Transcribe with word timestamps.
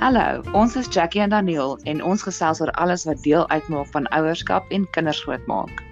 Hallo, 0.00 0.40
ons 0.56 0.78
is 0.80 0.86
Jackie 0.88 1.20
en 1.20 1.28
Daniel 1.28 1.74
en 1.84 1.98
ons 2.00 2.22
gesels 2.24 2.62
oor 2.64 2.70
alles 2.80 3.02
wat 3.04 3.18
deel 3.20 3.42
uitmaak 3.52 3.90
van 3.92 4.06
ouerskap 4.16 4.70
en 4.72 4.86
kinders 4.94 5.18
grootmaak. 5.26 5.82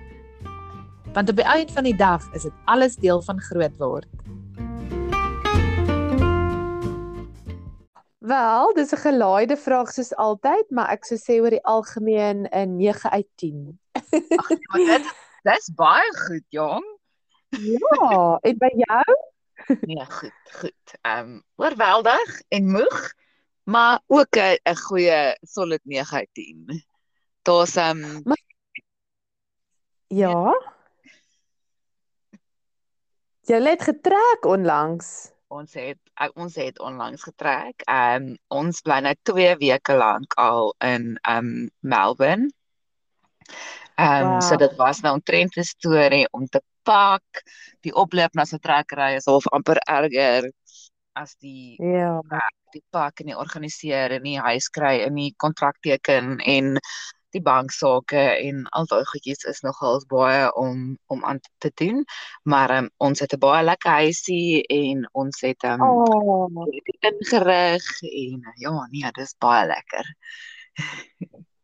Want 1.13 1.29
op 1.29 1.37
die 1.37 1.45
einde 1.45 1.75
van 1.77 1.85
die 1.85 1.97
dag 1.97 2.25
is 2.33 2.47
dit 2.49 2.55
alles 2.73 2.97
deel 2.97 3.21
van 3.27 3.43
groot 3.51 3.77
word. 3.77 4.09
Wel, 8.25 8.73
dis 8.81 8.97
'n 8.97 9.03
gelaaide 9.05 9.61
vraag 9.61 9.93
soos 9.93 10.15
altyd, 10.17 10.71
maar 10.71 10.89
ek 10.89 11.05
sou 11.05 11.21
sê 11.21 11.37
oor 11.45 11.53
die 11.53 11.65
algemeen 11.69 12.49
'n 12.49 12.77
9 12.81 13.11
uit 13.11 13.29
10. 13.37 13.79
Ag, 14.41 14.49
maar 14.73 14.89
dit 14.89 15.05
dis 15.45 15.71
baie 15.77 16.17
goed, 16.17 16.47
jong. 16.49 16.85
Ja, 17.61 18.39
en 18.41 18.57
by 18.57 18.73
jou? 18.73 19.05
Nee, 19.81 20.05
goed, 20.05 20.41
goed. 20.61 20.97
Ehm 21.03 21.29
um, 21.29 21.43
oorweldig 21.57 22.41
en 22.49 22.71
moeg, 22.73 23.13
maar 23.69 24.01
ook 24.07 24.37
'n 24.37 24.59
'n 24.65 24.77
goeie 24.77 25.37
solid 25.41 25.81
9 25.85 26.17
uit 26.17 26.29
10. 26.33 26.85
Daar's 27.43 27.77
um, 27.77 28.23
Ja. 30.07 30.55
Jy 33.41 33.63
het 33.63 33.83
getrek 33.83 34.45
onlangs. 34.45 35.33
ons 35.49 35.75
het 35.75 35.99
ons 36.35 36.55
het 36.55 36.79
onlangs 36.79 37.23
getrek. 37.23 37.81
Ehm 37.85 38.23
um, 38.23 38.39
ons 38.49 38.81
bly 38.81 38.99
nou 39.01 39.15
2 39.23 39.57
weke 39.57 39.95
lank 39.95 40.35
al 40.35 40.75
in 40.79 41.19
um, 41.29 41.71
Melbourne. 41.81 42.51
Ehm 43.95 44.25
um, 44.25 44.29
wow. 44.29 44.43
so 44.43 44.57
dit 44.57 44.77
was 44.77 45.01
nou 45.01 45.15
omtrent 45.15 45.57
'n 45.57 45.63
storie 45.63 46.29
om 46.31 46.47
te 46.47 46.63
pak. 46.83 47.43
Die 47.81 47.95
oploop 47.95 48.33
na 48.35 48.45
se 48.45 48.59
trekkery 48.59 49.15
is 49.15 49.25
half 49.25 49.47
amper 49.47 49.77
erger 49.77 50.53
as 51.23 51.35
die 51.43 51.77
Ja. 51.83 52.21
die 52.73 52.83
pak 52.93 53.21
en 53.21 53.27
die 53.31 53.37
organiseer 53.37 54.13
en 54.19 54.23
die 54.29 54.39
huis 54.45 54.69
kry 54.69 54.99
en 55.07 55.15
die 55.17 55.31
kontrak 55.41 55.79
teken 55.81 56.37
en 56.45 56.77
die 57.37 57.41
banksaake 57.45 58.21
en 58.49 58.67
al 58.77 58.87
daai 58.91 59.05
goedjies 59.11 59.45
is 59.53 59.61
nogals 59.65 60.05
baie 60.09 60.47
om 60.57 60.99
om 61.13 61.25
aan 61.25 61.41
te 61.65 61.71
doen. 61.81 62.05
Maar 62.45 62.77
um, 62.79 62.91
ons 63.09 63.21
het 63.21 63.33
'n 63.35 63.39
baie 63.41 63.65
lekker 63.65 63.91
huisie 64.05 64.65
en 64.69 65.09
ons 65.13 65.41
het 65.41 65.65
um, 65.65 65.81
Oh. 65.81 66.67
ingerig 67.01 67.87
en 68.03 68.41
ja, 68.57 68.87
nee, 68.91 69.11
dis 69.13 69.35
baie 69.39 69.67
lekker. 69.67 70.15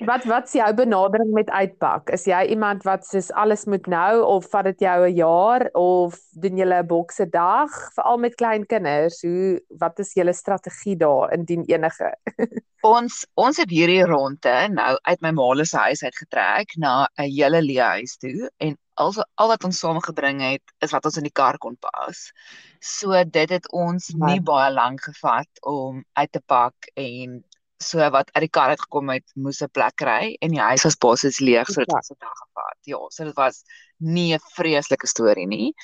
Wat 0.00 0.24
wat's 0.24 0.54
jou 0.56 0.68
benadering 0.74 1.28
met 1.36 1.50
uitpak? 1.52 2.08
Is 2.16 2.22
jy 2.24 2.38
iemand 2.54 2.86
wat 2.88 3.04
soos 3.04 3.28
alles 3.36 3.66
moet 3.68 3.84
nou 3.84 4.22
of 4.24 4.46
vat 4.48 4.64
dit 4.70 4.86
jou 4.86 5.04
'n 5.04 5.16
jaar 5.16 5.68
of 5.76 6.16
doen 6.40 6.56
jy 6.56 6.64
'n 6.64 6.86
bokse 6.86 7.28
dag 7.28 7.68
veral 7.94 8.18
met 8.18 8.34
klein 8.34 8.64
kinders? 8.66 9.20
Hoe 9.22 9.60
wat 9.68 9.98
is 9.98 10.14
julle 10.14 10.32
strategie 10.32 10.96
daar 10.96 11.32
indien 11.32 11.64
enige? 11.68 12.16
Ons 12.80 13.26
ons 13.34 13.56
het 13.56 13.68
hierdie 13.70 14.04
ronde 14.04 14.68
nou 14.72 14.96
uit 15.02 15.20
my 15.20 15.30
ma 15.30 15.64
se 15.64 15.76
huis 15.76 16.02
uitgetrek 16.02 16.76
na 16.78 17.06
'n 17.18 17.28
hele 17.28 17.60
leë 17.60 18.00
huis 18.00 18.16
toe 18.16 18.48
en 18.56 18.78
al 18.94 19.12
al 19.34 19.48
wat 19.48 19.64
ons 19.64 19.78
saamgebring 19.78 20.40
het 20.40 20.62
is 20.80 20.92
wat 20.92 21.04
ons 21.04 21.16
in 21.16 21.28
die 21.28 21.38
kar 21.40 21.58
kon 21.58 21.76
pas. 21.76 22.32
So 22.80 23.24
dit 23.24 23.50
het 23.50 23.68
ons 23.72 24.14
nie 24.16 24.40
baie 24.40 24.72
lank 24.72 25.00
gevat 25.02 25.48
om 25.60 26.04
uit 26.12 26.32
te 26.32 26.40
pak 26.46 26.74
en 26.96 27.44
so 27.82 27.98
wat 28.10 28.30
uit 28.34 28.42
die 28.44 28.50
kar 28.52 28.68
uit 28.74 28.80
gekom 28.80 29.08
het 29.10 29.24
moes 29.34 29.60
'n 29.62 29.70
plek 29.72 29.96
kry 29.96 30.36
en 30.40 30.50
die 30.50 30.60
huis 30.60 30.84
was 30.84 30.96
basies 30.96 31.40
leeg 31.40 31.66
so 31.68 31.80
dit 31.80 31.92
was 31.92 32.10
'n 32.10 32.18
dag 32.18 32.36
gevat. 32.44 32.78
Ja, 32.84 32.98
so 33.08 33.24
dit 33.24 33.34
was 33.36 33.62
nie 33.98 34.34
'n 34.34 34.40
vreeslike 34.54 35.06
storie 35.06 35.46
nie. 35.46 35.74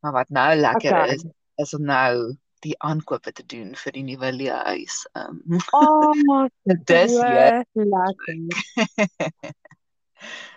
Maar 0.00 0.12
wat 0.12 0.28
nou 0.28 0.54
lekker 0.56 0.96
Okay. 0.96 1.14
is 1.14 1.24
is 1.56 1.74
om 1.74 1.82
nou 1.82 2.36
die 2.60 2.74
aankope 2.82 3.32
te 3.32 3.46
doen 3.46 3.74
vir 3.76 3.92
die 3.92 4.02
nuwe 4.02 4.32
leë 4.32 4.62
huis. 4.64 5.06
Ehm 5.12 5.40
um, 5.46 5.58
Oh, 5.72 6.48
dis 6.90 7.12
ja. 7.12 7.64
lekker. 7.72 8.36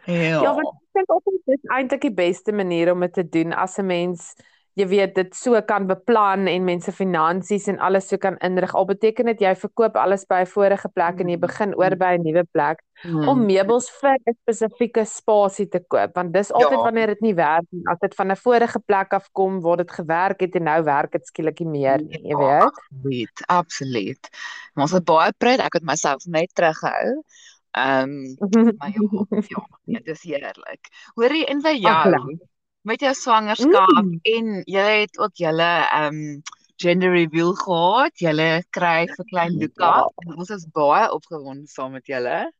Ja. 0.05 0.41
Ja, 0.41 0.53
want 0.55 0.67
ek 0.67 0.93
dink 0.97 1.09
altyd 1.13 1.41
dis 1.45 1.65
eintlik 1.75 2.01
die 2.01 2.13
beste 2.13 2.51
manier 2.55 2.91
om 2.93 2.99
dit 3.05 3.13
te 3.13 3.23
doen 3.29 3.53
as 3.53 3.77
'n 3.77 3.85
mens 3.85 4.33
jy 4.79 4.85
weet 4.87 5.15
dit 5.15 5.33
so 5.35 5.59
kan 5.67 5.87
beplan 5.89 6.47
en 6.47 6.63
mense 6.65 6.91
finansies 6.95 7.67
en 7.67 7.79
alles 7.79 8.07
so 8.09 8.17
kan 8.17 8.37
inrig. 8.45 8.73
Al 8.75 8.85
beteken 8.85 9.25
dit 9.33 9.41
jy 9.41 9.55
verkoop 9.55 9.95
alles 9.99 10.25
by 10.29 10.41
'n 10.41 10.45
vorige 10.47 10.89
plek 10.93 11.19
en 11.19 11.29
jy 11.29 11.35
Mm, 11.35 11.41
begin 11.41 11.75
oor 11.75 11.95
by 11.95 12.15
'n 12.17 12.23
nuwe 12.23 12.43
plek 12.53 12.79
om 13.03 13.37
Hmm. 13.39 13.45
meubels 13.47 13.89
vir 14.01 14.17
'n 14.27 14.33
spesifieke 14.43 15.05
spasie 15.05 15.67
te 15.69 15.79
koop, 15.87 16.15
want 16.15 16.33
dis 16.33 16.51
altyd 16.51 16.71
Ja. 16.71 16.83
wanneer 16.83 17.07
dit 17.07 17.21
nie 17.21 17.33
werk 17.35 17.65
nie. 17.71 17.83
As 17.87 17.97
dit 18.01 18.13
van 18.15 18.31
'n 18.31 18.35
vorige 18.35 18.79
plek 18.79 19.13
af 19.13 19.29
kom 19.33 19.61
waar 19.61 19.77
dit 19.77 19.91
gewerk 19.91 20.39
het 20.41 20.55
en 20.55 20.63
nou 20.63 20.83
werk 20.83 21.11
dit 21.11 21.25
skielik 21.25 21.59
nie 21.59 21.69
meer 21.69 21.97
nie, 22.01 22.19
jy 22.23 22.29
Ja, 22.29 22.37
weet. 22.37 22.63
absoluut, 22.63 23.43
absoluut. 23.47 24.29
Maar 24.73 24.83
ons 24.83 24.91
het 24.91 25.05
baie 25.05 25.31
pret, 25.37 25.59
ek 25.59 25.73
het 25.73 25.83
myself 25.83 26.25
net 26.25 26.49
teruggehou. 26.55 27.23
Ehm, 27.71 28.35
maar 28.79 28.89
ja, 28.89 29.25
ja, 29.47 29.67
nee, 29.85 30.01
dis 30.03 30.21
heerlik. 30.23 30.89
Hoorie 31.15 31.45
en 31.45 31.61
Ag, 31.83 32.03
jou, 32.03 32.09
lekker. 32.09 32.47
Met 32.83 32.99
jou 33.01 33.13
swangerskap 33.13 33.89
Mm. 34.03 34.19
en 34.23 34.63
jy 34.65 35.01
het 35.01 35.19
ook 35.19 35.35
julle 35.35 35.85
ehm 35.91 36.41
gender 36.79 37.11
reveal 37.11 37.53
gehad. 37.53 38.11
Julle 38.19 38.63
kry 38.71 39.05
vir 39.07 39.25
klein 39.25 39.51
Luka 39.59 39.85
Ja. 39.85 40.07
en 40.25 40.37
ons 40.37 40.49
is 40.49 40.65
baie 40.71 41.11
opgewonde 41.11 41.67
saam 41.67 41.91
met 41.91 42.05
julle. 42.07 42.51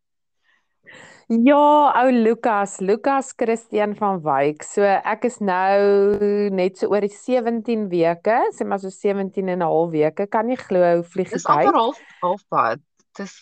Ja, 1.29 1.93
ou 2.01 2.11
Lukas, 2.11 2.79
Lukas 2.79 3.33
Christian 3.37 3.95
van 3.95 4.17
Wyk. 4.21 4.63
So 4.65 4.81
ek 4.83 5.25
is 5.25 5.37
nou 5.39 6.49
net 6.49 6.77
so 6.81 6.89
oor 6.89 7.01
die 7.05 7.13
17 7.13 7.87
weke, 7.91 8.39
sê 8.57 8.65
maar 8.65 8.79
so 8.81 8.89
17 8.89 9.47
en 9.49 9.59
'n 9.59 9.61
half 9.61 9.91
weke. 9.91 10.27
Kan 10.27 10.47
nie 10.47 10.57
glo 10.57 10.79
hoe 10.95 11.03
vlieg 11.03 11.29
Dis 11.29 11.43
die 11.43 11.51
amper 11.53 11.65
tyd. 11.71 11.75
half 11.75 11.99
halfpad. 12.21 12.79
Dis 13.17 13.35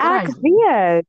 Ek 0.00 0.26
weet. 0.42 1.06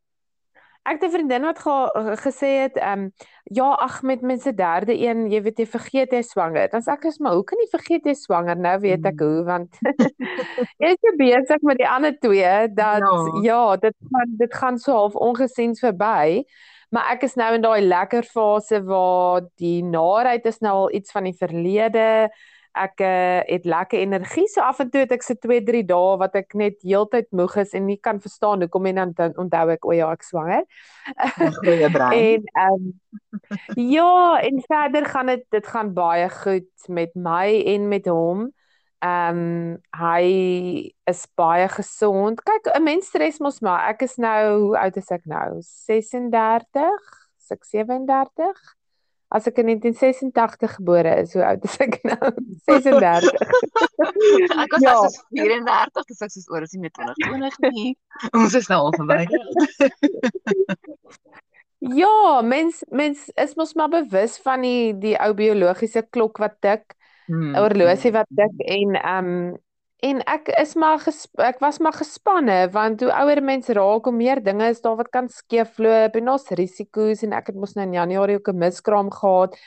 Ek 0.86 1.02
het 1.02 1.04
'n 1.04 1.12
vriendin 1.12 1.42
wat 1.42 1.60
ge, 1.60 1.92
gesê 2.22 2.48
het, 2.68 2.76
ehm 2.78 3.00
um, 3.00 3.12
ja, 3.54 3.68
ag 3.78 4.02
met 4.04 4.22
mense 4.22 4.54
derde 4.58 4.94
een, 4.98 5.28
jy 5.32 5.42
weet 5.46 5.60
jy 5.62 5.66
vergeet 5.70 6.12
jy 6.12 6.22
swanger. 6.26 6.70
Dan 6.72 6.82
sê 6.82 6.92
ek 6.96 7.06
is 7.12 7.20
maar 7.22 7.36
hoe 7.38 7.44
kan 7.46 7.60
jy 7.62 7.68
vergeet 7.72 8.06
jy 8.10 8.14
swanger? 8.18 8.58
Nou 8.58 8.80
weet 8.82 9.06
ek 9.06 9.20
Mm. 9.22 9.26
hoe 9.28 9.44
want 9.46 9.78
jy 10.82 10.90
is 10.94 11.02
so 11.02 11.14
besig 11.20 11.62
met 11.62 11.78
die 11.78 11.88
ander 11.90 12.16
twee 12.20 12.56
dat 12.74 13.04
Ja. 13.06 13.42
ja, 13.44 13.76
dit 13.78 13.96
gaan 14.12 14.34
dit 14.38 14.54
gaan 14.54 14.78
so 14.80 14.92
half 14.94 15.16
ongesiens 15.16 15.80
verby. 15.80 16.44
Maar 16.90 17.12
ek 17.16 17.24
is 17.28 17.36
nou 17.36 17.54
in 17.56 17.62
daai 17.62 17.82
lekker 17.82 18.24
fase 18.24 18.80
waar 18.86 19.42
die 19.60 19.82
naarheid 19.84 20.46
is 20.46 20.60
nou 20.62 20.74
al 20.86 20.92
iets 20.94 21.12
van 21.12 21.24
die 21.28 21.36
verlede. 21.38 22.30
Ek 22.76 23.00
uh, 23.00 23.40
het 23.48 23.66
lekker 23.66 24.00
energie. 24.00 24.48
So 24.52 24.62
af 24.62 24.82
en 24.84 24.90
toe 24.92 25.06
het 25.06 25.14
ek 25.16 25.24
se 25.24 25.38
2, 25.40 25.64
3 25.64 25.84
dae 25.88 26.18
wat 26.20 26.36
ek 26.36 26.56
net 26.60 26.82
heeltyd 26.84 27.30
moeg 27.32 27.56
is 27.64 27.72
en 27.78 27.86
nie 27.88 27.98
kan 28.04 28.20
verstaan 28.20 28.66
hoekom 28.66 28.90
en 28.92 29.14
dan, 29.16 29.32
onthou 29.40 29.70
ek 29.76 29.88
o 29.88 29.96
ja, 29.96 30.10
ek 30.12 30.26
swanger. 30.28 30.66
Goeie 31.62 31.90
brein. 31.96 32.44
En 32.44 32.52
ehm 32.66 32.76
um, 32.76 32.92
ja, 33.80 34.42
en 34.44 34.62
verder 34.68 35.08
gaan 35.08 35.32
dit 35.32 35.48
dit 35.56 35.68
gaan 35.68 35.94
baie 35.96 36.30
goed 36.30 36.88
met 36.88 37.16
my 37.16 37.48
en 37.76 37.88
met 37.88 38.12
hom. 38.12 38.48
Ehm 39.06 39.40
um, 39.40 39.76
hy 39.96 40.28
is 41.08 41.26
baie 41.40 41.68
gesond. 41.72 42.44
Kyk, 42.44 42.72
'n 42.76 42.84
mens 42.84 43.08
stres 43.08 43.40
mos 43.40 43.60
maar. 43.64 43.88
Ek 43.94 44.02
is 44.04 44.16
nou, 44.18 44.60
hoe 44.68 44.78
oud 44.84 44.98
is 44.98 45.12
ek 45.12 45.26
nou? 45.26 45.62
36? 45.62 47.22
Is 47.40 47.52
ek 47.56 47.64
37? 47.64 48.75
As 49.36 49.48
ek 49.50 49.58
in 49.60 49.68
1986 49.74 50.78
gebore 50.78 51.12
is, 51.20 51.34
hoe 51.36 51.44
oud 51.44 51.66
is 51.68 51.76
ek 51.84 51.98
nou? 52.08 52.30
36. 52.70 53.28
Ek 54.64 54.72
was 54.72 54.86
Ja. 54.86 54.94
ja. 54.94 54.96
as 55.04 55.18
34, 55.36 56.06
dis 56.08 56.22
ek 56.24 56.34
soos 56.36 56.48
oor 56.54 56.64
is 56.64 56.76
nie 56.76 56.86
meer 56.86 56.94
2020 56.96 57.74
nie. 57.76 57.92
Ons 58.40 58.56
is 58.56 58.70
nou 58.72 58.80
al 58.86 58.96
verby. 58.96 59.26
Ja, 62.00 62.42
mens 62.42 62.84
mens 62.90 63.28
is 63.36 63.58
mos 63.60 63.76
maar 63.78 63.92
bewus 63.92 64.40
van 64.46 64.64
die 64.66 64.94
die 65.04 65.18
ou 65.20 65.34
biologiese 65.38 66.06
klok 66.10 66.40
wat 66.44 66.62
tik. 66.64 66.96
Hmm. 67.26 67.56
horlosie 67.58 68.12
wat 68.14 68.28
tik 68.38 68.60
en 68.70 68.92
ehm 69.00 69.30
um, 69.30 69.54
en 70.06 70.20
ek 70.30 70.52
is 70.62 70.76
maar 70.78 71.02
ek 71.48 71.62
was 71.64 71.80
maar 71.82 71.96
gespanne 71.98 72.58
want 72.74 73.02
hoe 73.02 73.12
ouer 73.22 73.42
mens 73.44 73.72
raak 73.74 74.06
hoe 74.06 74.14
meer 74.14 74.42
dinge 74.44 74.68
is 74.74 74.82
daar 74.84 74.98
wat 75.00 75.10
kan 75.14 75.30
skeefloop 75.32 76.16
en 76.20 76.26
daar's 76.30 76.50
risiko's 76.60 77.24
en 77.26 77.34
ek 77.34 77.48
het 77.52 77.56
mos 77.56 77.74
nou 77.76 77.86
in 77.88 77.98
Januarie 77.98 78.38
ook 78.40 78.50
'n 78.54 78.58
miskraam 78.58 79.10
gehad. 79.12 79.58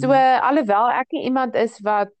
So 0.00 0.08
Hmm. 0.08 0.42
alhoewel 0.48 0.90
ek 0.90 1.12
nie 1.12 1.24
iemand 1.24 1.54
is 1.54 1.78
wat 1.80 2.12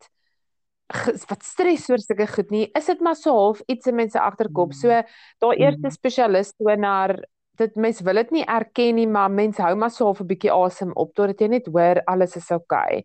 wat 1.28 1.42
stres 1.44 1.88
oor 1.90 1.98
sulke 2.00 2.26
goed 2.26 2.50
nie, 2.50 2.70
is 2.78 2.86
dit 2.86 3.00
maar 3.00 3.16
so 3.16 3.32
half 3.36 3.60
iets 3.68 3.86
in 3.86 3.94
mense 3.94 4.20
agterkop. 4.20 4.72
So 4.72 4.88
daar 4.88 5.52
eerste 5.58 5.88
Hmm. 5.88 5.90
spesialist 5.90 6.54
toe 6.56 6.76
naar 6.76 7.18
dit 7.58 7.74
mens 7.76 8.00
wil 8.00 8.14
dit 8.14 8.30
nie 8.30 8.44
erken 8.46 8.94
nie, 8.94 9.06
maar 9.06 9.30
mens 9.30 9.58
hou 9.58 9.74
maar 9.76 9.90
so 9.90 10.04
half 10.04 10.20
'n 10.20 10.26
bietjie 10.26 10.52
asem 10.52 10.92
op 10.94 11.12
totdat 11.14 11.40
jy 11.40 11.48
net 11.48 11.66
hoor 11.66 12.02
alles 12.06 12.36
is 12.36 12.50
oukei. 12.50 13.02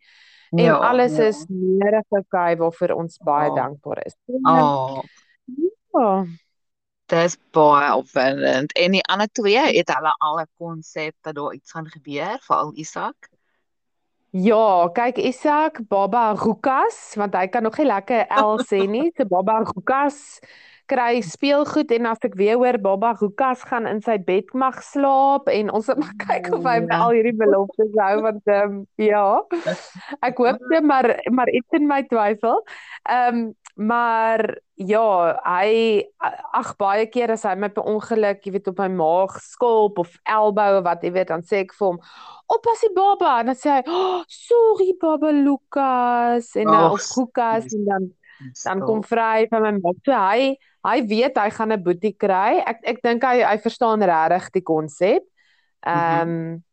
En 0.53 0.63
Ja, 0.63 0.75
alles 0.77 1.15
ja. 1.17 1.23
is 1.23 1.45
nederig 1.49 2.05
oukei 2.09 2.55
waarvoor 2.55 2.89
ons 2.95 3.17
baie 3.17 3.49
Ja. 3.49 3.55
dankbaar 3.55 4.05
is. 4.05 4.15
Oh, 4.25 5.01
ja. 5.93 6.25
dis 7.05 7.37
baie 7.51 7.95
opwindend. 7.95 8.71
En 8.73 8.91
die 8.91 9.03
ander 9.03 9.27
twee, 9.31 9.77
het 9.77 9.89
hulle 9.93 10.13
al 10.17 10.39
'n 10.39 10.47
konsep 10.57 11.15
dat 11.21 11.35
daar 11.35 11.53
iets 11.53 11.71
gaan 11.71 11.89
gebeur, 11.89 12.37
veral 12.41 12.71
Isak? 12.75 13.29
Ja, 14.29 14.89
kyk 14.93 15.17
Isak, 15.17 15.87
Baba 15.87 16.33
Rukas, 16.33 17.13
want 17.15 17.33
hy 17.35 17.47
kan 17.47 17.63
nog 17.63 17.77
nie 17.77 17.85
lekker 17.85 18.25
L 18.29 18.57
sê 18.65 18.87
nie. 18.89 19.11
So 19.17 19.25
Baba 19.25 19.59
Rukas 19.61 20.39
kry 20.91 21.21
speelgoed 21.25 21.91
en 21.95 22.09
as 22.11 22.25
ek 22.27 22.35
weer 22.39 22.59
hoor 22.59 22.77
baba 22.81 23.13
Lukas 23.21 23.63
gaan 23.69 23.87
in 23.89 24.01
sy 24.03 24.17
bed 24.17 24.51
mag 24.57 24.81
slaap 24.83 25.49
en 25.51 25.71
ons 25.71 25.87
moet 25.93 26.01
maar 26.03 26.15
kyk 26.25 26.51
of 26.57 26.67
hy 26.67 26.77
ja. 26.81 26.99
al 26.99 27.15
hierdie 27.15 27.35
beloftes 27.39 27.97
hou 27.99 28.15
want 28.27 28.51
ehm 28.51 28.77
um, 28.79 28.85
ja. 29.01 29.25
Ek 30.21 30.39
hoop 30.41 30.61
dit 30.71 30.87
maar 30.87 31.09
maar 31.31 31.49
iets 31.49 31.79
in 31.79 31.87
my 31.87 32.03
twyfel. 32.09 32.63
Ehm 33.09 33.43
um, 33.43 33.51
maar 33.73 34.43
ja, 34.77 35.33
hy 35.41 36.03
ag 36.53 36.73
baie 36.77 37.07
keer 37.09 37.33
as 37.33 37.45
hy 37.47 37.55
my 37.57 37.71
per 37.73 37.87
ongeluk, 37.89 38.43
jy 38.45 38.53
weet 38.53 38.69
op 38.69 38.81
my 38.83 38.89
maag 38.93 39.33
skulp 39.41 39.97
of 40.01 40.13
elbow 40.29 40.77
of 40.77 40.85
wat 40.85 41.01
jy 41.05 41.13
weet 41.15 41.31
dan 41.33 41.41
sê 41.45 41.63
ek 41.63 41.73
vir 41.77 41.87
hom 41.87 41.99
oppas 42.53 42.83
die 42.85 42.91
baba 42.93 43.39
en 43.41 43.49
dan 43.51 43.57
sê 43.57 43.79
hy 43.79 43.83
oh, 43.89 44.21
sorry 44.29 44.91
baba 45.01 45.31
Lukas 45.33 46.53
en 46.59 46.69
dan 46.69 46.91
of 46.91 47.07
Lukas 47.17 47.73
en 47.73 47.87
dan 47.89 48.11
dan 48.63 48.83
kom 48.83 49.03
vry 49.03 49.47
van 49.49 49.61
my 49.61 49.71
maag. 49.77 50.01
So 50.05 50.11
hy 50.11 50.53
hy 50.83 50.97
weet 51.07 51.37
hy 51.39 51.49
gaan 51.49 51.71
'n 51.71 51.83
boetie 51.83 52.15
kry. 52.17 52.61
Ek 52.65 52.79
ek 52.83 53.01
dink 53.01 53.23
hy 53.23 53.43
hy 53.43 53.57
verstaan 53.57 54.03
regtig 54.03 54.51
die 54.51 54.65
konsep. 54.65 55.23
Mhm. 55.85 55.93
Ehm 55.93 56.21
um, 56.21 56.29
mm 56.29 56.63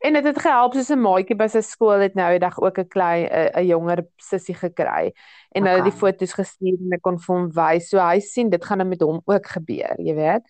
en 0.00 0.12
dit 0.16 0.24
het 0.24 0.38
gehelp 0.40 0.74
soos 0.74 0.90
'n 0.92 1.00
maatjie 1.00 1.36
by 1.36 1.46
sy 1.48 1.60
skool 1.60 2.00
het 2.00 2.14
nou 2.14 2.28
eendag 2.32 2.58
ook 2.60 2.78
'n 2.78 2.88
klein 2.88 3.28
'n 3.28 3.66
jonger 3.66 4.06
sussie 4.16 4.54
gekry 4.54 5.12
en 5.52 5.64
hulle 5.64 5.76
okay. 5.76 5.84
het 5.84 5.92
die 5.92 6.00
foto's 6.00 6.32
gestuur 6.32 6.78
en 6.80 6.92
ek 6.92 7.02
kon 7.02 7.18
vir 7.18 7.36
hom 7.36 7.50
wys. 7.52 7.88
So 7.88 7.98
hy 7.98 8.20
sien 8.20 8.50
dit 8.50 8.64
gaan 8.64 8.78
nou 8.78 8.88
met 8.88 9.00
hom 9.00 9.20
ook 9.24 9.46
gebeur, 9.46 9.96
jy 9.98 10.14
weet. 10.14 10.42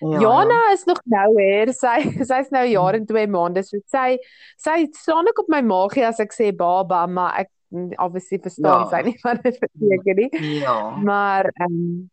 Ja. 0.00 0.20
Jana 0.20 0.72
is 0.72 0.84
nog 0.84 1.00
nou 1.04 1.40
hier. 1.40 1.72
Sy 1.82 2.24
sy's 2.24 2.50
nou 2.50 2.66
jaar 2.66 2.94
en 2.94 3.06
2 3.06 3.26
maande. 3.26 3.62
So 3.62 3.78
sy 3.86 4.18
sy 4.56 4.86
staan 4.92 5.28
ook 5.28 5.38
op 5.38 5.48
my 5.48 5.60
maagie 5.60 6.06
as 6.06 6.20
ek 6.20 6.32
sê 6.32 6.54
baba, 6.56 7.06
maar 7.06 7.38
ek 7.38 7.50
obviously 7.96 8.38
verstaan 8.42 8.84
ja. 8.84 8.90
sy 8.90 9.00
nie 9.08 9.16
wat 9.22 9.42
dit 9.42 9.58
beteken 9.62 10.20
nie. 10.22 10.28
Ja. 10.60 10.78
Maar 10.96 11.50
ehm 11.54 11.72
um, 11.72 12.10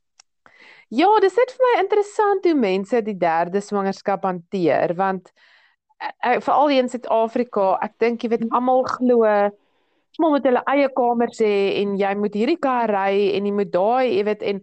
ja, 0.93 1.09
dis 1.23 1.35
net 1.39 1.51
vir 1.55 1.65
my 1.65 1.73
interessant 1.81 2.45
hoe 2.45 2.53
mense 2.53 3.01
die 3.01 3.17
derde 3.17 3.61
swangerskap 3.61 4.25
hanteer 4.27 4.93
want 4.97 5.31
uh, 5.31 6.39
veral 6.39 6.69
hier 6.69 6.83
in 6.83 6.91
Suid-Afrika, 6.91 7.73
ek 7.81 7.97
dink 8.03 8.23
jy 8.23 8.33
weet 8.35 8.47
almal 8.51 8.83
glo 8.85 9.23
almal 9.25 10.35
moet 10.35 10.45
hulle 10.45 10.61
eie 10.69 10.89
kamers 10.93 11.41
hê 11.41 11.81
en 11.81 11.95
jy 11.97 12.13
moet 12.19 12.35
hierdie 12.37 12.59
kar 12.61 12.91
ry 12.91 13.31
en 13.33 13.47
jy 13.49 13.53
moet 13.55 13.71
daai, 13.73 14.11
jy 14.19 14.25
weet 14.29 14.43
en 14.51 14.61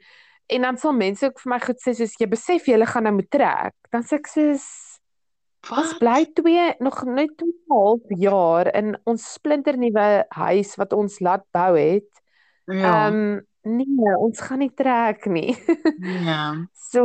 en 0.51 0.65
dan 0.67 0.79
sal 0.83 0.95
mense 0.99 1.23
ook 1.27 1.39
vir 1.39 1.51
my 1.53 1.59
goed 1.63 1.79
sê 1.79 1.95
soos 1.95 2.17
jy 2.19 2.27
besef 2.31 2.67
jy 2.67 2.79
gaan 2.87 3.07
nou 3.07 3.13
moet 3.21 3.31
trek. 3.31 3.75
Dan 3.95 4.03
sê 4.03 4.19
ek 4.19 4.27
soos 4.27 4.65
Ons 5.69 5.93
bly 6.01 6.25
twee 6.35 6.73
nog 6.81 7.05
net 7.05 7.37
2 7.37 7.53
half 7.69 8.15
jaar 8.17 8.71
in 8.75 8.95
ons 9.05 9.33
splinter 9.37 9.77
nuwe 9.77 10.25
huis 10.29 10.75
wat 10.81 10.97
ons 10.97 11.21
laat 11.21 11.45
bou 11.53 11.77
het. 11.77 12.09
Ja. 12.67 13.07
Ehm 13.07 13.15
um, 13.15 13.47
nee, 13.63 14.13
ons 14.17 14.41
gaan 14.41 14.63
nie 14.65 14.73
trek 14.75 15.27
nie. 15.27 15.57
ja. 16.25 16.55
So 16.91 17.05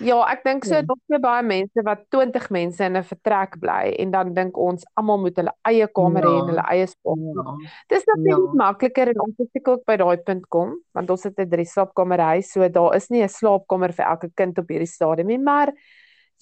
ja, 0.00 0.16
ek 0.32 0.40
dink 0.46 0.64
so 0.64 0.78
ja. 0.78 0.84
dalk 0.86 1.00
so 1.10 1.18
baie 1.20 1.42
mense 1.44 1.82
wat 1.84 2.06
20 2.14 2.48
mense 2.54 2.84
in 2.86 2.96
'n 2.96 3.04
vertrek 3.04 3.58
bly 3.60 3.92
en 4.02 4.10
dan 4.14 4.32
dink 4.34 4.56
ons 4.56 4.84
almal 4.96 5.20
moet 5.20 5.36
hulle 5.36 5.52
eie 5.68 5.86
kamer 5.98 6.24
hê 6.24 6.32
ja. 6.32 6.40
en 6.40 6.50
hulle 6.52 6.64
eie 6.74 6.86
sport. 6.86 7.20
Ja. 7.20 7.56
Dis 7.92 8.06
natuurlik 8.08 8.54
ja. 8.54 8.60
makliker 8.64 9.12
en 9.12 9.20
ons 9.26 9.36
het 9.38 9.68
ook 9.68 9.84
by 9.86 9.96
daai 9.96 10.16
punt 10.24 10.46
kom 10.48 10.76
want 10.94 11.10
ons 11.10 11.24
het 11.24 11.38
'n 11.38 11.50
drie 11.50 11.66
slaapkamer 11.66 12.20
huis, 12.20 12.52
so 12.52 12.68
daar 12.68 12.96
is 12.96 13.10
nie 13.10 13.22
'n 13.22 13.28
slaapkamer 13.28 13.92
vir 13.92 14.06
elke 14.06 14.30
kind 14.34 14.58
op 14.58 14.68
hierdie 14.68 14.94
stadium 14.96 15.28
nie, 15.28 15.38
maar 15.38 15.72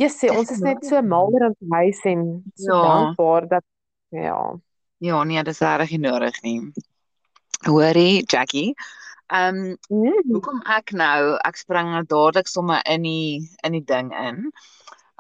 Jessie, 0.00 0.31
ons 0.32 0.50
is 0.50 0.62
net 0.64 0.85
so 0.88 1.00
mal 1.05 1.29
oor 1.29 1.50
ons 1.50 1.73
huis 1.75 2.00
en 2.08 2.25
so 2.56 2.73
ja. 2.73 2.85
dankbaar 2.87 3.49
dat 3.50 3.67
ja. 4.17 4.38
Ja, 5.00 5.23
nee, 5.25 5.43
dit 5.44 5.55
is 5.55 5.61
reg 5.61 5.93
nodig 6.00 6.41
nie. 6.44 6.61
Hoorie, 7.67 8.25
Jackie. 8.25 8.75
Ehm, 9.31 9.76
um, 9.91 10.00
mm. 10.02 10.23
hoekom 10.32 10.62
ek 10.73 10.94
nou, 10.97 11.37
ek 11.47 11.61
spring 11.61 11.93
nou 11.93 12.02
dadelik 12.08 12.49
sommer 12.50 12.81
in 12.88 13.05
die 13.06 13.41
in 13.67 13.76
die 13.76 13.85
ding 13.85 14.11
in. 14.17 14.49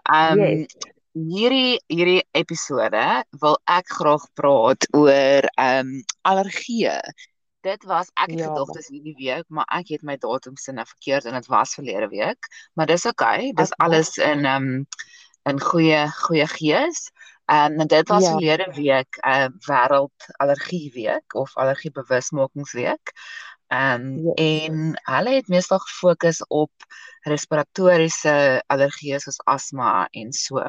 Ehm 0.08 0.40
um, 0.40 0.46
yes. 0.46 0.88
hierdie 1.10 1.76
hierdie 1.90 2.22
episode 2.38 3.04
wil 3.42 3.58
ek 3.70 3.88
graag 3.98 4.24
praat 4.38 4.88
oor 4.96 5.48
ehm 5.54 5.92
um, 5.92 5.94
allergieë 6.32 6.98
dit 7.60 7.84
was 7.84 8.10
ek 8.14 8.30
het 8.30 8.38
ja. 8.38 8.48
gedog 8.48 8.72
dis 8.76 8.88
hierdie 8.88 9.16
week, 9.18 9.44
maar 9.48 9.68
ek 9.78 9.94
het 9.94 10.02
my 10.06 10.16
datums 10.20 10.64
sinne 10.64 10.84
verkeerd 10.86 11.28
en 11.28 11.36
dit 11.38 11.48
was 11.52 11.74
verlede 11.74 12.08
week, 12.12 12.48
maar 12.74 12.86
dis 12.86 13.06
oukei. 13.06 13.50
Okay, 13.50 13.56
dis 13.62 13.74
alles 13.76 14.16
in 14.16 14.44
ehm 14.44 14.70
um, 14.72 14.86
in 15.48 15.60
goeie 15.60 16.04
goeie 16.26 16.46
gees. 16.46 17.10
En 17.50 17.86
dit 17.86 18.08
was 18.08 18.22
ja. 18.22 18.30
verlede 18.30 18.68
week 18.74 19.18
'n 19.20 19.28
uh, 19.28 19.48
wêreld 19.66 20.26
allergie 20.36 20.92
week 20.92 21.34
of 21.34 21.56
allergie 21.56 21.90
bewusmakingsweek. 21.90 23.12
Ehm 23.66 24.00
um, 24.00 24.24
ja. 24.24 24.32
en 24.34 25.00
hulle 25.02 25.30
het 25.30 25.48
meestal 25.48 25.78
gefokus 25.78 26.46
op 26.46 26.72
respiratoriese 27.20 28.62
allergieë 28.66 29.18
soos 29.18 29.40
asma 29.44 30.08
en 30.10 30.32
so. 30.32 30.62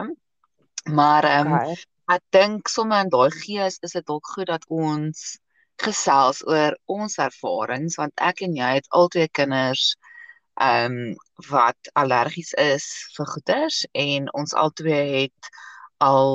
Maar 0.84 1.24
ehm 1.24 1.48
um, 1.48 1.54
okay. 1.54 1.76
ek 2.06 2.24
dink 2.30 2.68
sommer 2.68 3.04
in 3.04 3.10
daai 3.10 3.32
gees 3.32 3.78
is 3.80 3.92
dit 3.92 4.06
dalk 4.06 4.28
goed 4.28 4.46
dat 4.46 4.66
ons 4.68 5.40
gesels 5.86 6.42
oor 6.48 6.78
ons 6.96 7.18
ervarings 7.26 7.98
want 8.02 8.24
ek 8.30 8.44
en 8.48 8.56
jy 8.60 8.72
het 8.80 8.90
albei 9.02 9.28
kinders 9.40 9.92
ehm 10.62 10.98
um, 10.98 11.16
wat 11.50 11.90
allergies 12.02 12.52
is 12.64 12.88
vir 13.18 13.30
goeters 13.34 13.78
en 14.06 14.28
ons 14.42 14.54
albei 14.64 15.06
het 15.14 15.52
al 16.10 16.34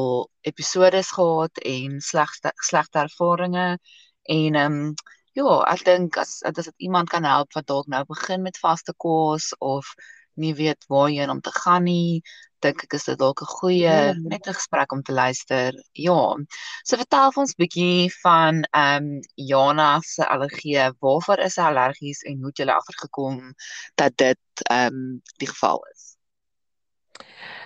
episodes 0.50 1.10
gehad 1.18 1.60
en 1.74 2.00
slegte 2.10 2.52
slegte 2.70 3.04
ervarings 3.04 3.78
en 4.38 4.60
ehm 4.62 4.80
um, 4.80 4.94
ja, 5.36 5.56
ek 5.72 5.84
dink 5.84 6.16
as 6.22 6.38
as 6.48 6.54
dit 6.58 6.86
iemand 6.88 7.10
kan 7.12 7.24
help 7.28 7.52
wat 7.56 7.66
dalk 7.70 7.88
nou 7.92 8.02
begin 8.08 8.42
met 8.46 8.58
vaste 8.62 8.94
kos 9.04 9.52
of 9.58 9.92
nie 10.36 10.54
weet 10.54 10.84
waarheen 10.88 11.30
om 11.30 11.40
te 11.40 11.52
gaan 11.52 11.84
nie, 11.84 12.22
dink 12.64 12.82
ek 12.86 12.96
is 12.98 13.04
dit 13.08 13.18
dalk 13.18 13.42
'n 13.42 13.52
goeie 13.60 13.82
ja. 13.82 14.14
net 14.16 14.46
'n 14.46 14.58
gesprek 14.58 14.92
om 14.92 15.02
te 15.02 15.12
luister. 15.12 15.72
Ja. 15.92 16.36
So 16.84 16.96
vertel 16.96 17.32
ons 17.36 17.52
'n 17.54 17.60
bietjie 17.62 18.10
van 18.22 18.64
ehm 18.72 19.04
um, 19.04 19.20
Jana 19.34 20.00
se 20.00 20.26
allergie. 20.26 20.90
Waarvoor 21.00 21.38
is 21.38 21.54
sy 21.54 21.62
allergies 21.62 22.22
en 22.22 22.38
hoe 22.40 22.52
het 22.52 22.58
jy 22.58 22.66
agtergekom 22.66 23.54
dat 23.94 24.16
dit 24.16 24.66
ehm 24.70 24.94
um, 24.94 25.22
die 25.38 25.48
geval 25.48 25.80
is? 25.92 26.16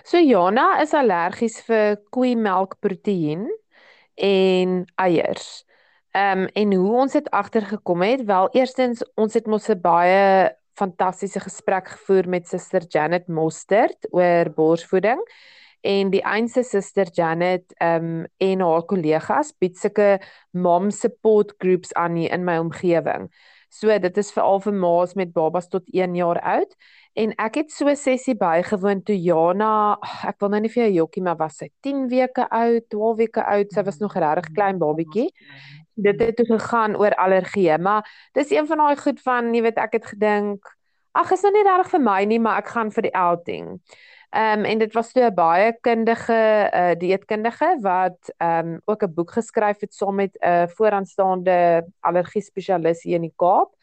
So 0.05 0.19
Jana 0.19 0.81
is 0.83 0.95
allergies 0.95 1.61
vir 1.67 2.01
koeimelkproteïen 2.11 3.49
en 4.15 4.85
eiers. 4.97 5.65
Ehm 6.13 6.39
um, 6.39 6.47
en 6.47 6.73
hoe 6.75 6.97
ons 7.01 7.13
dit 7.13 7.31
agtergekom 7.31 8.03
het? 8.03 8.25
Wel, 8.25 8.49
eerstens 8.53 9.05
ons 9.15 9.35
het 9.35 9.47
mos 9.47 9.69
'n 9.69 9.81
baie 9.81 10.59
fantastiese 10.81 11.43
gesprek 11.45 11.93
gevoer 11.95 12.29
met 12.29 12.49
Suster 12.49 12.87
Janet 12.89 13.29
Mostert 13.29 14.09
oor 14.11 14.51
borsvoeding. 14.57 15.21
En 15.81 16.11
die 16.13 16.21
eense 16.25 16.63
Suster 16.67 17.09
Janet 17.13 17.73
um 17.81 18.27
en 18.41 18.65
haar 18.65 18.85
kollegas 18.89 19.55
bied 19.61 19.79
sulke 19.81 20.19
mom 20.53 20.91
support 20.91 21.55
groups 21.59 21.95
aan 21.95 22.17
in 22.17 22.45
my 22.45 22.59
omgewing. 22.61 23.31
So 23.71 23.95
dit 24.03 24.17
is 24.19 24.33
veral 24.35 24.59
vir 24.65 24.75
ma's 24.75 25.15
met 25.15 25.33
babas 25.33 25.69
tot 25.71 25.87
1 25.95 26.17
jaar 26.19 26.41
oud. 26.43 26.75
En 27.15 27.33
ek 27.39 27.55
het 27.55 27.71
so 27.71 27.89
'n 27.89 27.97
sessie 27.97 28.35
bygewoon 28.35 29.03
toe 29.03 29.17
Jana, 29.17 29.99
ek 30.27 30.41
wil 30.41 30.49
nou 30.49 30.61
nie 30.61 30.69
vir 30.69 30.85
jou 30.85 30.93
jokkie 30.93 31.23
maar 31.23 31.37
was 31.37 31.57
sy 31.57 31.71
10 31.81 32.09
weke 32.09 32.49
oud, 32.51 32.89
12 32.89 33.17
weke 33.17 33.45
oud, 33.45 33.73
sy 33.73 33.83
was 33.83 33.99
nog 33.99 34.15
regtig 34.15 34.53
klein 34.55 34.79
babietjie 34.79 35.31
dit 36.03 36.21
het 36.21 36.37
toe 36.37 36.47
gegaan 36.47 36.97
oor 36.97 37.15
allergie, 37.15 37.79
maar 37.79 38.07
dis 38.33 38.51
een 38.51 38.67
van 38.67 38.79
daai 38.79 38.97
goed 38.97 39.21
van, 39.23 39.55
jy 39.55 39.63
weet, 39.63 39.79
ek 39.79 39.93
het 39.93 40.07
gedink, 40.07 40.77
ag, 41.13 41.33
is 41.33 41.43
nou 41.43 41.53
nie 41.53 41.67
reg 41.67 41.91
vir 41.91 42.01
my 42.01 42.25
nie, 42.25 42.39
maar 42.39 42.59
ek 42.63 42.73
gaan 42.75 42.91
vir 42.95 43.09
die 43.09 43.15
outing. 43.17 43.79
Ehm 44.31 44.61
um, 44.61 44.65
en 44.65 44.79
dit 44.79 44.93
was 44.95 45.13
toe 45.13 45.25
'n 45.25 45.35
baie 45.35 45.73
kundige 45.81 46.71
uh, 46.75 46.95
dieetkundige 46.95 47.79
wat 47.83 48.31
ehm 48.39 48.69
um, 48.69 48.81
ook 48.85 49.03
'n 49.03 49.15
boek 49.15 49.31
geskryf 49.31 49.81
het 49.81 49.95
saam 49.95 50.15
met 50.15 50.39
'n 50.39 50.47
uh, 50.47 50.67
vooraanstaande 50.67 51.87
allergie 52.01 52.43
spesialis 52.43 53.03
hier 53.03 53.15
in 53.15 53.27
die 53.27 53.33
Kaap. 53.37 53.75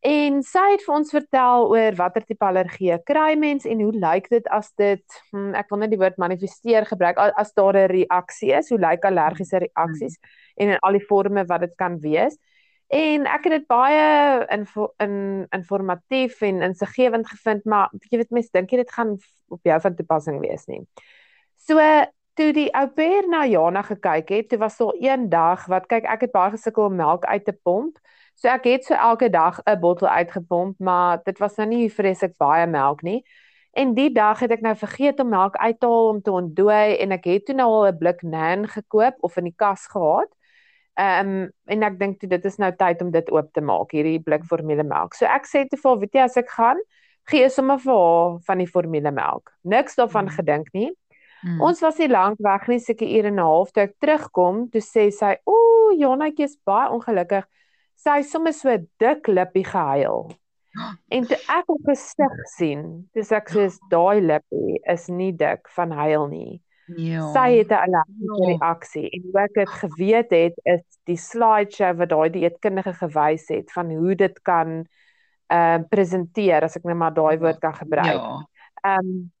En 0.00 0.42
sy 0.42 0.70
het 0.70 0.82
vir 0.84 0.94
ons 0.94 1.10
vertel 1.10 1.68
oor 1.68 1.94
watter 1.94 2.24
tipe 2.24 2.44
allergie 2.44 3.02
kry 3.04 3.34
mens 3.36 3.64
en 3.64 3.80
hoe 3.80 3.92
lyk 3.92 4.28
dit 4.28 4.46
as 4.48 4.72
dit 4.76 5.04
hmm, 5.30 5.54
ek 5.54 5.68
wil 5.70 5.78
net 5.78 5.90
die 5.90 5.98
woord 5.98 6.16
manifesteer 6.16 6.86
gebruik 6.86 7.18
as 7.18 7.52
daar 7.52 7.74
'n 7.74 7.90
reaksie 7.90 8.52
is, 8.52 8.68
hoe 8.68 8.78
lyk 8.78 9.04
allergiese 9.04 9.58
reaksies? 9.58 10.18
Hmm 10.20 10.43
en 10.54 10.68
in 10.68 10.78
al 10.78 10.98
die 10.98 11.06
forme 11.06 11.44
wat 11.44 11.60
dit 11.60 11.74
kan 11.74 11.98
wees. 12.00 12.36
En 12.88 13.26
ek 13.26 13.48
het 13.48 13.52
dit 13.58 13.66
baie 13.66 14.44
in 14.54 14.66
in 15.02 15.46
informatief 15.50 16.40
en 16.40 16.62
insiggewend 16.62 17.26
gevind, 17.28 17.64
maar 17.64 17.90
jy 18.10 18.18
weet 18.20 18.30
mens 18.30 18.50
dink 18.50 18.70
jy 18.70 18.82
dit 18.82 18.92
gaan 18.92 19.16
op 19.48 19.60
jou 19.62 19.80
van 19.80 19.94
toepassing 19.94 20.40
wees 20.40 20.66
nie. 20.66 20.82
So 21.56 21.80
toe 22.34 22.50
die 22.52 22.68
ou 22.74 22.86
pair 22.90 23.28
na 23.30 23.44
Jana 23.46 23.82
gekyk 23.82 24.28
het, 24.30 24.48
toe 24.48 24.58
was 24.58 24.76
daar 24.76 24.94
een 25.00 25.28
dag 25.30 25.66
wat 25.70 25.86
kyk 25.86 26.04
ek 26.04 26.26
het 26.26 26.32
baie 26.32 26.50
gesukkel 26.50 26.90
om 26.90 26.96
melk 26.96 27.24
uit 27.24 27.44
te 27.44 27.52
pomp. 27.52 27.98
So 28.34 28.50
ek 28.50 28.66
het 28.66 28.84
so 28.84 28.94
elke 28.94 29.30
dag 29.30 29.60
'n 29.64 29.80
bottel 29.80 30.08
uitgepomp, 30.08 30.78
maar 30.78 31.22
dit 31.24 31.38
was 31.38 31.56
nou 31.56 31.68
nie 31.68 31.90
vreeslik 31.90 32.36
baie 32.36 32.66
melk 32.66 33.02
nie. 33.02 33.24
En 33.72 33.94
die 33.94 34.12
dag 34.12 34.38
het 34.40 34.50
ek 34.50 34.60
nou 34.60 34.76
vergeet 34.76 35.20
om 35.20 35.28
melk 35.28 35.56
uit 35.56 35.80
te 35.80 35.86
haal 35.86 36.08
om 36.08 36.22
te 36.22 36.30
ontdooi 36.30 36.96
en 36.96 37.10
ek 37.12 37.24
het 37.24 37.46
toe 37.46 37.54
nou 37.54 37.68
al 37.70 37.86
'n 37.86 37.98
blik 37.98 38.22
nan 38.22 38.68
gekoop 38.68 39.14
of 39.20 39.36
in 39.36 39.44
die 39.44 39.54
kas 39.56 39.86
gehad. 39.86 40.33
Ehm 40.94 41.30
um, 41.30 41.46
en 41.66 41.82
ek 41.82 41.96
dink 41.98 42.20
dit 42.20 42.44
is 42.44 42.58
nou 42.62 42.70
tyd 42.78 43.00
om 43.02 43.10
dit 43.10 43.30
oop 43.34 43.48
te 43.52 43.60
maak, 43.60 43.90
hierdie 43.96 44.20
blik 44.22 44.44
formulemelk. 44.46 45.14
So 45.18 45.26
ek 45.26 45.48
sê 45.50 45.64
te 45.68 45.76
vir 45.80 45.96
weet 46.02 46.14
jy 46.14 46.26
as 46.26 46.36
ek 46.38 46.52
gaan, 46.54 46.78
gee 47.30 47.48
sommer 47.50 47.80
vir 47.82 47.94
haar 47.94 48.36
van 48.46 48.62
die 48.62 48.68
formulemelk. 48.70 49.50
Niks 49.64 49.98
daarvan 49.98 50.28
mm. 50.28 50.36
gedink 50.36 50.70
nie. 50.76 50.92
Mm. 51.42 51.60
Ons 51.66 51.82
was 51.84 51.98
nie 51.98 52.08
lank 52.08 52.38
weg 52.44 52.68
nie, 52.70 52.78
seker 52.78 53.08
ure 53.08 53.28
en 53.28 53.40
'n 53.40 53.48
half 53.48 53.72
toe 53.72 53.82
ek 53.88 53.98
terugkom, 54.00 54.68
toe 54.70 54.80
sê 54.80 55.10
sy, 55.12 55.34
"Ooh, 55.50 55.92
Janetjie 55.98 56.44
is 56.44 56.56
baie 56.64 56.88
ongelukkig." 56.90 57.44
Sy 57.96 58.16
het 58.20 58.26
sommer 58.26 58.52
so 58.52 58.76
dik 58.98 59.28
lippie 59.28 59.64
gehuil. 59.64 60.30
En 61.10 61.26
toe 61.26 61.36
ek 61.48 61.68
op 61.70 61.80
gesig 61.86 62.38
sien, 62.56 63.08
dis 63.14 63.30
ek 63.32 63.50
sê 63.50 63.68
daai 63.90 64.20
lippie 64.20 64.80
is 64.90 65.08
nie 65.08 65.32
dik 65.32 65.68
van 65.76 65.90
huil 65.90 66.28
nie. 66.28 66.62
Ja. 66.86 67.32
Sy 67.32 67.58
het 67.58 67.70
'n 67.70 67.80
allergiese 67.86 68.42
ja. 68.42 68.56
reaksie 68.56 69.10
en 69.10 69.30
wat 69.32 69.48
ek 69.48 69.56
het 69.56 69.68
geweet 69.68 70.30
het 70.30 70.56
is 70.62 70.82
die 71.04 71.16
slideshow 71.16 71.96
wat 71.96 72.08
daai 72.08 72.30
dieetkundige 72.30 72.92
gewys 72.92 73.48
het 73.48 73.72
van 73.72 73.90
hoe 73.90 74.14
dit 74.14 74.42
kan 74.42 74.84
ehm 75.46 75.80
uh, 75.80 75.88
presenteer 75.88 76.62
as 76.62 76.76
ek 76.76 76.84
net 76.84 76.96
maar 76.96 77.14
daai 77.14 77.38
woord 77.38 77.58
kan 77.58 77.74
gebruik. 77.74 78.20
Ja. 78.20 78.48
Ehm 78.82 78.98
um, 78.98 79.32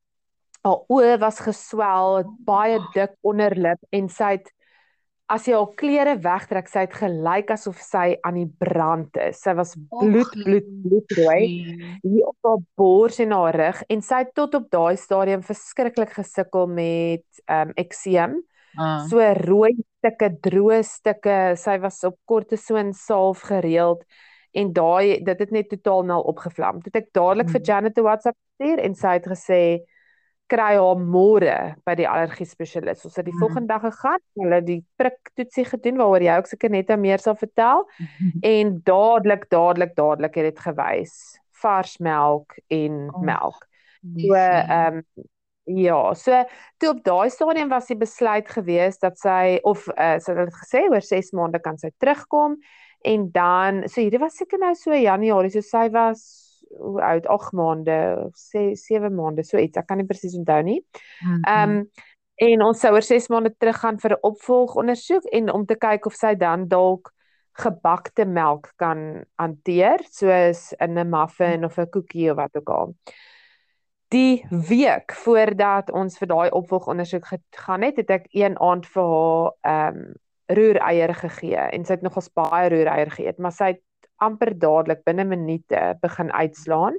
haar 0.64 0.80
oë 0.88 1.18
was 1.20 1.40
geswel, 1.40 2.22
baie 2.44 2.80
dik 2.94 3.16
onderlip 3.20 3.80
en 3.90 4.08
sy 4.08 4.30
het 4.38 4.52
as 5.32 5.46
jy 5.48 5.54
haar 5.56 5.70
klere 5.78 6.14
wegtrek, 6.20 6.66
sy 6.68 6.84
het 6.84 6.96
gelyk 6.98 7.52
asof 7.54 7.78
sy 7.80 8.16
aan 8.26 8.36
die 8.36 8.48
brand 8.60 9.16
is. 9.22 9.40
Sy 9.40 9.54
was 9.56 9.72
bloed 9.92 10.34
bloed 10.36 10.66
bloedrooi 10.84 11.44
hier 12.02 12.26
op 12.28 12.48
haar 12.48 12.60
bors 12.76 13.20
en 13.24 13.32
haar 13.32 13.56
rug 13.56 13.80
en 13.88 14.04
sy 14.04 14.20
het 14.24 14.34
tot 14.36 14.58
op 14.58 14.68
daai 14.74 14.98
stadium 15.00 15.44
verskriklik 15.46 16.12
gesukkel 16.18 16.68
met 16.68 17.24
ehm 17.46 17.70
um, 17.70 17.74
ekseem. 17.80 18.36
Uh. 18.74 19.04
So 19.08 19.22
rooi 19.38 19.72
stukke, 20.02 20.32
droë 20.44 20.82
stukke. 20.84 21.38
Sy 21.56 21.78
was 21.80 22.02
op 22.04 22.18
kortison 22.28 22.92
salf 22.92 23.46
gereeld 23.48 24.04
en 24.54 24.72
daai 24.74 25.24
dit 25.24 25.40
het 25.40 25.50
net 25.54 25.70
totaal 25.72 26.04
nou 26.10 26.20
opgevlam. 26.34 26.82
Toe 26.82 26.92
ek 27.00 27.12
dadelik 27.16 27.48
hmm. 27.48 27.56
vir 27.56 27.66
Janet 27.70 27.98
'n 27.98 28.06
WhatsApp 28.06 28.38
stuur 28.54 28.82
en 28.82 28.94
sy 28.94 29.16
het 29.16 29.28
gesê 29.30 29.62
kry 30.54 30.72
haar 30.78 31.02
môre 31.02 31.58
by 31.86 31.96
die 31.98 32.08
allergie 32.08 32.46
spesialis. 32.48 33.04
Ons 33.06 33.18
het 33.18 33.26
die 33.26 33.34
hmm. 33.34 33.42
volgende 33.42 33.74
dag 33.74 33.84
gegaan, 33.88 34.22
hulle 34.40 34.62
die 34.64 34.80
prik 35.00 35.34
toetsie 35.34 35.66
gedoen 35.68 36.00
waaroor 36.00 36.24
jy 36.24 36.38
ook 36.40 36.50
seker 36.50 36.74
net 36.74 36.92
meer 37.00 37.22
sal 37.22 37.38
vertel 37.38 37.86
en 38.54 38.74
dadelik 38.86 39.48
dadelik 39.52 39.94
dadelik 39.98 40.40
het 40.40 40.52
dit 40.52 40.66
gewys 40.68 41.14
vars 41.64 41.96
melk 42.04 42.58
en 42.72 43.06
oh, 43.10 43.22
melk. 43.24 43.62
So 44.04 44.36
ehm 44.36 45.00
um, 45.00 45.06
ja, 45.64 46.12
so 46.12 46.42
toe 46.76 46.90
op 46.92 46.98
daai 47.06 47.30
stadium 47.32 47.70
was 47.72 47.86
die 47.88 47.96
besluit 47.96 48.48
gewees 48.52 48.98
dat 49.00 49.16
sy 49.16 49.56
of 49.64 49.86
uh, 49.94 50.18
sy 50.20 50.34
het 50.36 50.58
gesê 50.60 50.82
oor 50.90 51.00
6 51.00 51.32
maande 51.32 51.60
kan 51.64 51.78
sy 51.80 51.88
terugkom 51.96 52.58
en 53.08 53.30
dan 53.32 53.84
so 53.88 54.02
hierdie 54.02 54.20
was 54.20 54.36
seker 54.36 54.60
nou 54.60 54.74
so 54.76 54.92
Januarie 54.92 55.52
so 55.54 55.64
sy 55.64 55.86
was 55.94 56.43
hoe 56.78 57.02
oud 57.02 57.26
8 57.26 57.52
maande 57.52 57.98
of 58.26 58.36
7 58.36 59.14
maande 59.14 59.44
so 59.44 59.58
iets 59.58 59.76
ek 59.76 59.86
kan 59.86 60.00
nie 60.00 60.06
presies 60.06 60.36
onthou 60.36 60.62
nie. 60.62 60.80
Ehm 61.22 61.70
mm 61.70 61.78
um, 61.78 61.86
en 62.42 62.62
ons 62.66 62.80
sou 62.80 62.90
oor 62.90 63.04
6 63.06 63.28
maande 63.30 63.52
terug 63.58 63.76
gaan 63.78 63.98
vir 64.02 64.12
'n 64.16 64.26
opvolgondersoek 64.26 65.24
en 65.38 65.52
om 65.52 65.66
te 65.66 65.76
kyk 65.78 66.06
of 66.06 66.14
sy 66.18 66.34
dan 66.34 66.68
dalk 66.68 67.12
gebakte 67.54 68.24
melk 68.26 68.72
kan 68.76 69.24
hanteer 69.38 70.02
soos 70.10 70.72
in 70.80 70.98
'n 70.98 71.10
muffin 71.10 71.64
of 71.64 71.78
'n 71.78 71.90
koekie 71.90 72.30
of 72.30 72.36
wat 72.36 72.56
ook 72.56 72.70
al. 72.70 72.94
Die 74.08 74.46
week 74.50 75.12
voordat 75.12 75.90
ons 75.90 76.18
vir 76.18 76.28
daai 76.28 76.50
opvolgondersoek 76.50 77.24
gegaan 77.26 77.82
het, 77.82 77.96
het 77.96 78.10
ek 78.10 78.26
een 78.30 78.58
aand 78.58 78.86
vir 78.86 79.02
haar 79.02 79.52
ehm 79.62 79.96
um, 79.96 80.14
roereier 80.46 81.14
gegee 81.14 81.56
en 81.56 81.84
sy 81.84 81.92
het 81.92 82.02
nogals 82.02 82.28
baie 82.36 82.68
roereier 82.68 83.10
geëet, 83.10 83.38
maar 83.38 83.52
sy 83.52 83.64
het 83.64 83.80
amper 84.16 84.54
dadelik 84.58 85.04
binne 85.04 85.24
minute 85.24 85.98
begin 86.00 86.32
uitslaan. 86.32 86.98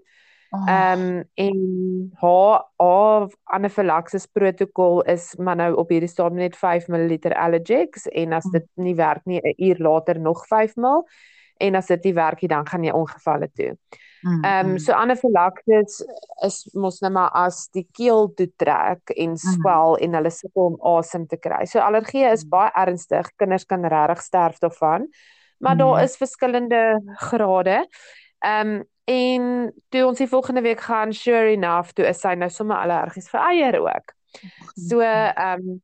Ehm 0.56 1.02
um, 1.02 1.24
en 1.34 2.12
haar 2.22 2.66
haar 2.78 3.30
anafylaksis 3.44 4.26
protokol 4.26 5.02
is 5.02 5.36
maar 5.36 5.56
nou 5.56 5.74
op 5.76 5.90
hierdie 5.90 6.10
stadium 6.10 6.40
net 6.40 6.56
5 6.56 6.88
ml 6.88 7.18
Allergex 7.34 8.08
en 8.08 8.34
as 8.34 8.46
dit 8.54 8.68
nie 8.76 8.96
werk 8.96 9.26
nie 9.26 9.42
'n 9.42 9.56
uur 9.58 9.78
later 9.78 10.20
nog 10.20 10.48
5 10.48 10.76
ml 10.76 11.04
en 11.58 11.76
as 11.76 11.88
dit 11.88 12.04
nie 12.04 12.14
werk 12.14 12.42
nie 12.42 12.48
dan 12.48 12.68
gaan 12.68 12.84
jy 12.84 12.92
ongevalle 12.92 13.50
toe. 13.54 13.78
Mm, 14.26 14.44
ehm 14.44 14.70
um, 14.70 14.78
so 14.80 14.94
anafylaksis 14.94 16.02
is 16.46 16.70
mos 16.74 17.02
net 17.02 17.12
maar 17.12 17.30
as 17.30 17.68
die 17.78 17.88
keel 17.92 18.34
toe 18.34 18.48
trek 18.58 19.12
en 19.16 19.30
mm. 19.30 19.38
swel 19.38 19.98
mm. 19.98 20.04
en 20.04 20.14
hulle 20.14 20.32
sukkel 20.34 20.66
om 20.72 20.78
asem 20.98 21.28
te 21.28 21.38
kry. 21.38 21.66
So 21.66 21.80
allergie 21.80 22.26
is 22.32 22.44
mm. 22.44 22.50
baie 22.50 22.72
ernstig. 22.74 23.30
Kinders 23.36 23.66
kan 23.66 23.86
regtig 23.86 24.24
sterf 24.24 24.58
daarvan. 24.60 25.06
Maar 25.58 25.78
daar 25.78 26.04
is 26.04 26.18
verskillende 26.18 27.02
grade. 27.16 27.88
Ehm 28.40 28.76
um, 28.76 28.84
en 29.06 29.74
toe 29.94 30.06
ons 30.06 30.18
die 30.18 30.28
volgende 30.28 30.62
week 30.66 30.80
gaan 30.82 31.14
sure 31.14 31.52
enough 31.52 31.92
toe 31.94 32.08
is 32.10 32.20
sy 32.20 32.34
nou 32.34 32.50
sommer 32.50 32.78
allergies 32.82 33.30
vir 33.30 33.40
eier 33.40 33.80
ook. 33.80 34.16
So 34.74 35.00
ehm 35.00 35.62
um, 35.62 35.82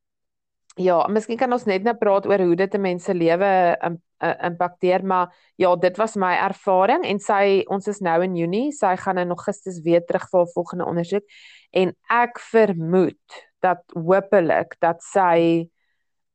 ja, 0.75 1.07
miskien 1.07 1.37
kan 1.37 1.51
ons 1.53 1.67
net 1.69 1.83
nou 1.83 1.93
praat 1.99 2.25
oor 2.25 2.39
hoe 2.39 2.55
dit 2.55 2.73
'n 2.75 2.81
mens 2.81 3.03
se 3.03 3.13
lewe 3.13 3.77
impakteer 4.21 5.05
maar 5.05 5.33
ja 5.55 5.75
dit 5.75 5.97
was 5.97 6.15
my 6.15 6.33
ervaring 6.45 7.05
en 7.05 7.19
sy 7.19 7.63
ons 7.73 7.87
is 7.87 8.01
nou 8.05 8.19
in 8.23 8.35
Junie 8.37 8.71
sy 8.75 8.95
gaan 8.99 9.21
in 9.21 9.33
Augustus 9.33 9.81
weer 9.85 10.03
terug 10.05 10.27
vir 10.29 10.43
haar 10.43 10.53
volgende 10.53 10.85
ondersoek 10.85 11.25
en 11.71 11.93
ek 12.09 12.41
vermoed 12.51 13.39
dat 13.65 13.81
hopelik 13.95 14.77
dat 14.79 15.01
sy 15.05 15.69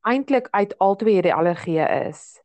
eintlik 0.07 0.51
uit 0.51 0.75
albei 0.83 1.19
hierdie 1.19 1.35
allergieë 1.35 1.87
is 2.09 2.41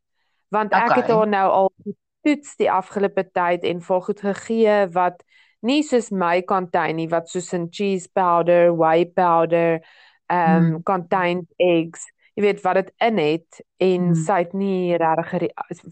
want 0.52 0.72
ek 0.76 0.90
okay. 0.90 1.00
het 1.00 1.12
haar 1.12 1.28
nou 1.32 1.44
al 1.50 1.70
getoets 1.82 2.56
die 2.60 2.70
afgelope 2.70 3.24
tyd 3.34 3.66
en 3.68 3.82
vir 3.82 4.06
goed 4.08 4.24
gegee 4.28 4.78
wat 4.94 5.22
nie 5.62 5.82
soos 5.86 6.10
my 6.10 6.42
contain 6.46 6.96
nie 6.98 7.08
wat 7.10 7.30
soos 7.30 7.52
'n 7.54 7.68
cheese 7.70 8.08
powder, 8.12 8.72
whey 8.74 9.06
powder, 9.06 9.80
um 10.28 10.64
hmm. 10.64 10.82
contains 10.82 11.48
eggs 11.58 12.06
jy 12.36 12.44
weet 12.46 12.62
wat 12.64 12.78
dit 12.80 12.92
in 13.04 13.18
het 13.20 13.60
en 13.76 14.06
hmm. 14.08 14.20
sy 14.24 14.38
het 14.44 14.54
nie 14.56 14.96
regtig 15.00 15.48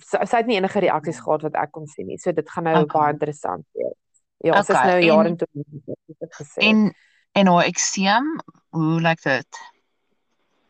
sy 0.08 0.36
het 0.36 0.48
nie 0.48 0.56
enige 0.56 0.80
reaksies 0.80 1.18
hmm. 1.20 1.26
gehad 1.26 1.42
wat 1.48 1.58
ek 1.64 1.72
kon 1.74 1.88
sien 1.90 2.08
nie. 2.08 2.18
So 2.20 2.32
dit 2.32 2.48
gaan 2.48 2.68
nou 2.68 2.78
okay. 2.84 2.94
baie 2.94 3.16
interessant 3.16 3.66
wees. 3.76 3.96
Ja, 4.40 4.54
okay. 4.56 4.64
sy 4.64 4.72
is 4.72 4.86
nou 4.88 5.00
jare 5.04 5.34
toe 5.36 5.48
dit 6.24 6.38
gesê. 6.38 6.62
En 6.70 6.86
en 7.38 7.46
haar 7.46 7.68
ekseem, 7.68 8.30
hoe 8.74 9.00
lyk 9.04 9.20
dit? 9.22 9.58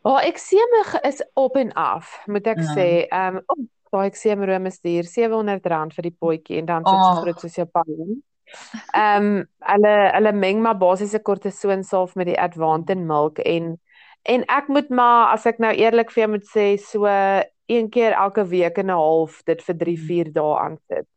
Haar 0.04 0.26
ekseem 0.28 0.74
is 1.08 1.22
op 1.38 1.56
en 1.56 1.70
af, 1.72 2.18
moet 2.26 2.50
ek 2.50 2.64
ja. 2.64 2.74
sê. 2.74 2.88
Ehm 3.06 3.38
um, 3.38 3.44
oh, 3.46 3.62
daai 3.90 4.06
ekseem 4.06 4.44
room 4.44 4.66
is 4.66 4.80
duur, 4.80 5.04
R700 5.04 5.94
vir 5.96 6.08
die 6.08 6.16
potjie 6.16 6.58
en 6.58 6.66
dan 6.66 6.86
sit 6.86 6.94
oh. 6.94 7.14
so 7.14 7.22
groot 7.22 7.40
soos 7.40 7.56
jou 7.56 7.66
pan. 7.66 8.18
Ehm 8.98 9.26
um, 9.26 9.44
hulle 9.70 9.94
hulle 10.16 10.32
meng 10.32 10.62
maar 10.62 10.78
basiese 10.78 11.20
kortison 11.22 11.84
salf 11.86 12.16
met 12.18 12.26
die 12.26 12.40
Advantage 12.40 13.06
milk 13.12 13.38
en 13.38 13.76
En 14.28 14.44
ek 14.52 14.68
moet 14.68 14.88
maar 14.92 15.32
as 15.32 15.46
ek 15.48 15.60
nou 15.62 15.70
eerlik 15.72 16.10
vir 16.12 16.24
jou 16.24 16.30
moet 16.34 16.48
sê 16.48 16.66
so 16.82 17.08
een 17.70 17.88
keer 17.88 18.12
elke 18.12 18.44
week 18.44 18.78
en 18.78 18.90
'n 18.90 18.98
half 19.00 19.40
dit 19.46 19.62
vir 19.62 19.76
3 19.76 19.96
4 19.96 20.24
hmm. 20.24 20.32
dae 20.32 20.58
aan 20.58 20.76
sit. 20.88 21.08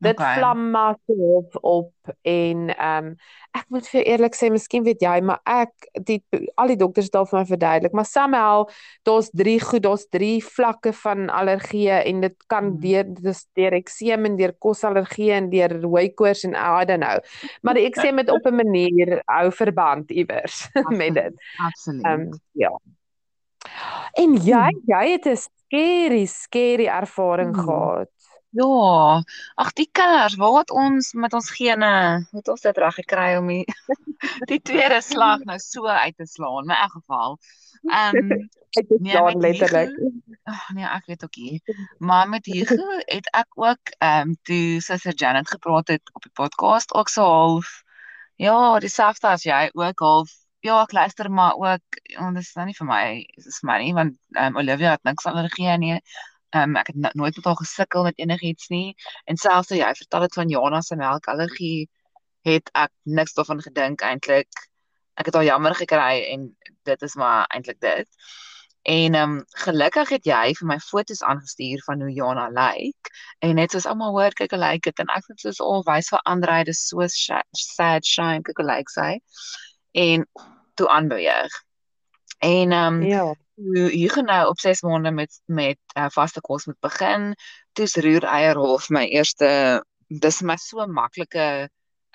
Dit 0.00 0.16
okay. 0.16 0.38
vlam 0.38 0.70
maar 0.70 0.96
op 1.06 1.56
op 1.60 1.92
en 2.22 2.68
ehm 2.76 3.06
um, 3.06 3.16
ek 3.50 3.64
moet 3.68 3.88
vir 3.90 4.06
eerlik 4.06 4.36
sê, 4.38 4.48
miskien 4.48 4.84
weet 4.86 5.02
jy, 5.02 5.16
maar 5.26 5.40
ek 5.44 5.88
die 6.06 6.20
al 6.54 6.70
die 6.70 6.78
dokters 6.78 7.10
daar 7.12 7.26
vir 7.28 7.40
my 7.40 7.46
verduidelik, 7.48 7.96
maar 7.98 8.06
somehow 8.08 8.68
daar's 9.08 9.28
drie 9.36 9.58
goed, 9.60 9.82
daar's 9.84 10.06
drie 10.08 10.38
vlakke 10.44 10.92
van 11.02 11.28
allergie 11.28 11.90
en 11.90 12.22
dit 12.24 12.36
kan 12.46 12.70
hmm. 12.70 12.78
deur 12.80 13.10
dis 13.18 13.42
deur 13.58 13.76
ekseem 13.76 14.24
en 14.30 14.38
deur 14.38 14.54
kosallergie 14.58 15.32
en 15.36 15.50
deur 15.52 15.76
hooikoors 15.82 16.46
en 16.48 16.56
I 16.56 16.86
don't 16.88 17.04
know. 17.04 17.20
Maar 17.60 17.76
die 17.76 17.84
ekseem 17.90 18.22
het 18.22 18.32
op 18.32 18.46
'n 18.46 18.56
manier 18.62 19.20
hou 19.26 19.50
verband 19.52 20.10
iewers 20.10 20.68
met 21.02 21.14
dit. 21.14 21.34
Absoluut. 21.58 22.04
Ehm 22.04 22.20
um, 22.20 22.40
ja. 22.52 22.72
En 24.16 24.32
jy, 24.36 24.66
hmm. 24.70 24.82
jy 24.86 25.04
het 25.12 25.26
'n 25.26 25.36
scary 25.36 26.24
scary 26.26 26.86
ervaring 26.86 27.54
hmm. 27.54 27.64
gehad. 27.64 28.19
Ja, 28.50 29.22
ag 29.54 29.72
die 29.78 29.88
kinders, 29.92 30.34
waar 30.34 30.56
het 30.58 30.70
ons 30.74 31.12
met 31.12 31.34
ons 31.38 31.50
gene, 31.54 31.90
het 32.34 32.48
ons 32.50 32.60
dit 32.60 32.78
reg 32.82 32.96
gekry 32.98 33.36
om 33.38 33.46
die, 33.46 33.64
die 34.50 34.58
tweede 34.60 34.98
slag 35.06 35.44
nou 35.46 35.58
so 35.62 35.86
uit 35.86 36.16
te 36.16 36.26
slaan, 36.26 36.66
in 36.66 36.74
'n 36.74 36.90
geval. 36.96 37.38
Ehm 37.86 38.16
um, 38.32 38.48
nee, 38.98 39.36
letterlik. 39.36 39.94
Ag 40.42 40.68
nee, 40.74 40.84
ek 40.84 41.06
weet 41.06 41.24
ook 41.24 41.36
nie. 41.36 41.62
Maar 41.98 42.28
met 42.28 42.46
Hugo 42.46 42.98
het 43.06 43.30
ek 43.30 43.54
ook 43.54 43.94
ehm 43.98 44.28
um, 44.28 44.36
toe 44.42 44.80
Suster 44.80 45.14
Janet 45.14 45.48
gepraat 45.48 45.88
het 45.88 46.10
op 46.12 46.22
die 46.22 46.32
podcast 46.32 46.94
ook 46.94 47.08
so 47.08 47.22
half 47.22 47.82
ja, 48.36 48.78
dieselfde 48.78 49.28
as 49.28 49.42
jy 49.42 49.70
ook 49.72 49.98
half 49.98 50.30
ja, 50.60 50.82
ek 50.82 50.92
luister 50.92 51.30
maar 51.30 51.54
ook 51.54 52.00
want 52.18 52.34
dit 52.34 52.44
is 52.44 52.54
nou 52.54 52.66
nie 52.66 52.76
vir 52.76 52.86
my, 52.86 53.04
dit 53.36 53.46
is 53.46 53.62
my 53.62 53.78
nie 53.78 53.94
want 53.94 54.18
ehm 54.32 54.56
um, 54.56 54.60
Olivia 54.62 54.90
het 54.90 55.02
niks 55.02 55.26
allergie 55.26 55.78
nie. 55.78 56.00
Ehm 56.50 56.70
um, 56.70 56.76
ek 56.76 56.86
het 56.90 57.14
nooit 57.14 57.36
met 57.36 57.44
haar 57.44 57.56
gesukkel 57.56 58.02
met 58.02 58.18
enigiets 58.18 58.68
nie 58.68 58.96
en 59.24 59.36
selfs 59.36 59.68
toe 59.70 59.78
jy 59.78 59.90
vertel 59.94 60.20
dit 60.26 60.34
van 60.34 60.48
Jana 60.48 60.80
se 60.82 60.96
melkallergie 60.96 61.88
het 62.48 62.70
ek 62.74 62.90
niks 63.02 63.36
daarvan 63.36 63.60
gedink 63.62 64.02
eintlik. 64.02 64.66
Ek 65.14 65.28
het 65.30 65.36
al 65.36 65.46
jammer 65.46 65.74
gekry 65.74 66.24
en 66.32 66.48
dit 66.88 67.02
is 67.02 67.14
maar 67.14 67.46
eintlik 67.54 67.80
dit. 67.80 68.08
En 68.82 69.14
ehm 69.14 69.36
um, 69.36 69.44
gelukkig 69.62 70.08
het 70.08 70.24
jy 70.24 70.54
vir 70.58 70.66
my 70.66 70.78
foto's 70.80 71.22
aangestuur 71.22 71.82
van 71.84 72.00
hoe 72.00 72.12
Jana 72.12 72.48
lyk 72.48 73.10
en 73.44 73.54
net 73.54 73.70
soos 73.70 73.86
almal 73.86 74.14
hoor 74.16 74.32
kyk 74.32 74.54
hoe 74.56 74.60
lyk 74.60 74.82
dit 74.88 75.02
en 75.04 75.12
ek 75.12 75.28
het 75.28 75.40
soos 75.44 75.60
al 75.60 75.84
wys 75.84 76.08
vir 76.08 76.22
Andre 76.24 76.62
dis 76.64 76.80
so 76.88 77.06
sad 77.06 78.06
shame 78.06 78.42
kyk 78.42 78.62
hoe 78.62 78.66
lyk 78.66 78.90
sy 78.90 79.10
en 79.92 80.24
toe 80.74 80.88
aanbeweeg. 80.88 81.60
En 82.40 82.72
ehm 82.72 83.02
um, 83.02 83.02
Ja. 83.02 83.34
Hier 83.90 84.10
gaan 84.10 84.24
nou 84.24 84.48
op 84.48 84.58
6 84.60 84.80
maande 84.82 85.10
met 85.10 85.40
met 85.46 85.78
uh, 85.98 86.06
vaste 86.10 86.40
kos 86.40 86.66
moet 86.66 86.80
begin. 86.80 87.34
Toe's 87.72 87.96
roereierhof 87.96 88.88
my 88.88 89.04
eerste 89.06 89.84
dis 90.08 90.40
my 90.42 90.56
so 90.56 90.86
maklike 90.86 91.68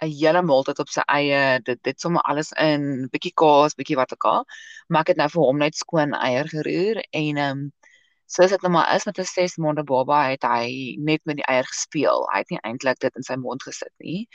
'n 0.03 0.11
hele 0.19 0.41
maaltyd 0.41 0.79
op 0.79 0.89
sy 0.89 1.01
eie. 1.07 1.59
Dit 1.63 1.83
dit 1.83 1.99
sommer 2.01 2.21
alles 2.21 2.51
in, 2.51 3.07
bietjie 3.11 3.33
kaas, 3.33 3.75
bietjie 3.75 3.95
wat 3.95 4.13
ook 4.13 4.25
al. 4.25 4.43
Maar 4.87 5.01
ek 5.01 5.07
het 5.13 5.17
nou 5.17 5.29
vir 5.29 5.41
hom 5.41 5.57
net 5.57 5.75
skoon 5.75 6.13
eier 6.13 6.47
geroer 6.47 7.03
en 7.11 7.37
ehm 7.37 7.51
um, 7.51 7.71
soos 8.27 8.49
dit 8.49 8.61
nou 8.61 8.71
maar 8.73 8.95
is 8.95 9.05
met 9.05 9.19
'n 9.19 9.23
6 9.23 9.55
maande 9.57 9.83
baba 9.83 10.23
het 10.29 10.43
hy 10.43 10.95
net 10.99 11.21
met 11.25 11.35
die 11.37 11.45
eier 11.45 11.65
gespeel. 11.65 12.27
Hy 12.33 12.37
het 12.43 12.49
nie 12.49 12.59
eintlik 12.63 12.99
dit 12.99 13.15
in 13.15 13.23
sy 13.23 13.35
mond 13.35 13.63
gesit 13.63 13.93
nie. 13.97 14.27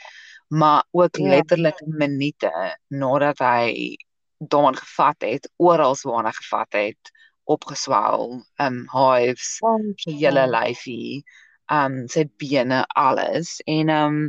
Maar 0.49 0.83
ook 0.91 1.17
Ja. 1.17 1.29
letterlik 1.29 1.81
minute 1.85 2.51
nadat 2.89 3.37
hy 3.39 3.95
daaraan 4.41 4.75
gevat 4.75 5.21
het, 5.21 5.49
oral 5.57 5.95
waar 6.03 6.25
hy 6.25 6.31
gevat 6.31 6.73
het, 6.73 7.11
opgeswel, 7.45 8.41
um 8.57 8.87
hives, 8.93 9.59
sy 10.01 10.11
hele 10.17 10.47
lyfie, 10.49 11.23
um 11.71 12.07
sy 12.07 12.25
bene, 12.41 12.85
alles. 12.95 13.59
En 13.69 13.89
um 13.89 14.21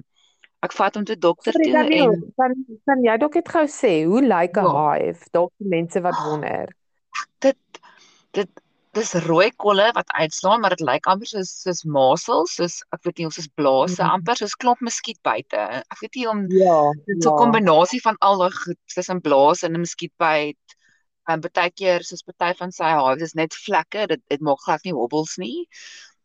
ek 0.63 0.73
vat 0.73 0.95
hom 0.95 1.05
toe 1.05 1.17
dokter 1.19 1.53
toe 1.53 1.73
Daniel, 1.73 2.13
en 2.13 2.33
kan 2.37 2.53
kan 2.87 3.03
jy 3.03 3.17
dalk 3.19 3.35
net 3.35 3.49
gou 3.49 3.65
sê 3.67 4.05
hoe 4.07 4.23
lyk 4.23 4.57
'n 4.57 4.65
Ja. 4.65 4.75
hive? 4.97 5.27
Dalk 5.33 5.53
mense 5.59 6.01
wat 6.01 6.15
wonder. 6.27 6.69
dit 7.41 7.59
dit 8.33 8.62
dis 8.97 9.13
rooi 9.27 9.51
kolle 9.57 9.91
wat 9.97 10.11
uitslaan, 10.13 10.61
maar 10.61 10.71
dit 10.77 10.81
lyk 10.85 11.07
amper 11.07 11.27
soos 11.31 11.51
soos 11.63 11.83
masels, 11.85 12.55
soos 12.59 12.81
ek 12.93 13.03
weet 13.07 13.19
nie 13.19 13.27
of 13.27 13.33
soos 13.37 13.49
blaase, 13.57 14.03
Mhm. 14.03 14.11
amper 14.19 14.37
soos 14.37 14.55
klomp 14.57 14.81
muskiet 14.81 15.21
buite. 15.23 15.57
Ek 15.91 16.01
weet 16.03 16.15
nie 16.17 16.29
om 16.29 16.47
Ja. 16.49 16.93
Dit 17.07 17.23
so 17.23 17.31
'n 17.31 17.37
kombinasie 17.37 18.01
van 18.03 18.17
al 18.21 18.39
daai 18.39 18.51
goed, 18.53 18.79
tussen 18.95 19.21
blaas 19.21 19.63
en 19.63 19.73
'n 19.75 19.81
muskietbyt. 19.81 20.59
En 21.29 21.41
baie 21.41 21.71
keer 21.71 22.03
soos 22.03 22.23
party 22.23 22.55
van 22.59 22.73
sy 22.73 22.85
hives 22.85 23.23
is 23.23 23.35
net 23.35 23.55
vlekke, 23.55 24.07
dit 24.09 24.21
dit 24.29 24.41
maak 24.41 24.59
glad 24.67 24.81
nie 24.85 24.93
hobbels 24.93 25.37
nie. 25.39 25.67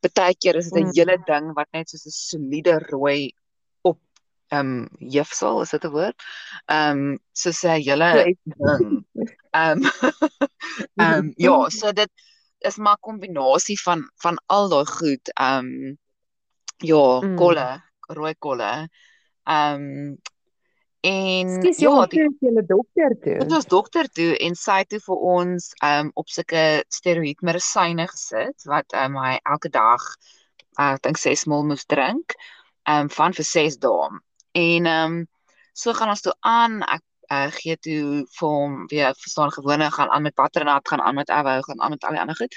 Baie 0.02 0.36
keer 0.36 0.56
is 0.58 0.72
dit 0.72 0.84
'n 0.84 0.88
Mm. 0.88 0.92
hele 0.96 1.18
ding 1.26 1.54
wat 1.56 1.68
net 1.74 1.90
soos 1.90 2.06
'n 2.06 2.12
soliede 2.12 2.80
rooi 2.92 3.32
op 3.84 4.00
ehm 4.52 4.60
um, 4.60 4.90
jefsel, 5.00 5.62
is 5.62 5.70
dit 5.72 5.84
'n 5.86 5.92
woord? 5.92 6.16
Ehm 6.68 6.98
um, 6.98 7.20
soos 7.34 7.64
'n 7.64 7.82
hele 7.82 8.28
ding. 8.58 9.06
Ehm 9.54 9.82
ehm 10.98 11.34
ja, 11.38 11.70
so 11.70 11.92
dit 11.94 12.12
is 12.60 12.78
maar 12.78 12.98
'n 12.98 13.06
kombinasie 13.10 13.80
van 13.82 14.10
van 14.16 14.38
al 14.46 14.70
daai 14.70 14.86
goed. 14.86 15.32
Ehm 15.34 15.66
um, 15.66 15.98
ja, 16.78 17.22
Mm. 17.22 17.36
kolle, 17.36 17.84
rooi 18.08 18.36
kolle. 18.40 18.90
Ehm 19.44 19.82
um, 19.82 20.18
en 21.02 21.50
Skus 21.50 21.78
ja, 21.78 21.90
ja, 21.90 22.06
die 22.06 22.20
jy 22.20 22.50
'n 22.52 22.66
dokter 22.66 23.16
toe. 23.24 23.38
Dit 23.40 23.52
was 23.52 23.66
dokter 23.66 24.10
toe 24.10 24.38
en 24.38 24.56
sy 24.56 24.78
het 24.78 24.90
toe 24.90 25.00
vir 25.00 25.16
ons 25.16 25.74
um 25.84 26.12
op 26.14 26.28
sulke 26.30 26.84
steroïed 26.90 27.42
medisyne 27.42 28.08
gesit 28.08 28.64
wat 28.66 28.94
um 28.94 29.16
hy 29.16 29.40
elke 29.44 29.70
dag 29.70 30.02
uh, 30.80 30.94
ek 30.94 31.02
dink 31.02 31.18
6 31.18 31.46
ml 31.46 31.64
moes 31.64 31.86
drink 31.86 32.36
um 32.90 33.10
van 33.10 33.34
vir 33.34 33.46
6 33.46 33.78
dae. 33.78 34.10
En 34.52 34.86
um 34.86 35.28
so 35.74 35.94
gaan 35.94 36.10
ons 36.10 36.22
toe 36.22 36.34
aan. 36.40 36.82
Ek 36.84 37.04
uh, 37.32 37.48
gee 37.60 37.78
toe 37.78 38.26
vir 38.40 38.50
hom 38.50 38.78
weer 38.92 39.14
verstaan 39.24 39.52
gewone 39.52 39.92
gaan 39.92 40.10
aan 40.10 40.22
met 40.28 40.36
butternut, 40.36 40.88
gaan 40.90 41.02
aan 41.02 41.16
met 41.16 41.30
avou, 41.30 41.62
gaan 41.64 41.82
aan 41.82 41.96
met 41.96 42.04
al 42.04 42.18
die 42.18 42.20
ander 42.20 42.36
goed. 42.36 42.56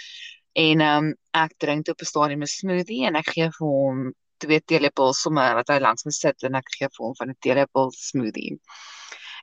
En 0.52 0.80
um 0.80 1.12
ek 1.36 1.54
drink 1.62 1.84
toe 1.84 1.94
op 1.94 2.00
'n 2.02 2.10
stadium 2.12 2.42
'n 2.42 2.54
smoothie 2.58 3.04
en 3.06 3.16
ek 3.16 3.28
gee 3.34 3.50
vir 3.58 3.66
hom 3.66 4.14
twee 4.38 4.60
teelepels 4.60 5.20
sommer 5.20 5.54
wat 5.54 5.68
hy 5.68 5.78
langs 5.78 6.04
my 6.04 6.12
sit 6.12 6.42
en 6.48 6.54
ek 6.60 6.72
gee 6.76 6.88
vir 6.88 7.04
hom 7.06 7.14
van 7.20 7.30
'n 7.30 7.38
teelepel 7.46 7.92
smoothie. 7.96 8.58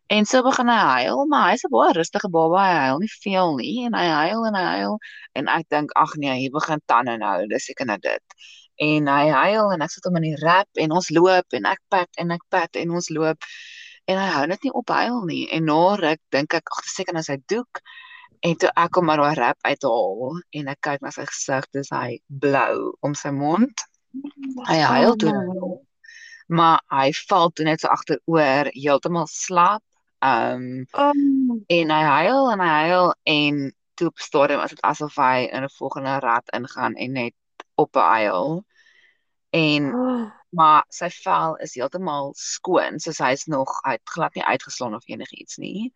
En 0.08 0.25
so 0.25 0.41
begin 0.43 0.69
hy 0.71 1.04
huil, 1.04 1.25
maar 1.32 1.49
hy's 1.51 1.63
'n 1.67 1.71
baie 1.71 1.93
rustige 1.93 2.30
baba, 2.36 2.60
hy 2.63 2.75
huil 2.88 2.99
nie 2.99 3.13
veel 3.23 3.56
nie 3.62 3.86
en 3.88 3.93
hy 3.99 4.06
huil 4.08 4.45
en 4.49 4.56
hy 4.56 4.67
huil 4.75 4.95
en 5.39 5.47
ek 5.56 5.65
dink 5.73 5.91
ag 6.04 6.13
nee, 6.15 6.36
hier 6.41 6.51
begin 6.51 6.82
tande 6.86 7.17
nou, 7.23 7.47
dis 7.47 7.65
seker 7.67 7.86
nou 7.89 7.97
dit. 7.97 8.38
En 8.88 9.08
hy 9.08 9.25
huil 9.30 9.71
en 9.73 9.82
ek 9.82 9.91
sit 9.91 10.08
hom 10.08 10.15
in 10.21 10.30
die 10.30 10.38
rap 10.43 10.69
en 10.84 10.95
ons 10.99 11.10
loop 11.10 11.58
en 11.60 11.65
ek 11.73 11.82
pat 11.89 12.10
en 12.23 12.32
ek 12.32 12.45
pat 12.49 12.80
en 12.84 12.95
ons 12.99 13.10
loop 13.10 13.49
en 14.08 14.20
hy 14.22 14.28
hou 14.34 14.46
net 14.48 14.63
nie 14.63 14.74
op 14.82 14.89
huil 14.89 15.22
nie 15.30 15.46
en 15.56 15.65
na 15.70 15.96
ruk 16.00 16.22
dink 16.32 16.54
ek 16.60 16.72
ag 16.78 16.86
seker 16.88 17.17
nou 17.17 17.24
sy 17.26 17.38
doek 17.52 17.82
en 18.48 18.56
toe 18.62 18.70
ek 18.78 19.00
hom 19.00 19.08
maar 19.10 19.22
daai 19.22 19.36
rap 19.39 19.58
uithaal 19.65 20.39
en 20.60 20.72
ek 20.74 20.82
kyk 20.88 21.04
na 21.04 21.12
sy 21.12 21.26
gesig, 21.30 21.65
dis 21.74 21.89
hy 21.91 22.20
blou 22.28 22.93
om 23.06 23.15
sy 23.17 23.32
mond. 23.34 23.86
Hy 24.70 24.78
huil 24.78 25.17
toe 25.22 25.34
Oh, 25.34 25.80
maar 26.48 26.80
hy 26.93 27.12
val 27.28 27.52
toe 27.52 27.65
net 27.67 27.84
so 27.84 27.91
agteroor 27.91 28.72
heeltemal 28.76 29.28
slaap. 29.32 29.84
Um 30.24 30.86
Oh, 30.93 31.12
en 31.70 31.91
hy 31.93 32.04
huil 32.13 32.52
en 32.54 32.63
hy 32.63 32.70
huil 32.88 33.12
en 33.34 33.60
toe 34.00 34.08
op 34.08 34.17
'n 34.17 34.28
stadium 34.30 34.63
is 34.63 34.74
dit 34.74 34.86
asof 34.91 35.17
hy 35.17 35.50
in 35.52 35.63
'n 35.63 35.76
volgende 35.78 36.20
rat 36.24 36.56
ingaan 36.56 36.96
en 36.96 37.12
net 37.12 37.36
op 37.76 37.96
'n 37.96 38.10
huil. 38.15 38.65
En 39.55 39.93
oh, 39.95 40.25
maar 40.57 40.86
sy 40.89 41.10
vel 41.12 41.55
is 41.63 41.75
heeltemal 41.75 42.33
skoon, 42.39 42.99
soos 43.03 43.19
hy's 43.23 43.45
nog 43.51 43.71
hy 43.86 43.97
het 43.97 44.10
glad 44.10 44.36
nie 44.36 44.45
uitgeslaan 44.45 44.95
of 44.95 45.07
enigiets 45.07 45.57
nie. 45.62 45.91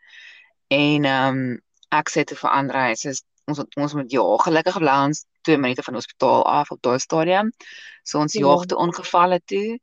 En 0.72 1.06
um 1.06 1.44
ek 1.92 2.10
sê 2.12 2.24
te 2.24 2.36
verander 2.40 2.78
hy 2.80 2.96
sê 2.96 3.12
ons 3.52 3.60
ons 3.76 3.94
moet 3.98 4.12
ja, 4.12 4.24
gelukkig 4.46 4.78
bly 4.80 4.98
ons 5.08 5.26
2 5.48 5.58
minute 5.60 5.84
van 5.84 5.96
die 5.96 6.00
hospitaal 6.00 6.44
af 6.48 6.72
op 6.72 6.82
daai 6.86 7.00
stadium. 7.00 7.52
So 8.04 8.20
ons 8.20 8.34
Ja. 8.38 8.42
jaag 8.46 8.66
toe 8.70 8.78
ongevalle 8.78 9.42
toe 9.46 9.80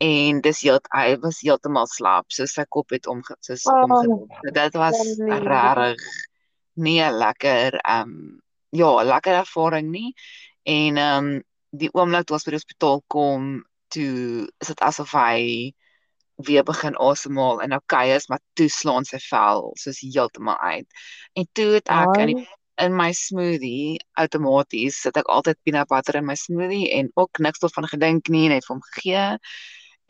en 0.00 0.40
dis 0.40 0.60
heel 0.62 0.78
hy 0.94 1.16
was 1.20 1.40
heeltemal 1.42 1.86
slaap, 1.86 2.26
so 2.32 2.46
sy 2.46 2.64
kop 2.68 2.90
het 2.90 3.06
omge 3.06 3.34
soos 3.40 3.66
Oh, 3.66 3.82
omgedraai. 3.84 4.40
So 4.44 4.50
dit 4.50 4.74
was 4.74 5.00
nee. 5.18 5.40
regtig 5.40 6.06
nie 6.76 7.00
lekker 7.10 7.80
um 7.84 8.40
ja, 8.70 9.02
lekker 9.02 9.34
ervaring 9.42 9.90
nie. 9.90 10.14
En 10.64 10.96
um 10.98 11.42
die 11.70 11.90
oomblik 11.94 12.26
toe 12.26 12.36
ons 12.36 12.46
by 12.46 12.54
die 12.54 12.60
hospitaal 12.60 13.02
kom, 13.08 13.50
toe 13.94 14.48
is 14.62 14.70
dit 14.72 14.80
asof 14.86 15.12
hy 15.14 15.72
weer 16.46 16.64
begin 16.64 16.96
asemhaal 16.96 17.60
en 17.62 17.74
okay 17.76 18.14
is, 18.16 18.28
maar 18.28 18.40
toe 18.56 18.68
slaan 18.72 19.04
sy 19.04 19.18
vel 19.28 19.72
soos 19.76 20.00
heeltemal 20.00 20.56
uit. 20.58 20.86
En 21.36 21.46
toe 21.52 21.74
het 21.76 21.88
ek 21.92 22.16
in 22.24 22.34
die 22.34 22.46
in 22.80 22.94
my 22.96 23.10
smoothie 23.12 23.98
outomaties 24.16 25.02
sit 25.04 25.18
ek 25.20 25.28
altyd 25.28 25.58
peanut 25.66 25.88
butter 25.90 26.16
in 26.20 26.24
my 26.24 26.36
smoothie 26.38 26.86
en 26.96 27.10
ook 27.20 27.38
niks 27.44 27.60
daarvan 27.60 27.88
gedink 27.92 28.28
nie, 28.32 28.48
net 28.48 28.64
vir 28.64 28.74
hom 28.76 28.82
gegee. 28.94 29.26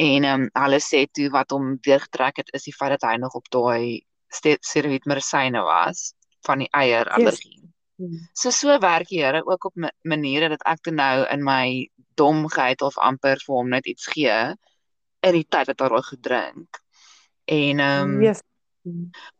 En 0.00 0.24
ehm 0.24 0.44
um, 0.46 0.50
hulle 0.62 0.78
sê 0.80 1.04
toe 1.12 1.28
wat 1.34 1.50
hom 1.50 1.74
deurgetrek 1.86 2.36
het 2.42 2.52
is 2.56 2.68
die 2.68 2.76
feit 2.76 2.94
dat 2.96 3.08
hy 3.10 3.16
nog 3.18 3.34
op 3.34 3.50
daai 3.50 4.00
ste- 4.30 4.58
steroïed 4.60 5.04
medisyne 5.10 5.62
was 5.66 6.12
van 6.46 6.58
die 6.64 6.70
eierallergie. 6.70 7.58
So 8.32 8.50
so 8.50 8.78
werk 8.78 9.08
die 9.08 9.22
Here 9.22 9.42
ook 9.46 9.64
op 9.64 9.74
ma- 9.74 9.92
maniere 10.02 10.48
dat 10.48 10.62
ek 10.64 10.80
toe 10.86 10.92
nou 10.94 11.26
in 11.32 11.42
my 11.44 11.88
domheid 12.16 12.82
of 12.82 12.98
amper 12.98 13.40
vir 13.46 13.54
hom 13.56 13.68
net 13.68 13.86
iets 13.86 14.06
gee 14.14 14.36
in 15.26 15.34
die 15.36 15.44
tyd 15.48 15.66
wat 15.66 15.80
hy 15.80 15.88
daai 15.88 16.02
gedrink. 16.12 16.80
En 17.44 17.80
ehm 17.80 18.14
um, 18.16 18.22
Yes. 18.22 18.40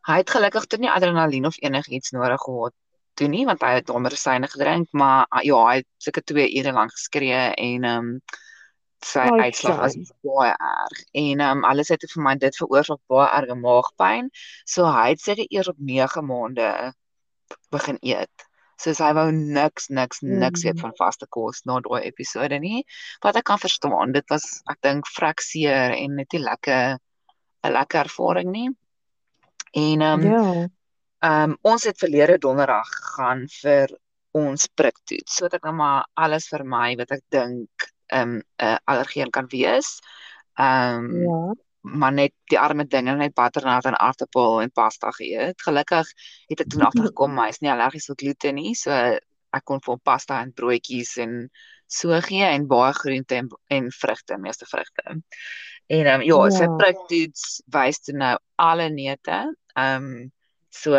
Hy 0.07 0.17
het 0.21 0.31
gelukkig 0.31 0.67
toe 0.69 0.79
nie 0.79 0.91
adrenalien 0.93 1.47
of 1.49 1.57
enigiets 1.65 2.11
nodig 2.13 2.41
gehad 2.45 2.75
toe 3.15 3.29
nie 3.29 3.47
want 3.49 3.63
hy 3.65 3.71
het 3.79 3.87
daai 3.89 4.01
medisyne 4.05 4.49
gedrink, 4.53 4.89
maar 4.93 5.27
ah, 5.31 5.43
ja, 5.45 5.57
hy 5.69 5.77
het 5.81 5.89
seker 5.99 6.25
2 6.33 6.47
ure 6.61 6.73
lank 6.77 6.93
geskree 6.97 7.41
en 7.57 7.85
ehm 7.85 8.11
um, 8.13 8.21
sy 9.01 9.25
Ai, 9.33 9.47
uitslag 9.49 9.79
was 9.81 9.97
baie 10.23 10.53
erg. 10.53 10.99
En 11.13 11.41
ehm 11.41 11.59
um, 11.59 11.65
alles 11.65 11.89
het 11.89 12.05
vir 12.13 12.23
my 12.27 12.37
dit 12.37 12.57
veroorsaak 12.57 13.01
baie 13.09 13.29
erge 13.41 13.57
maagpyn. 13.57 14.29
So 14.69 14.85
hy 14.85 15.09
het 15.15 15.25
seker 15.25 15.47
eers 15.49 15.69
op 15.73 15.79
9 15.79 16.25
maande 16.27 16.69
begin 17.73 17.99
eet. 18.01 18.50
Soos 18.81 19.01
hy 19.03 19.11
wou 19.17 19.27
niks 19.33 19.89
niks 19.93 20.23
niks 20.25 20.65
eet 20.65 20.77
Mm. 20.79 20.81
van 20.87 20.93
vaste 20.97 21.27
kos 21.29 21.63
na 21.69 21.81
daai 21.85 22.07
episode 22.09 22.59
nie. 22.61 22.85
Wat 23.23 23.37
ek 23.37 23.45
kan 23.45 23.59
verstaan, 23.61 24.13
dit 24.17 24.25
was 24.31 24.63
ek 24.71 24.79
dink 24.83 25.07
vrek 25.17 25.41
seer 25.45 25.93
en 25.97 26.17
net 26.17 26.33
nie 26.33 26.41
lekker 26.43 26.97
'n 27.65 27.73
lekker 27.73 28.01
ervaring 28.09 28.51
nie. 28.53 28.71
En 29.75 30.01
ehm 30.01 30.21
um, 30.21 30.31
Ja. 30.33 30.69
Ehm 31.23 31.51
um, 31.51 31.57
ons 31.63 31.85
het 31.85 31.99
verlede 31.99 32.39
donderdag 32.39 32.89
gegaan 32.89 33.47
vir 33.63 33.89
ons 34.33 34.69
priktoets 34.75 35.37
sodat 35.37 35.55
ek 35.59 35.65
nou 35.65 35.75
maar 35.75 36.07
alles 36.15 36.47
vir 36.49 36.65
my 36.65 36.95
wat 36.97 37.11
ek 37.11 37.23
dink 37.31 37.69
ehm 38.09 38.23
um, 38.23 38.37
'n 38.39 38.43
uh, 38.65 38.79
allergeen 38.87 39.31
kan 39.31 39.47
wees. 39.51 39.99
Ehm 40.59 41.05
um, 41.05 41.23
Ja. 41.23 41.55
Maar 41.81 42.13
net 42.13 42.33
die 42.51 42.59
arme 42.61 42.85
dinge 42.87 43.15
net 43.17 43.35
butternut 43.35 43.87
en 43.89 43.99
aartappel 43.99 44.61
en 44.63 44.71
pasta 44.71 45.11
geëet. 45.17 45.63
Gelukkig 45.63 46.11
het 46.53 46.61
ek 46.61 46.69
toe 46.73 46.83
agtergekom 46.85 47.35
maar 47.35 47.49
hy 47.49 47.55
is 47.57 47.61
nie 47.65 47.73
allergies 47.73 48.11
vir 48.11 48.19
gluten 48.23 48.59
nie, 48.61 48.75
so 48.77 48.91
ek 49.51 49.65
kon 49.67 49.81
vir 49.81 49.95
hom 49.95 50.03
pasta 50.05 50.41
en 50.45 50.53
broodjies 50.55 51.17
en 51.25 51.49
so 51.91 52.21
gee 52.23 52.45
en 52.47 52.69
baie 52.71 52.93
groente 52.95 53.35
en 53.35 53.49
en 53.69 53.89
vrugte, 53.91 54.39
meeste 54.39 54.67
vrugte. 54.71 55.03
En 55.91 56.07
ehm 56.07 56.21
um, 56.21 56.27
ja, 56.27 56.39
sy 56.51 56.69
Ja. 56.69 56.77
priktoets 56.77 57.63
wys 57.67 57.99
toe 58.01 58.15
nou 58.15 58.37
alle 58.57 58.91
neute. 58.91 59.41
Ehm 59.75 60.05
um, 60.05 60.31
so 60.71 60.95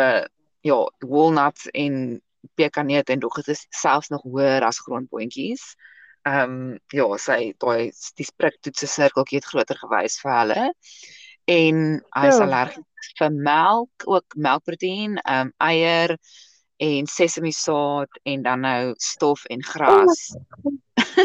ja, 0.62 0.78
walnuts 1.00 1.68
en 1.72 2.20
pekanneute 2.54 3.12
en 3.12 3.20
dog 3.20 3.34
dit 3.40 3.48
is 3.48 3.66
selfs 3.70 4.08
nog 4.10 4.22
hoër 4.22 4.62
as 4.66 4.82
grondboontjies. 4.84 5.62
Ehm 5.76 5.91
um, 6.28 6.78
ja, 6.92 7.06
sy 7.18 7.52
daai 7.58 7.90
die 8.18 8.24
spriktoetse 8.26 8.86
sirkeltjie 8.86 9.38
het 9.40 9.48
groter 9.50 9.76
gewys 9.80 10.20
vir 10.22 10.32
hulle. 10.32 10.72
En 11.50 11.76
hy 12.14 12.26
is 12.28 12.38
Ja. 12.38 12.44
allergies 12.46 13.12
vir 13.18 13.30
melk, 13.32 14.04
ook 14.06 14.34
melkproteïen, 14.36 15.18
ehm 15.26 15.46
um, 15.48 15.52
eier 15.58 16.16
en 16.82 17.06
sesamisaad 17.06 18.08
en 18.24 18.42
dan 18.42 18.60
nou 18.60 18.94
stof 18.98 19.44
en 19.50 19.62
gras. 19.62 20.36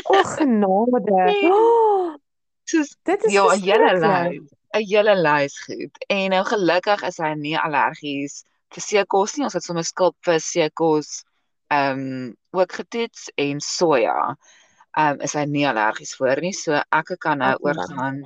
O 0.04 0.24
genade. 0.24 1.12
Nee. 1.12 1.52
Oh, 1.54 2.16
Soos 2.70 2.96
dit 3.04 3.24
is 3.24 3.32
ja, 3.34 3.46
'n 3.48 3.62
hele 3.62 3.90
verskriklik. 3.90 4.42
lys, 4.42 4.52
'n 4.76 4.86
hele 4.90 5.16
lys 5.16 5.60
goed. 5.64 5.98
En 6.10 6.30
nou 6.30 6.44
gelukkig 6.46 7.02
is 7.04 7.18
hy 7.18 7.34
nie 7.34 7.58
allergies 7.58 8.44
vir 8.74 8.82
seekos 8.84 9.36
nie. 9.38 9.44
Ons 9.48 9.54
het 9.54 9.64
sommer 9.64 9.84
skilpvis, 9.86 10.52
seekos 10.52 11.24
ehm 11.72 12.00
um, 12.00 12.36
ook 12.52 12.72
getoets 12.74 13.32
en 13.36 13.60
soja. 13.62 14.36
Ehm 14.36 14.66
um, 14.98 15.22
is 15.22 15.36
hy 15.38 15.46
nie 15.50 15.68
allergies 15.68 16.16
voor 16.18 16.42
nie. 16.42 16.54
So 16.54 16.78
ek 16.78 17.14
kan 17.24 17.44
nou 17.44 17.54
oorgaan 17.66 18.24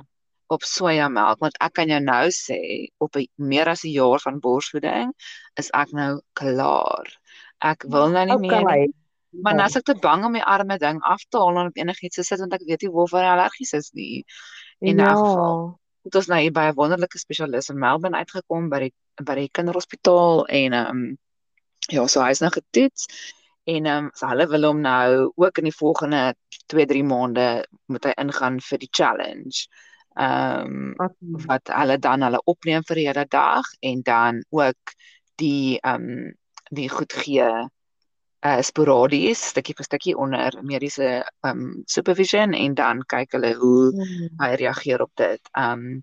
op 0.52 0.64
sojamelk 0.68 1.40
want 1.40 1.58
ek 1.64 1.76
kan 1.78 1.92
jou 1.92 2.00
nou 2.04 2.24
sê 2.36 2.88
op 3.00 3.16
'n 3.16 3.26
meer 3.36 3.68
as 3.68 3.84
'n 3.84 3.92
jaar 3.92 4.20
van 4.20 4.40
borsvoeding 4.40 5.12
is 5.56 5.70
ek 5.72 5.92
nou 5.92 6.20
klaar. 6.32 7.06
Ek 7.60 7.84
wil 7.88 8.08
nou 8.10 8.24
nie 8.26 8.48
meer. 8.48 8.62
Okay. 8.62 8.88
Maar 9.42 9.54
nou 9.54 9.66
is 9.66 9.76
ek 9.76 9.84
te 9.84 9.94
bang 9.94 10.24
om 10.24 10.32
die 10.32 10.44
arme 10.44 10.78
ding 10.78 11.00
af 11.00 11.22
te 11.28 11.38
haal 11.38 11.58
en 11.58 11.70
op 11.70 11.76
enigiets 11.76 12.16
te 12.16 12.22
sit 12.22 12.38
want 12.38 12.52
ek 12.52 12.66
weet 12.68 12.82
nie 12.82 12.90
waarvoor 12.90 13.20
hy 13.20 13.30
allergies 13.32 13.72
is 13.72 13.90
nie. 13.92 14.24
in 14.82 15.00
elk 15.00 15.26
geval. 15.26 15.78
Het 16.02 16.14
ons 16.14 16.26
nou 16.26 16.40
hier 16.40 16.52
by 16.52 16.64
'n 16.68 16.74
wonderlike 16.74 17.18
spesialis 17.18 17.68
in 17.68 17.78
Melbourne 17.78 18.18
uitgekom 18.18 18.68
by 18.68 18.78
die 18.78 18.94
by 19.22 19.34
die 19.34 19.48
kinderhospitaal 19.48 20.46
en 20.46 20.72
ehm 20.72 20.90
um, 20.90 21.18
ja, 21.88 22.06
so 22.06 22.22
hy's 22.22 22.40
nou 22.40 22.50
getoets 22.50 23.06
en 23.64 23.86
ehm 23.86 24.04
um, 24.04 24.10
so 24.14 24.26
hulle 24.26 24.46
wil 24.50 24.64
hom 24.68 24.80
nou 24.80 25.32
ook 25.36 25.58
in 25.58 25.64
die 25.70 25.76
volgende 25.76 26.34
2-3 26.74 27.02
maande 27.06 27.46
moet 27.86 28.04
hy 28.04 28.12
ingaan 28.24 28.60
vir 28.60 28.78
die 28.78 28.90
challenge. 28.90 29.66
Ehm 30.18 30.94
um, 31.00 31.00
wat 31.48 31.70
hulle 31.72 31.98
dan 31.98 32.22
hulle 32.26 32.42
opneem 32.44 32.84
vir 32.88 32.96
die 33.00 33.06
hele 33.08 33.26
dag 33.30 33.68
en 33.80 34.02
dan 34.02 34.42
ook 34.50 34.96
die 35.42 35.78
ehm 35.80 36.08
um, 36.10 36.32
die 36.72 36.88
goed 36.88 37.12
gee 37.12 37.48
uh 38.42 38.58
sporadies 38.66 39.42
stukkie 39.52 39.74
vir 39.78 39.86
stukkie 39.86 40.14
onder 40.18 40.56
mediese 40.66 41.08
ehm 41.22 41.50
um, 41.50 41.82
supervision 41.86 42.54
en 42.58 42.74
dan 42.74 43.02
kyk 43.14 43.36
hulle 43.36 43.52
hoe 43.60 43.92
Hmm. 43.92 44.28
hy 44.42 44.54
reageer 44.62 45.02
op 45.02 45.12
dit. 45.16 45.40
Ehm 45.52 45.86
um, 45.86 46.02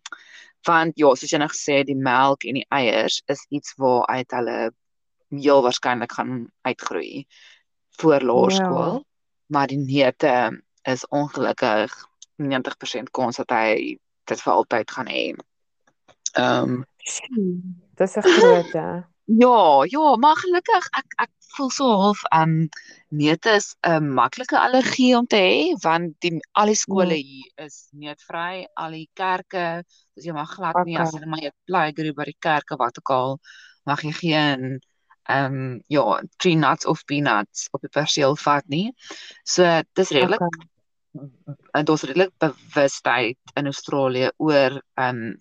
want 0.68 0.98
ja, 1.00 1.10
soos 1.16 1.32
jy 1.32 1.40
nou 1.40 1.50
gesê 1.52 1.80
het, 1.80 1.88
die 1.88 1.96
melk 1.96 2.44
en 2.44 2.60
die 2.60 2.66
eiers 2.70 3.22
is 3.32 3.46
iets 3.50 3.74
waaruit 3.80 4.32
hulle 4.36 4.58
heel 5.30 5.62
waarskynlik 5.62 6.12
gaan 6.12 6.52
uitgroei 6.62 7.26
voor 8.00 8.22
laerskool, 8.22 8.94
Ja. 8.94 9.04
maar 9.46 9.68
die 9.68 9.78
neute 9.78 10.64
is 10.84 11.08
ongelukkig 11.08 11.94
90% 12.36 13.12
kans 13.12 13.36
dat 13.36 13.50
hy 13.50 13.98
dit 14.24 14.42
vir 14.42 14.54
altyd 14.54 14.92
gaan 14.92 15.08
hê. 15.08 15.34
Ehm 16.34 16.64
um, 16.64 16.86
Dis 17.96 18.16
'n 18.18 18.22
groote. 18.22 19.06
Ja, 19.30 19.84
ja, 19.86 20.16
maar 20.18 20.36
gelukkig 20.36 20.88
ek 20.98 21.06
ek 21.22 21.30
voel 21.54 21.70
so 21.70 21.86
half 21.86 22.24
ehm 22.34 22.42
um, 22.50 22.70
neute 23.10 23.50
is 23.50 23.76
'n 23.86 24.14
maklike 24.14 24.58
allergie 24.60 25.18
om 25.18 25.28
te 25.28 25.36
hê 25.38 25.76
want 25.84 26.16
die 26.22 26.40
al 26.52 26.66
die 26.66 26.76
skole 26.76 27.14
Ja. 27.18 27.22
hier 27.24 27.52
is 27.66 27.88
neutvry, 27.92 28.66
al 28.74 28.92
die 28.92 29.10
kerke, 29.14 29.84
dus 30.16 30.26
jy 30.26 30.34
mag 30.34 30.50
glad 30.50 30.86
nie 30.86 30.98
as 30.98 31.14
Okay. 31.14 31.20
jy 31.22 31.28
maar 31.30 31.40
jy 31.40 31.52
playgroup 31.66 32.16
by 32.16 32.24
die 32.24 32.38
kerke 32.40 32.76
wat 32.78 32.98
ook 32.98 33.10
al 33.10 33.40
mag 33.86 34.02
jy 34.02 34.12
geen 34.12 34.82
ehm 35.30 35.54
um, 35.60 35.82
ja, 35.88 36.22
tree 36.42 36.56
nuts 36.58 36.86
of 36.90 37.04
peanuts 37.06 37.68
op 37.72 37.82
die 37.86 37.92
perseel 37.94 38.36
vat 38.46 38.66
nie. 38.68 38.88
So 39.46 39.64
dis 39.94 40.10
redelik 40.16 40.42
Okay. 40.42 41.30
en 41.78 41.86
daar's 41.86 42.04
redelik 42.08 42.32
bewustheid 42.42 43.38
in 43.60 43.66
Australië 43.66 44.32
oor 44.38 44.82
ehm 44.96 45.16
um, 45.26 45.38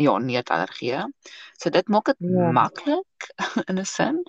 ja, 0.00 0.18
neutallergie. 0.18 1.00
So 1.60 1.70
dit 1.70 1.88
maak 1.88 2.04
dit 2.08 2.16
Ja. 2.18 2.50
maklik 2.52 3.30
in 3.68 3.78
'n 3.78 3.84
sin. 3.84 4.22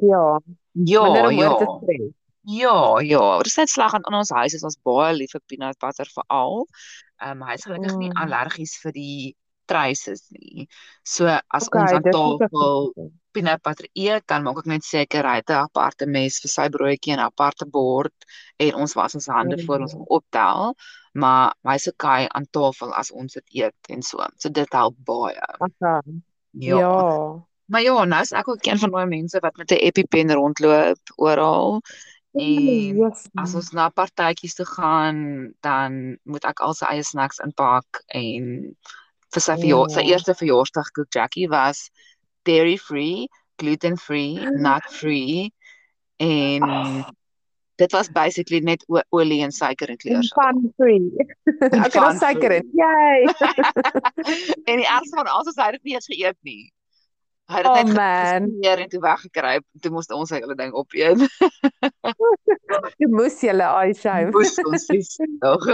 Ja. 0.00 0.40
Ja, 0.72 1.02
Minder 1.02 1.26
om 1.26 1.38
ja. 1.38 1.48
oor 1.48 1.56
te 1.56 1.66
stres. 1.82 2.10
Ja, 2.44 2.98
ja, 3.00 3.36
dit 3.38 3.46
is 3.46 3.56
net 3.56 3.68
slag 3.68 3.94
aan 3.94 4.02
in 4.10 4.14
ons 4.18 4.30
huis 4.30 4.54
is 4.54 4.62
ons 4.62 4.78
baie 4.82 5.14
lief 5.14 5.30
vir 5.30 5.40
peanut 5.46 5.78
butter 5.78 6.06
veral. 6.14 6.66
Ehm 7.22 7.42
um, 7.42 7.48
hy 7.48 7.54
is 7.54 7.64
gelukkig 7.64 7.96
nie 7.98 8.10
Mm. 8.10 8.22
allergies 8.24 8.76
vir 8.82 8.92
die 8.92 9.36
traces 9.72 10.24
nie. 10.36 10.66
So 11.14 11.26
as 11.32 11.68
ons 11.68 11.92
Okay, 11.92 11.96
aan 11.96 12.02
dis 12.06 12.14
ook 12.14 12.40
'n 12.42 12.48
tafel 12.48 13.10
peanut 13.32 13.62
butter 13.64 13.88
eet, 13.96 14.24
dan 14.28 14.42
maak 14.44 14.58
ek 14.62 14.66
net 14.70 14.84
seker 14.84 15.24
hy 15.24 15.36
het 15.40 15.50
'n 15.50 15.64
aparte 15.66 16.06
mes 16.06 16.40
vir 16.42 16.50
sy 16.52 16.66
broodjie 16.68 17.12
en 17.14 17.20
'n 17.20 17.28
aparte 17.30 17.66
bord 17.66 18.14
en 18.60 18.74
ons 18.74 18.94
was 18.94 19.14
ons 19.14 19.26
hande 19.26 19.56
voor 19.64 19.80
ons 19.86 19.94
optel, 20.18 20.74
maar 21.14 21.54
hy's 21.64 21.88
okay 21.88 22.26
aan 22.28 22.46
tafel 22.50 22.92
as 22.94 23.10
ons 23.10 23.32
dit 23.32 23.48
eet 23.64 23.88
en 23.88 24.02
so. 24.02 24.20
So 24.36 24.48
dit 24.50 24.72
help 24.72 24.96
baie. 25.04 25.40
Okay. 25.58 26.00
Ja. 26.52 26.78
Ja. 26.78 27.46
Maar 27.72 27.82
ja, 27.82 28.04
nou 28.04 28.20
is 28.20 28.32
ek 28.32 28.48
ook 28.48 28.66
een 28.66 28.78
van 28.78 28.90
daai 28.90 29.06
mense 29.06 29.38
wat 29.40 29.56
met 29.56 29.70
'n 29.70 29.80
EpiPen 29.80 30.32
rondloop 30.32 31.00
oral. 31.16 31.80
En 32.32 32.96
Yes. 32.96 33.28
as 33.34 33.54
ons 33.54 33.70
na 33.72 33.88
partytjies 33.88 34.54
toe 34.54 34.66
gaan, 34.66 35.52
dan 35.60 36.18
moet 36.24 36.44
ek 36.44 36.60
al 36.60 36.74
sy 36.74 36.86
eie 36.88 37.04
snacks 37.04 37.38
inpak 37.44 38.02
en 38.06 38.76
vir 39.32 39.40
sy 39.40 39.54
verjaar, 39.56 39.88
sy 39.90 40.02
Ja. 40.04 40.12
eerste 40.14 40.34
verjaarsdag 40.34 40.90
koek 40.96 41.08
Jackie 41.14 41.48
was 41.48 41.90
dairy 42.44 42.76
free, 42.76 43.28
gluten 43.58 43.96
free, 43.96 44.34
nut 44.58 44.84
free 44.90 45.52
en 46.18 46.62
Ag. 46.62 47.10
dit 47.78 47.92
was 47.92 48.08
basically 48.12 48.60
net 48.60 48.84
olie 49.10 49.42
en 49.42 49.50
suiker 49.52 49.88
en 49.90 49.96
kleursaak. 49.96 50.36
fun 50.36 50.72
free. 50.76 51.10
Ek 51.86 51.92
het 51.94 52.18
suiker 52.20 52.52
in. 52.58 52.68
Yay. 52.74 53.24
en 54.68 54.76
die 54.82 54.86
ergste 54.86 55.16
van 55.16 55.26
alles 55.26 55.46
is 55.52 55.56
hy 55.56 55.64
het 55.70 55.72
dit 55.80 55.84
nie 55.84 55.94
eens 55.94 56.06
geëet 56.10 56.38
nie. 56.42 56.70
Hy 57.50 57.58
het 57.58 57.66
Oh 57.66 57.74
dit 57.74 57.86
net 57.90 57.96
man. 57.96 58.46
gesmeer 58.46 58.78
en 58.84 58.88
toe 58.88 59.00
weggekruip. 59.02 59.64
Toe 59.82 59.90
moes 59.92 60.06
ons 60.14 60.28
sy 60.30 60.38
hele 60.40 60.54
ding 60.56 60.72
opeet. 60.78 61.18
Jy 63.02 63.08
moes 63.12 63.40
julle 63.42 63.66
eye 63.66 63.94
shame. 63.98 64.30
Moes 64.32 64.54
ons 64.62 64.86
dis 64.86 65.10
tog. 65.42 65.66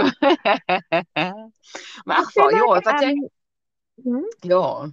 maar 2.05 2.23
geval, 2.25 2.49
ja, 2.57 2.65
wat 2.65 3.03
jy 3.05 3.13
Hm? 4.03 4.23
ja, 4.47 4.89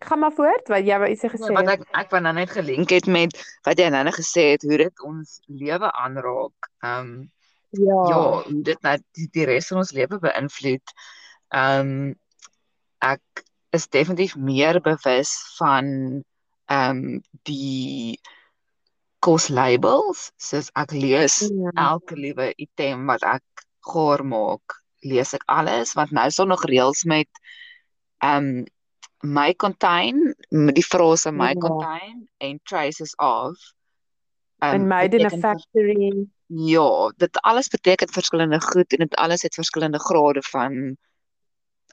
Gaan 0.00 0.18
maar 0.18 0.32
voort, 0.32 0.68
wat 0.72 0.86
jy 0.88 0.96
wou 0.98 1.10
iets 1.12 1.26
gesê 1.28 1.44
Nee, 1.50 1.56
wat 1.58 1.68
het. 1.68 1.80
ek 1.82 1.98
ek 2.00 2.10
wou 2.14 2.20
nou 2.24 2.32
net 2.34 2.50
gelink 2.56 2.88
het 2.94 3.06
met 3.06 3.34
wat 3.68 3.78
jy 3.78 3.90
nou 3.92 4.00
net 4.06 4.16
gesê 4.16 4.44
het 4.54 4.62
hoe 4.64 4.78
dit 4.80 5.02
ons 5.04 5.34
lewe 5.46 5.90
aanraak. 5.92 6.70
Ehm 6.82 7.10
um, 7.12 7.30
Ja. 7.70 7.98
ja, 8.08 8.22
hoe 8.42 8.62
dit 8.66 8.80
nou 8.82 8.96
die, 9.14 9.28
die 9.30 9.44
res 9.46 9.68
van 9.70 9.78
ons 9.78 9.92
lewe 9.94 10.18
beïnvloed. 10.18 10.94
Ehm 11.54 11.90
um, 11.92 12.14
ek 12.98 13.44
is 13.76 13.86
definitief 13.88 14.34
meer 14.36 14.80
bewus 14.80 15.30
van 15.58 15.86
ehm 16.66 16.96
um, 16.96 17.20
die 17.46 18.18
kos 19.20 19.48
labels. 19.52 20.30
Soos 20.40 20.70
ek 20.74 20.96
lees 20.96 21.38
Ja. 21.52 21.70
elke 21.92 22.16
liewe 22.16 22.52
item 22.56 23.04
wat 23.06 23.22
ek 23.22 23.66
gaar 23.92 24.24
maak, 24.24 24.79
lees 25.00 25.32
ek 25.34 25.42
alles 25.46 25.92
want 25.98 26.10
nou 26.10 26.26
is 26.26 26.36
daar 26.36 26.46
nog 26.46 26.64
reëls 26.64 27.04
met 27.04 27.28
ehm 28.18 28.36
um, 28.36 28.64
my 29.22 29.52
contain 29.54 30.34
met 30.48 30.74
die 30.74 30.84
frase 30.84 31.32
my 31.32 31.52
Ja. 31.52 31.60
contain 31.60 32.28
en 32.38 32.60
traces 32.64 33.14
of 33.16 33.56
En 34.60 34.86
made 34.86 35.16
in 35.16 35.24
a 35.24 35.30
factory. 35.30 36.28
Ja, 36.46 37.12
dit 37.16 37.36
alles 37.40 37.68
beteken 37.68 38.08
verskillende 38.08 38.60
goed 38.60 38.92
en 38.92 38.98
dit 38.98 39.14
alles 39.14 39.42
het 39.42 39.54
verskillende 39.54 39.98
grade 39.98 40.42
van 40.42 40.96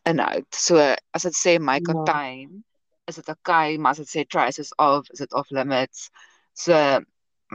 inhoud. 0.03 0.45
So 0.49 0.95
as 1.11 1.21
dit 1.21 1.35
sê 1.35 1.59
my 1.59 1.79
Ja. 1.79 1.93
contain, 1.93 2.63
is 3.05 3.15
dit 3.15 3.27
okay, 3.27 3.77
maar 3.77 3.91
as 3.91 3.97
dit 3.97 4.09
sê 4.09 4.25
traces 4.27 4.75
of, 4.75 5.09
is 5.09 5.19
dit 5.19 5.33
off 5.33 5.49
limits. 5.49 6.09
So 6.53 6.73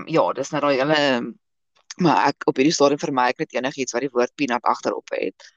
ja, 0.07 0.33
dis 0.33 0.51
nou 0.51 0.61
daai 0.61 0.79
hele 0.81 1.35
maar 2.01 2.27
ek 2.29 2.47
op 2.47 2.57
hierdie 2.57 2.73
stadium 2.75 2.99
vermy 2.99 3.29
ek 3.33 3.39
net 3.45 3.53
enigiets 3.59 3.93
wat 3.93 4.01
die 4.07 4.13
woord 4.13 4.33
peanut 4.35 4.65
agterop 4.65 5.09
het. 5.17 5.51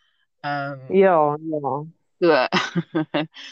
Ehm 0.46 0.80
um, 0.90 0.96
Ja, 0.96 1.38
ja. 1.52 1.76
so 2.20 2.32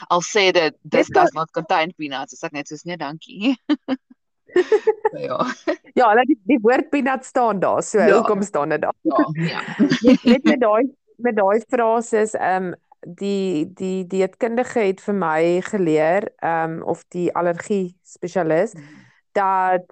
al 0.08 0.22
sê 0.22 0.52
dit 0.56 0.76
this 0.84 1.08
Dit 1.08 1.16
does 1.16 1.32
not 1.34 1.52
contain 1.52 1.94
peanuts, 1.98 2.34
is 2.34 2.44
ek 2.44 2.52
net 2.52 2.68
soos 2.68 2.84
nee, 2.86 2.98
dankie. 2.98 3.56
so, 5.12 5.18
ja. 5.30 5.40
Ja, 5.96 6.10
hulle 6.10 6.26
die, 6.26 6.38
die 6.50 6.60
woord 6.62 6.90
peanut 6.90 7.26
staan 7.26 7.60
daar. 7.60 7.84
So 7.84 8.00
Ja. 8.00 8.18
hoekom 8.18 8.42
staan 8.42 8.70
dit 8.70 8.82
daar? 8.82 8.96
Ja, 9.02 9.26
ja. 9.34 9.62
Net 10.08 10.24
net 10.24 10.44
met 10.44 10.60
daai 10.62 10.90
met 11.18 11.36
daai 11.38 11.60
frases 11.70 12.34
ehm 12.34 12.72
um, 12.74 12.76
die 13.20 13.68
die 13.76 14.06
dieetkundige 14.08 14.80
het 14.80 15.02
vir 15.04 15.14
my 15.14 15.62
geleer 15.62 16.30
ehm 16.40 16.78
um, 16.80 16.84
of 16.84 17.04
die 17.12 17.28
allergie 17.36 17.96
spesialis 18.08 18.74
dat 19.36 19.84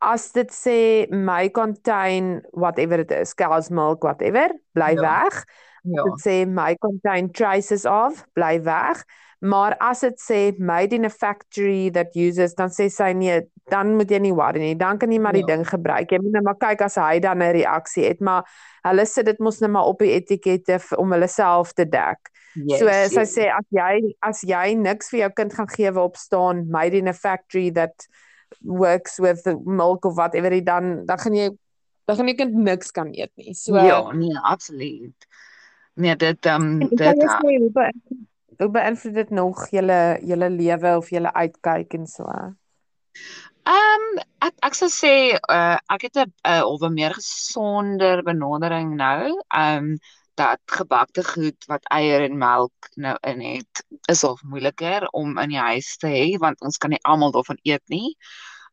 as 0.00 0.30
dit 0.32 0.50
sê 0.54 1.06
my 1.10 1.48
contain 1.50 2.42
whatever 2.52 3.00
it 3.00 3.10
is, 3.10 3.34
cow's 3.34 3.70
milk 3.70 4.02
whatever, 4.04 4.48
bly 4.74 4.94
Ja. 4.94 5.00
weg. 5.02 5.44
Ja. 5.84 6.02
Dit 6.04 6.20
sê 6.22 6.46
my 6.46 6.74
contain 6.76 7.30
traces 7.32 7.84
of, 7.86 8.24
bly 8.34 8.60
weg. 8.62 9.04
Maar 9.40 9.76
as 9.80 10.00
dit 10.00 10.18
sê 10.20 10.58
made 10.58 10.92
in 10.94 11.04
a 11.04 11.08
factory 11.10 11.90
that 11.90 12.14
uses 12.16 12.54
dan 12.54 12.68
sê 12.70 12.88
sy 12.90 13.12
nee, 13.12 13.42
dan 13.70 13.94
moet 13.96 14.10
jy 14.10 14.18
nie 14.18 14.32
worry 14.34 14.58
nie. 14.58 14.74
Dan 14.74 14.98
kan 14.98 15.10
jy 15.12 15.18
maar 15.20 15.32
die 15.32 15.44
Ja. 15.46 15.54
ding 15.56 15.64
gebruik. 15.64 16.10
Jy 16.10 16.18
moet 16.18 16.32
net 16.32 16.42
maar 16.42 16.56
kyk 16.58 16.80
as 16.82 16.96
hy 16.96 17.20
dan 17.20 17.38
'n 17.42 17.52
reaksie 17.52 18.04
het, 18.08 18.20
maar 18.20 18.44
hulle 18.84 19.06
sit 19.06 19.26
dit 19.26 19.38
mos 19.38 19.60
net 19.60 19.70
maar 19.70 19.84
op 19.86 19.98
die 20.00 20.12
etikette 20.20 20.80
om 20.98 21.12
hulle 21.12 21.28
self 21.28 21.72
te 21.74 21.84
dek. 21.84 22.18
Yes, 22.56 22.78
so 22.80 22.86
yes. 22.86 23.36
sê 23.36 23.46
as 23.46 23.64
jy 23.70 24.14
as 24.22 24.40
jy 24.42 24.74
niks 24.74 25.10
vir 25.10 25.20
jou 25.20 25.30
kind 25.30 25.52
gaan 25.54 25.68
gee 25.68 25.90
waarop 25.92 26.16
staan 26.16 26.68
made 26.70 26.94
in 26.96 27.06
a 27.08 27.12
factory 27.12 27.70
that 27.70 27.94
works 28.60 29.18
with 29.18 29.44
milk 29.64 30.04
of 30.04 30.14
whatever 30.14 30.52
it 30.52 30.66
dan 30.66 31.06
dan 31.06 31.18
gaan 31.18 31.34
jy 31.34 31.48
dan 32.04 32.16
gaan 32.16 32.28
jy 32.28 32.34
kind 32.34 32.54
niks 32.54 32.90
kan 32.90 33.12
eet 33.12 33.32
nie. 33.36 33.54
So 33.54 33.76
Ja, 33.76 34.12
nee, 34.12 34.38
absoluut. 34.42 35.28
Nee, 35.94 36.16
dit 36.16 36.46
ehm 36.46 36.82
um, 36.82 36.88
dit 36.88 37.04
jy 37.04 37.28
sê 37.28 37.58
hoe 37.58 37.72
beïnvloed 37.72 38.26
hoe 38.58 38.70
beïnvloed 38.74 39.14
dit 39.14 39.30
nog 39.30 39.68
julle 39.70 40.18
julle 40.26 40.48
lewe 40.50 40.96
of 40.96 41.10
julle 41.14 41.32
uitkyk 41.34 41.94
en 41.98 42.06
so? 42.10 42.26
Ehm 43.68 44.06
ek 44.46 44.54
ek 44.70 44.78
sou 44.78 44.88
sê 44.92 45.12
uh 45.36 45.76
ek 45.94 46.08
het 46.08 46.16
'n 46.24 46.32
uh, 46.46 46.64
of 46.66 46.82
'n 46.82 46.94
meer 46.94 47.14
gesonder 47.14 48.22
benadering 48.22 48.96
nou. 48.96 49.38
Ehm 49.54 49.96
dat 50.38 50.60
gebakte 50.78 51.24
goed 51.26 51.66
wat 51.70 51.84
eier 51.94 52.22
en 52.26 52.38
melk 52.38 52.90
nou 52.96 53.16
in 53.30 53.40
het 53.44 53.84
is 54.14 54.24
al 54.24 54.38
moeiliker 54.42 55.08
om 55.20 55.38
in 55.38 55.54
die 55.54 55.58
huis 55.70 55.96
te 56.02 56.08
hê 56.12 56.28
want 56.44 56.60
ons 56.66 56.78
kan 56.78 56.90
nie 56.94 57.02
almal 57.02 57.32
daarvan 57.34 57.58
eet 57.62 57.82
nie. 57.94 58.16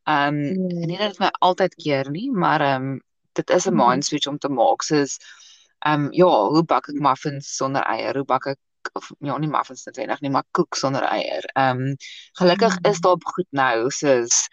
Ehm 0.06 0.36
Mm. 0.36 0.86
nie 0.90 0.98
dat 0.98 1.10
dit 1.16 1.18
my 1.24 1.30
altyd 1.48 1.74
keer 1.74 2.10
nie, 2.10 2.30
maar 2.32 2.60
ehm 2.60 2.98
dit 3.38 3.50
is 3.50 3.66
'n 3.66 3.74
Mhm. 3.74 3.86
mind 3.88 4.04
switch 4.04 4.26
om 4.26 4.38
te 4.38 4.48
maak 4.48 4.82
soos 4.82 5.18
ehm 5.86 6.08
ja, 6.12 6.30
hoe 6.52 6.64
bak 6.64 6.88
ek 6.88 7.00
muffins 7.00 7.56
sonder 7.56 7.82
eier? 7.82 8.14
Hoe 8.16 8.24
bak 8.24 8.46
ek 8.46 8.58
of 8.92 9.10
ja, 9.20 9.36
nie 9.38 9.48
muffins 9.50 9.84
noodwendig 9.84 10.20
nie, 10.20 10.30
maar 10.30 10.44
koek 10.52 10.74
sonder 10.74 11.02
eier. 11.02 11.44
Ehm 11.54 11.94
gelukkig 12.38 12.78
is 12.82 12.98
Mhm. 12.98 13.02
daar 13.02 13.16
goed 13.34 13.46
nou 13.50 13.90
soos 13.90 14.46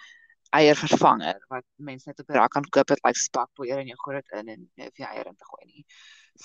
eiervervanger 0.60 1.40
wat 1.50 1.66
mense 1.78 2.10
net 2.10 2.20
op 2.20 2.28
die 2.28 2.38
rak 2.38 2.52
kan 2.56 2.66
koop 2.76 2.90
wat 2.94 3.02
lyk 3.06 3.18
soos 3.20 3.30
bakpoeier 3.38 3.80
en 3.82 3.88
jy 3.92 3.96
gooi 4.04 4.16
dit 4.22 4.32
in 4.40 4.50
en 4.56 4.64
jy 4.80 4.88
hoef 4.88 4.98
nie 5.02 5.08
eier 5.08 5.28
in 5.32 5.36
te 5.36 5.46
gooi 5.52 5.66
nie. 5.66 5.86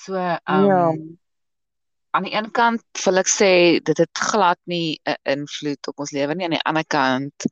So 0.05 0.14
ehm 0.16 0.66
Ja. 0.68 0.92
aan 2.16 2.25
die 2.25 2.35
een 2.35 2.51
kant 2.51 2.83
wil 3.05 3.18
ek 3.21 3.29
sê 3.29 3.51
dit 3.85 3.99
het 3.99 4.18
glad 4.31 4.59
nie 4.66 4.99
'n 5.07 5.16
invloed 5.37 5.88
op 5.88 5.99
ons 6.01 6.12
lewe 6.16 6.35
nie 6.35 6.44
aan 6.44 6.57
die 6.57 6.64
ander 6.64 6.87
kant 6.87 7.47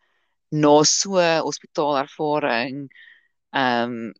na 0.50 0.82
so 0.84 1.20
hospitaalervaring 1.48 2.86
ehm 3.52 4.12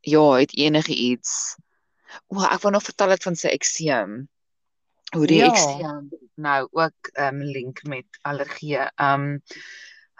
ja, 0.00 0.24
het 0.36 0.56
enige 0.56 0.94
iets 0.94 1.56
O, 2.28 2.42
ek 2.44 2.60
wou 2.62 2.70
nog 2.72 2.82
vertel 2.86 3.10
het 3.14 3.22
van 3.22 3.36
sy 3.36 3.48
ekseem. 3.48 4.28
Hoe 5.14 5.26
die 5.26 5.40
Ja. 5.42 5.50
ekseem 5.50 6.10
nou 6.34 6.68
ook 6.70 7.10
ehm 7.14 7.40
link 7.42 7.82
met 7.84 8.06
allergie. 8.22 8.78
Ehm 8.96 9.38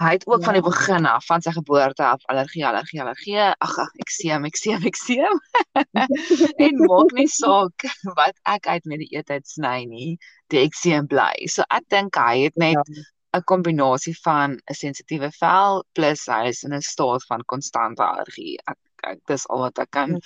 hy 0.02 0.10
het 0.16 0.26
ook 0.26 0.40
Ja. 0.40 0.44
van 0.44 0.54
die 0.54 0.62
begin 0.62 1.06
af, 1.06 1.26
van 1.26 1.42
sy 1.42 1.50
geboorte 1.54 2.04
af 2.04 2.20
allergie, 2.26 2.66
allergie, 2.66 3.00
allergie. 3.00 3.38
Ag, 3.38 3.78
ag, 3.78 3.90
ekseem, 4.02 4.44
ekseem, 4.44 4.82
ekseem. 4.84 5.40
en 6.66 6.76
maak 6.86 7.12
nie 7.12 7.28
saak 7.28 7.86
wat 8.16 8.34
ek 8.44 8.66
uit 8.66 8.84
met 8.84 8.98
die 8.98 9.10
eetheid 9.16 9.46
sny 9.46 9.84
nie, 9.86 10.18
die 10.50 10.58
ekseem 10.66 11.06
bly. 11.06 11.46
So 11.46 11.62
ek 11.70 11.84
dink 11.88 12.16
hy 12.16 12.44
het 12.48 12.56
net 12.56 12.74
Ja. 12.76 13.02
'n 13.34 13.42
kombinasie 13.50 14.14
van 14.22 14.58
'n 14.70 14.74
sensitiewe 14.74 15.30
vel 15.40 15.84
plus 15.94 16.26
hy 16.26 16.48
is 16.48 16.62
in 16.64 16.72
'n 16.74 16.80
staat 16.82 17.24
van 17.26 17.42
konstante 17.46 18.02
allergie. 18.02 18.58
Ek, 18.66 18.78
ek 19.02 19.18
dis 19.26 19.46
al 19.48 19.58
wat 19.58 19.78
ek 19.78 19.90
kan 19.90 20.10
Mhm. 20.10 20.20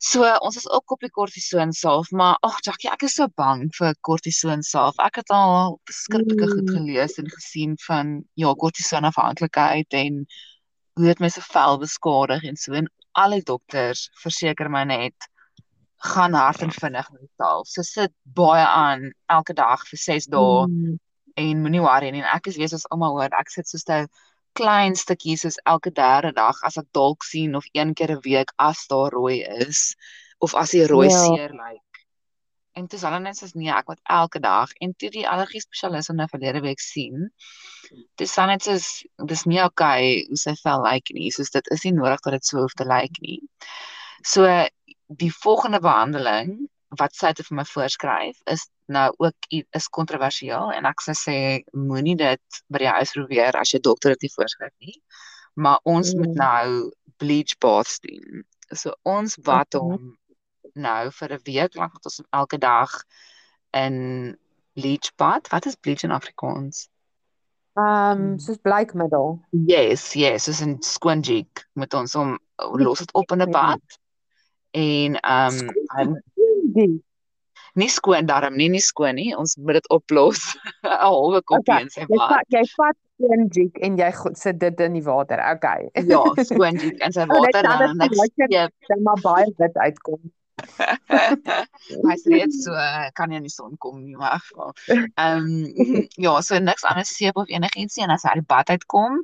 So 0.00 0.24
ons 0.40 0.56
is 0.56 0.64
ook 0.72 0.94
op 0.94 1.02
die 1.04 1.10
kortison 1.12 1.72
salf, 1.76 2.08
maar 2.16 2.38
ag 2.46 2.56
Jackie, 2.64 2.88
ek 2.88 3.02
is 3.04 3.18
so 3.18 3.26
bang 3.36 3.66
vir 3.76 3.92
kortison 4.06 4.62
salf. 4.64 4.96
Ek 5.04 5.18
het 5.20 5.28
al 5.36 5.74
verskriklike 5.90 6.46
goed 6.48 6.70
Mm. 6.70 6.76
gelees 6.76 7.18
en 7.20 7.28
gesien 7.28 7.74
van 7.86 8.14
ja, 8.34 8.54
kortison 8.54 9.04
afhanklikheid 9.04 9.92
en 9.92 10.24
hoe 10.96 11.04
dit 11.04 11.20
mense 11.20 11.42
vel 11.44 11.76
beskadig 11.78 12.44
en 12.48 12.56
so 12.56 12.72
en 12.72 12.88
al 13.12 13.30
die 13.36 13.42
dokters 13.44 14.08
verseker 14.22 14.70
my 14.70 14.84
net 14.84 15.28
gaan 16.08 16.32
hard 16.32 16.62
en 16.62 16.72
vinnig 16.72 17.10
met 17.12 17.20
die 17.20 17.30
salf. 17.36 17.68
So 17.68 17.82
sit 17.82 18.12
baie 18.24 18.64
aan 18.64 19.10
elke 19.28 19.52
dag 19.52 19.84
vir 19.86 19.98
6 19.98 20.26
dae 20.32 20.66
Mm. 20.66 20.96
en 21.36 21.60
moenie 21.60 21.80
worry 21.84 22.10
nie. 22.10 22.22
En 22.22 22.36
ek 22.36 22.46
is 22.46 22.56
weet 22.56 22.72
as 22.72 22.86
almal 22.90 23.18
hoor, 23.20 23.28
ek 23.38 23.50
sit 23.50 23.68
soos 23.68 23.84
'n 23.86 24.08
klein 24.60 24.96
stukkie 24.96 25.36
soos 25.40 25.58
elke 25.72 25.92
derde 25.96 26.32
dag 26.36 26.58
as 26.68 26.76
ek 26.80 26.88
dalk 26.96 27.24
sien 27.26 27.54
of 27.58 27.68
een 27.72 27.94
keer 27.94 28.12
'n 28.16 28.24
week 28.26 28.52
as 28.58 28.86
daar 28.90 29.10
rooi 29.16 29.40
is 29.66 29.94
of 30.38 30.54
as 30.54 30.70
die 30.76 30.86
rooi 30.86 31.08
Ja. 31.08 31.22
seer 31.24 31.52
lyk. 31.56 31.86
En 32.78 32.86
dis 32.86 33.02
hulle 33.02 33.18
net 33.20 33.36
soos 33.36 33.54
nee, 33.58 33.70
ek 33.74 33.88
moet 33.88 34.00
elke 34.08 34.40
dag 34.40 34.70
en 34.80 34.92
toe 34.96 35.10
die 35.10 35.26
allergie 35.28 35.60
spesialis 35.60 36.08
om 36.10 36.16
nou 36.16 36.28
verlede 36.30 36.60
week 36.62 36.80
sien. 36.80 37.30
Dis 38.16 38.34
dan 38.34 38.48
net 38.48 38.62
soos 38.62 39.02
dis 39.26 39.44
nie 39.50 39.58
okay 39.64 40.24
hoe 40.28 40.36
sy 40.38 40.54
vel 40.62 40.82
lyk 40.86 41.10
nie. 41.16 41.30
Soos 41.34 41.50
dit 41.50 41.70
is 41.74 41.84
nie 41.84 41.92
nodig 41.96 42.20
dat 42.24 42.32
dit 42.38 42.44
so 42.46 42.60
hoef 42.62 42.74
te 42.78 42.84
lyk 42.84 43.18
nie. 43.20 43.40
So 44.22 44.46
die 45.08 45.32
volgende 45.42 45.80
behandeling 45.80 46.68
wat 46.98 47.14
sy 47.14 47.32
het 47.32 47.42
vir 47.46 47.56
my 47.56 47.64
voorskryf 47.64 48.38
is 48.46 48.68
nou 48.90 49.08
ook 49.18 49.48
is 49.50 49.88
kontroversieel 49.88 50.72
en 50.74 50.86
ek 50.90 51.00
sou 51.04 51.14
sê 51.14 51.36
moenie 51.72 52.16
dit 52.18 52.62
by 52.68 52.78
die 52.84 52.92
huis 52.98 53.12
probeer 53.16 53.56
as 53.60 53.72
jou 53.74 53.80
dokter 53.86 54.14
dit 54.16 54.26
nie 54.26 54.34
voorskryf 54.34 54.74
nie. 54.82 54.96
Maar 55.54 55.80
ons 55.84 56.14
moet 56.14 56.34
Mm. 56.34 56.40
nou 56.42 56.92
bleach 57.18 57.58
baths 57.58 58.00
doen. 58.00 58.44
So 58.72 58.94
ons 59.02 59.36
wat 59.42 59.74
Okay. 59.74 59.80
hom 59.80 60.16
nou 60.74 61.10
vir 61.10 61.32
'n 61.32 61.40
week 61.44 61.74
lank 61.74 61.92
met 61.92 62.04
ons 62.04 62.16
hom 62.18 62.26
elke 62.30 62.58
dag 62.58 62.90
in 63.72 64.36
bleach 64.74 65.14
bad. 65.16 65.48
Wat 65.48 65.66
is 65.66 65.74
bleach 65.74 66.02
in 66.02 66.10
Afrikaans? 66.10 66.88
Ehm 67.76 68.38
soos 68.38 68.58
blykmiddel. 68.58 69.40
Yes, 69.50 70.12
yes, 70.14 70.44
soos 70.44 70.60
'n 70.62 70.82
skoon 70.82 71.20
jig 71.20 71.46
moet 71.74 71.94
ons 71.94 72.14
hom 72.14 72.38
los 72.56 72.98
dit 72.98 73.12
op 73.14 73.30
in 73.32 73.42
'n 73.42 73.50
bad. 73.50 73.80
En 74.70 75.20
ehm 75.20 75.70
um. 76.74 77.02
Nie 77.74 77.88
skoon 77.88 78.26
darm 78.26 78.56
nie, 78.56 78.68
nie 78.68 78.80
skoon 78.80 79.14
nie. 79.20 79.34
Ons 79.36 79.56
moet 79.56 79.74
dit 79.80 79.88
oplos. 79.90 80.56
'n 80.84 80.88
halwe 81.04 81.42
koppie 81.42 81.74
Okay, 81.74 81.82
in 81.82 81.90
sy 81.90 82.00
Jy 82.00 82.16
bad. 82.16 82.30
vat 82.30 82.46
jy 82.48 82.64
vat 82.76 82.96
een 83.20 83.48
jig 83.52 83.72
en 83.84 83.96
jy 83.98 84.10
sit 84.34 84.58
dit 84.58 84.80
in 84.80 84.92
die 84.92 85.02
water. 85.04 85.38
Okay. 85.54 85.90
Ja, 85.94 86.22
skoon 86.44 86.76
jig 86.80 86.98
in 87.04 87.12
sy 87.12 87.20
Oh, 87.22 87.26
dit 87.26 87.36
water 87.54 87.62
kan 87.62 87.78
dan 87.78 87.78
dit 87.78 87.96
net 87.96 88.10
net- 88.10 88.32
steep. 88.32 88.72
Dan 88.88 89.02
maar 89.02 89.20
baie 89.22 89.52
wit 89.58 89.76
uitkom. 89.76 90.20
Hy's 92.08 92.24
reeds 92.28 92.64
so 92.64 92.72
eh, 92.76 93.08
kan 93.16 93.28
nie 93.30 93.36
in 93.40 93.46
die 93.48 93.52
son 93.52 93.76
kom 93.78 94.02
nie, 94.04 94.16
maar 94.16 94.40
geval. 94.44 94.74
Ehm 95.16 95.64
ja, 96.20 96.40
so 96.44 96.58
niks 96.58 96.84
anders 96.84 97.12
seep 97.16 97.36
of 97.40 97.48
enigiets 97.48 97.96
nie 97.96 98.04
en 98.04 98.10
as 98.16 98.22
hy 98.26 98.34
uit 98.34 98.42
die 98.42 98.48
bad 98.54 98.68
uitkom, 98.70 99.22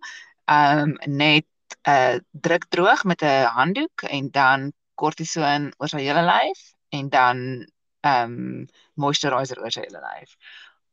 ehm 0.49 0.95
net 1.07 1.47
uh 1.89 2.19
druk 2.33 2.67
droog 2.71 3.05
met 3.05 3.23
'n 3.23 3.45
handdoek 3.59 4.03
en 4.11 4.31
dan 4.31 4.73
kortison 4.95 5.73
oor 5.79 5.89
sy 5.89 6.01
hele 6.01 6.23
lyf 6.25 6.73
en 6.97 7.09
dan 7.09 7.67
ehm 8.11 8.39
moisturiser 9.03 9.61
oor 9.63 9.73
sy 9.75 9.85
hele 9.87 10.01
lyf. 10.05 10.37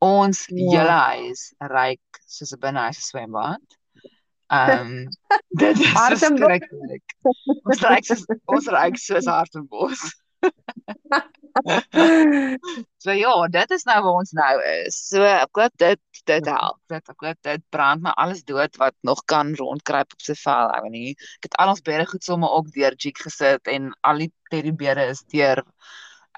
Ons 0.04 0.46
Ja. 0.50 0.72
hele 0.74 0.98
huis 1.12 1.46
ryk 1.76 2.22
soos 2.28 2.54
'n 2.56 2.60
binnehuis 2.66 3.00
swembad. 3.12 3.64
Ehm 4.52 5.08
dit 5.64 5.80
is 5.80 5.94
verskriklik. 5.96 7.06
Ons 7.70 7.82
ryk 7.92 8.06
soos 8.12 8.26
ons 8.58 8.68
ryk 8.78 8.98
soos 9.08 9.26
hartenbos. 9.32 10.04
So 13.04 13.12
ja, 13.12 13.32
dit 13.52 13.72
is 13.76 13.84
nou 13.88 13.96
waar 14.04 14.18
ons 14.22 14.32
nou 14.38 14.54
is. 14.64 14.96
So 15.10 15.22
ek 15.28 15.60
hoop 15.60 15.74
dit 15.82 16.00
dit 16.30 16.46
help. 16.50 16.80
Dit 16.92 17.10
ek 17.12 17.26
hoop 17.26 17.40
dit 17.48 17.64
brand 17.76 18.02
my 18.06 18.14
alles 18.24 18.44
dood 18.48 18.78
wat 18.82 18.96
nog 19.08 19.22
kan 19.30 19.52
rondkruip 19.60 20.16
op 20.16 20.24
sy 20.24 20.36
vel. 20.40 20.72
Ek 20.78 20.86
weet 20.88 20.96
nie. 20.96 21.12
Ek 21.40 21.50
het 21.50 21.58
al 21.62 21.74
ons 21.76 21.84
beddegoed 21.86 22.24
sommer 22.26 22.50
ook 22.58 22.72
deur 22.76 22.96
jig 22.98 23.18
gesit 23.20 23.68
en 23.76 23.92
al 24.08 24.24
die 24.26 24.32
teddybere 24.54 25.10
is 25.14 25.24
deur 25.34 25.64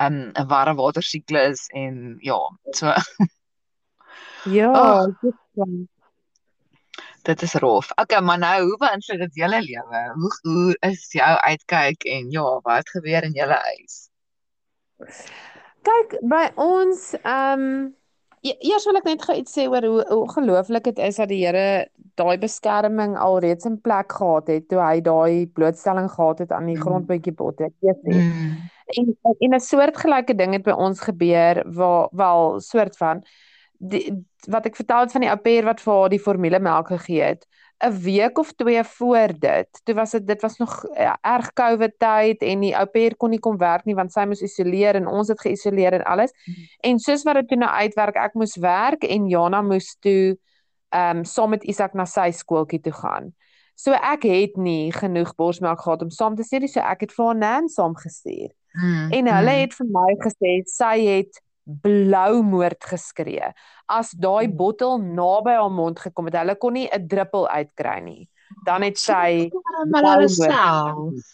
um, 0.01 0.31
'n 0.33 0.47
warm 0.47 0.75
water 0.77 1.03
siklus 1.03 1.67
en 1.73 2.17
ja, 2.21 2.39
so 2.71 2.93
Ja, 4.45 4.71
Ag. 4.71 5.09
dit 5.21 5.33
is 5.33 5.87
dit 7.23 7.41
is 7.41 7.53
rof. 7.53 7.89
Okay, 7.95 8.21
maar 8.21 8.37
nou 8.37 8.63
hoe 8.63 8.77
beïnvloed 8.77 9.19
dit 9.19 9.35
julle 9.41 9.61
lewe? 9.61 10.01
Hoe 10.13 10.31
hoe 10.41 10.75
is 10.79 11.07
jou 11.11 11.37
uitkyk 11.39 12.03
en 12.03 12.29
ja, 12.31 12.59
wat 12.63 12.89
gebeur 12.89 13.23
in 13.23 13.33
julle 13.33 13.57
huis? 13.57 14.09
Kyk, 15.85 16.19
by 16.29 16.47
ons 16.61 17.13
ehm 17.23 17.89
e- 18.45 18.57
eers 18.69 18.85
wil 18.85 18.97
ek 19.01 19.09
net 19.09 19.25
gou 19.25 19.35
iets 19.37 19.57
sê 19.57 19.65
oor 19.69 19.85
hoe 19.89 20.05
ongelooflik 20.19 20.83
dit 20.91 21.01
is 21.09 21.17
dat 21.21 21.29
die 21.29 21.41
Here 21.45 21.87
daai 22.15 22.37
beskerming 22.37 23.17
alreeds 23.17 23.65
in 23.65 23.81
plek 23.81 24.11
gehad 24.13 24.47
het 24.47 24.69
toe 24.69 24.79
hy 24.79 25.01
daai 25.01 25.47
blootstelling 25.57 26.07
gehad 26.11 26.39
het 26.45 26.51
aan 26.51 26.69
die 26.69 26.77
Mm. 26.77 26.81
grondbietjie 26.85 27.33
botte. 27.33 27.65
Ek 27.65 27.73
weet 27.81 28.03
nie. 28.03 28.21
Mm. 28.21 28.69
En 28.85 29.17
en 29.39 29.53
'n 29.53 29.59
soortgelyke 29.59 30.35
ding 30.35 30.53
het 30.53 30.63
by 30.63 30.71
ons 30.71 30.99
gebeur 31.01 31.63
waar 31.73 32.07
wel 32.11 32.59
soort 32.59 32.97
van 32.97 33.23
die 33.77 34.25
wat 34.47 34.65
ek 34.65 34.75
vertel 34.75 34.99
het 34.99 35.11
van 35.11 35.21
die 35.21 35.29
ou 35.29 35.37
pair 35.41 35.65
wat 35.65 35.81
vir 35.81 35.93
haar 35.93 36.09
die 36.09 36.21
formulemelk 36.21 36.87
gegee 36.87 37.21
het. 37.21 37.47
'n 37.83 37.91
Week 38.01 38.37
of 38.37 38.51
2 38.53 38.83
voor 38.83 39.33
dit, 39.39 39.81
toe 39.83 39.95
was 39.95 40.11
dit 40.11 40.27
dit 40.27 40.41
was 40.41 40.57
nog 40.57 40.85
ja, 40.95 41.17
erg 41.21 41.53
COVID 41.53 41.93
tyd 41.99 42.41
en 42.41 42.59
die 42.59 42.75
ou 42.77 42.85
pair 42.85 43.15
kon 43.17 43.29
nie 43.29 43.39
kom 43.39 43.57
werk 43.57 43.85
nie 43.85 43.95
want 43.95 44.11
sy 44.11 44.25
moes 44.25 44.41
isoleer 44.41 44.95
en 44.95 45.07
ons 45.07 45.27
het 45.27 45.41
geïsoleer 45.41 45.93
en 45.93 46.03
alles. 46.03 46.31
En 46.79 46.99
soos 46.99 47.23
wat 47.23 47.35
dit 47.35 47.47
toe 47.47 47.57
nou 47.57 47.69
uitwerk, 47.69 48.15
ek 48.15 48.33
moes 48.33 48.55
werk 48.55 49.03
en 49.03 49.27
Jana 49.27 49.61
moes 49.61 49.95
toe 49.99 50.37
ehm 50.89 51.17
um, 51.17 51.23
saam 51.25 51.49
met 51.49 51.63
Isak 51.63 51.93
na 51.93 52.05
sy 52.05 52.31
skooltjie 52.31 52.79
toe 52.81 52.93
gaan. 52.93 53.33
So 53.75 53.91
ek 53.91 54.23
het 54.23 54.55
nie 54.57 54.91
genoeg 54.91 55.35
borsmelk 55.35 55.81
gehad 55.81 56.01
om 56.01 56.09
saam 56.09 56.35
te 56.35 56.43
stuur, 56.43 56.67
so 56.67 56.79
ek 56.79 57.01
het 57.01 57.11
vir 57.11 57.25
haar 57.25 57.35
nan 57.35 57.67
saamgestuur. 57.69 58.53
Mm, 58.75 59.11
en 59.11 59.31
hulle 59.33 59.55
mm. 59.55 59.61
het 59.63 59.73
vir 59.79 59.89
my 59.97 60.11
gesê 60.23 60.53
sy 60.69 60.95
het 61.05 61.41
blou 61.63 62.43
moord 62.45 62.83
geskree. 62.91 63.53
As 63.89 64.11
daai 64.11 64.47
mm. 64.47 64.57
bottel 64.57 64.99
naby 65.01 65.55
haar 65.57 65.71
mond 65.71 65.99
gekom 65.99 66.29
het, 66.29 66.37
hulle 66.41 66.57
kon 66.61 66.73
nie 66.77 66.89
'n 66.91 67.07
druppel 67.07 67.47
uitkry 67.49 67.99
nie. 68.03 68.29
Dan 68.65 68.85
het 68.85 68.97
sy 69.01 69.49
maar 69.89 70.05
hulle 70.13 70.29
self 70.29 71.33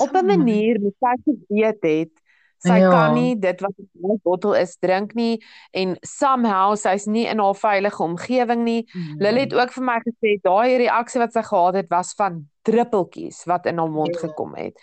op 0.00 0.10
'n 0.16 0.26
manier 0.26 0.80
moet 0.80 0.96
sy 0.98 1.14
geweet 1.24 1.82
het 1.82 2.22
sy 2.62 2.78
ja. 2.78 2.90
kan 2.90 3.16
nie 3.16 3.34
dit 3.40 3.62
wat 3.64 3.74
in 3.80 3.88
die 3.90 4.18
bottel 4.22 4.54
is 4.58 4.76
drink 4.82 5.16
nie 5.18 5.40
en 5.74 5.96
somehow 6.06 6.76
sy's 6.78 7.08
nie 7.10 7.24
in 7.30 7.42
haar 7.42 7.58
veilige 7.58 8.02
omgewing 8.04 8.62
nie. 8.66 8.82
Mm. 8.92 9.20
Lily 9.22 9.46
het 9.46 9.56
ook 9.56 9.74
vir 9.76 9.86
my 9.88 9.98
gesê 10.06 10.36
daai 10.44 10.78
reaksie 10.84 11.22
wat 11.22 11.34
sy 11.34 11.42
gehad 11.48 11.80
het 11.80 11.90
was 11.90 12.14
van 12.18 12.44
druppeltjies 12.68 13.42
wat 13.50 13.66
in 13.70 13.82
haar 13.82 13.90
mond 13.90 14.14
ja. 14.14 14.28
gekom 14.28 14.54
het. 14.58 14.78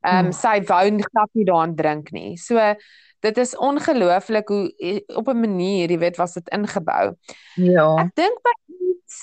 Ehm 0.00 0.18
um, 0.18 0.24
mm. 0.30 0.32
sy 0.32 0.56
wou 0.68 0.84
glad 1.10 1.30
nie 1.36 1.44
daaraan 1.44 1.76
drink 1.76 2.10
nie. 2.16 2.36
So 2.40 2.74
dit 3.20 3.38
is 3.38 3.56
ongelooflik 3.56 4.48
hoe 4.48 5.02
op 5.16 5.28
'n 5.28 5.40
manier, 5.40 5.90
jy 5.90 5.98
weet, 5.98 6.16
was 6.16 6.34
dit 6.34 6.48
ingebou. 6.48 7.14
Ja. 7.54 7.94
Ek 8.00 8.14
dink 8.14 8.40
by 8.42 8.54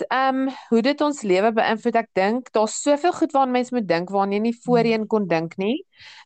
ehm 0.08 0.48
um, 0.48 0.50
hoe 0.70 0.82
dit 0.82 1.02
ons 1.02 1.22
lewe 1.22 1.52
beïnvloed. 1.56 1.96
Ek 1.96 2.10
dink 2.18 2.52
daar's 2.56 2.76
soveel 2.84 3.14
goed 3.16 3.32
waaraan 3.32 3.54
mense 3.56 3.74
moet 3.76 3.88
dink 3.88 4.12
waaraan 4.12 4.34
jy 4.36 4.40
nie 4.44 4.58
voorheen 4.66 5.08
kon 5.08 5.28
dink 5.28 5.56
nie. 5.58 5.78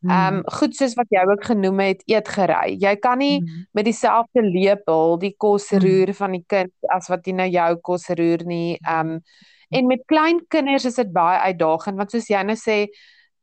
Ehm 0.08 0.42
um, 0.42 0.42
goed 0.58 0.76
soos 0.76 0.96
wat 1.00 1.14
jy 1.14 1.24
ook 1.30 1.46
genoem 1.52 1.80
het, 1.86 2.04
eetgery. 2.10 2.76
Jy 2.82 2.96
kan 3.04 3.22
nie 3.22 3.40
mm. 3.42 3.64
met 3.78 3.86
dieselfde 3.86 4.42
lepel 4.42 5.18
die 5.22 5.34
kos 5.38 5.70
mm. 5.72 5.80
roer 5.86 6.14
van 6.18 6.38
die 6.38 6.44
kind 6.48 6.74
as 6.90 7.10
wat 7.14 7.28
jy 7.28 7.38
nou 7.38 7.48
jou 7.48 7.72
kos 7.82 8.10
roer 8.10 8.46
nie. 8.46 8.78
Ehm 8.82 9.16
um, 9.16 9.24
en 9.72 9.88
met 9.88 10.02
klein 10.06 10.42
kinders 10.52 10.86
is 10.86 10.98
dit 11.00 11.12
baie 11.16 11.40
uitdagend 11.48 11.96
want 11.98 12.12
soos 12.12 12.28
jy 12.28 12.42
nou 12.44 12.58
sê 12.60 12.90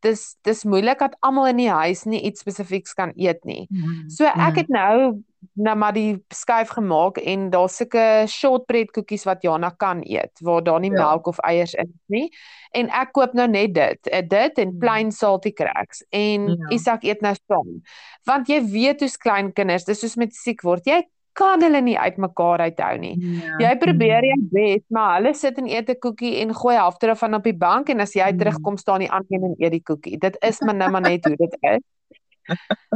dis 0.04 0.36
dis 0.46 0.64
moeilik 0.64 1.00
dat 1.02 1.16
almal 1.26 1.50
in 1.52 1.62
die 1.62 1.70
huis 1.70 2.04
nie 2.06 2.20
iets 2.26 2.44
spesifieks 2.44 2.94
kan 2.98 3.12
eet 3.16 3.40
nie. 3.48 3.66
Mm, 3.70 4.04
so 4.12 4.28
ek 4.28 4.36
mm. 4.36 4.60
het 4.62 4.70
nou 4.74 5.24
nou 5.54 5.74
maar 5.78 5.94
die 5.94 6.18
skuif 6.34 6.72
gemaak 6.74 7.18
en 7.22 7.48
daar's 7.50 7.76
sulke 7.78 8.04
shortbread 8.26 8.90
koekies 8.94 9.22
wat 9.26 9.44
Jana 9.46 9.70
kan 9.70 10.00
eet 10.02 10.42
waar 10.42 10.64
daar 10.66 10.80
nie 10.82 10.90
ja. 10.90 10.98
melk 10.98 11.26
of 11.30 11.38
eiers 11.46 11.74
in 11.74 11.86
is 11.86 12.14
nie. 12.14 12.26
En 12.74 12.90
ek 12.90 13.12
koop 13.16 13.36
nou 13.38 13.46
net 13.48 13.74
dit, 13.74 14.10
eh, 14.10 14.24
dit 14.26 14.58
en 14.58 14.72
mm. 14.72 14.80
plain 14.82 15.12
salty 15.14 15.52
cracks 15.52 16.02
en 16.10 16.48
ja. 16.50 16.72
Isak 16.74 17.06
eet 17.06 17.22
nou 17.22 17.34
saam. 17.38 17.78
Want 18.26 18.50
jy 18.50 18.60
weet 18.66 19.04
hoe's 19.04 19.16
klein 19.16 19.52
kinders, 19.52 19.86
dis 19.86 20.02
soos 20.02 20.18
met 20.18 20.34
siek 20.34 20.62
word. 20.66 20.86
Jy 20.86 21.04
kan 21.38 21.62
hulle 21.62 21.80
nie 21.84 21.96
uitmekaar 21.98 22.64
uithou 22.66 22.94
nie. 23.02 23.14
Ja. 23.38 23.58
Jy 23.62 23.74
probeer 23.82 24.26
jou 24.26 24.38
bes, 24.52 24.84
maar 24.94 25.16
hulle 25.18 25.34
sit 25.38 25.58
en 25.62 25.70
eet 25.70 25.90
'n 25.90 26.00
koekie 26.02 26.34
en 26.42 26.54
gooi 26.54 26.76
halfte 26.76 27.10
daarvan 27.10 27.38
op 27.38 27.46
die 27.46 27.56
bank 27.56 27.88
en 27.94 28.00
as 28.00 28.14
jy 28.14 28.26
mm. 28.32 28.38
terugkom 28.38 28.76
staan 28.76 29.04
die 29.06 29.10
ander 29.10 29.30
een 29.36 29.44
en 29.50 29.54
eet 29.58 29.76
die 29.78 29.82
koekie. 29.82 30.18
Dit 30.18 30.36
is 30.42 30.60
maar 30.60 30.74
nou 30.74 30.90
maar 30.90 31.06
net 31.06 31.24
hoe 31.24 31.36
dit 31.36 31.56
is. 31.74 31.84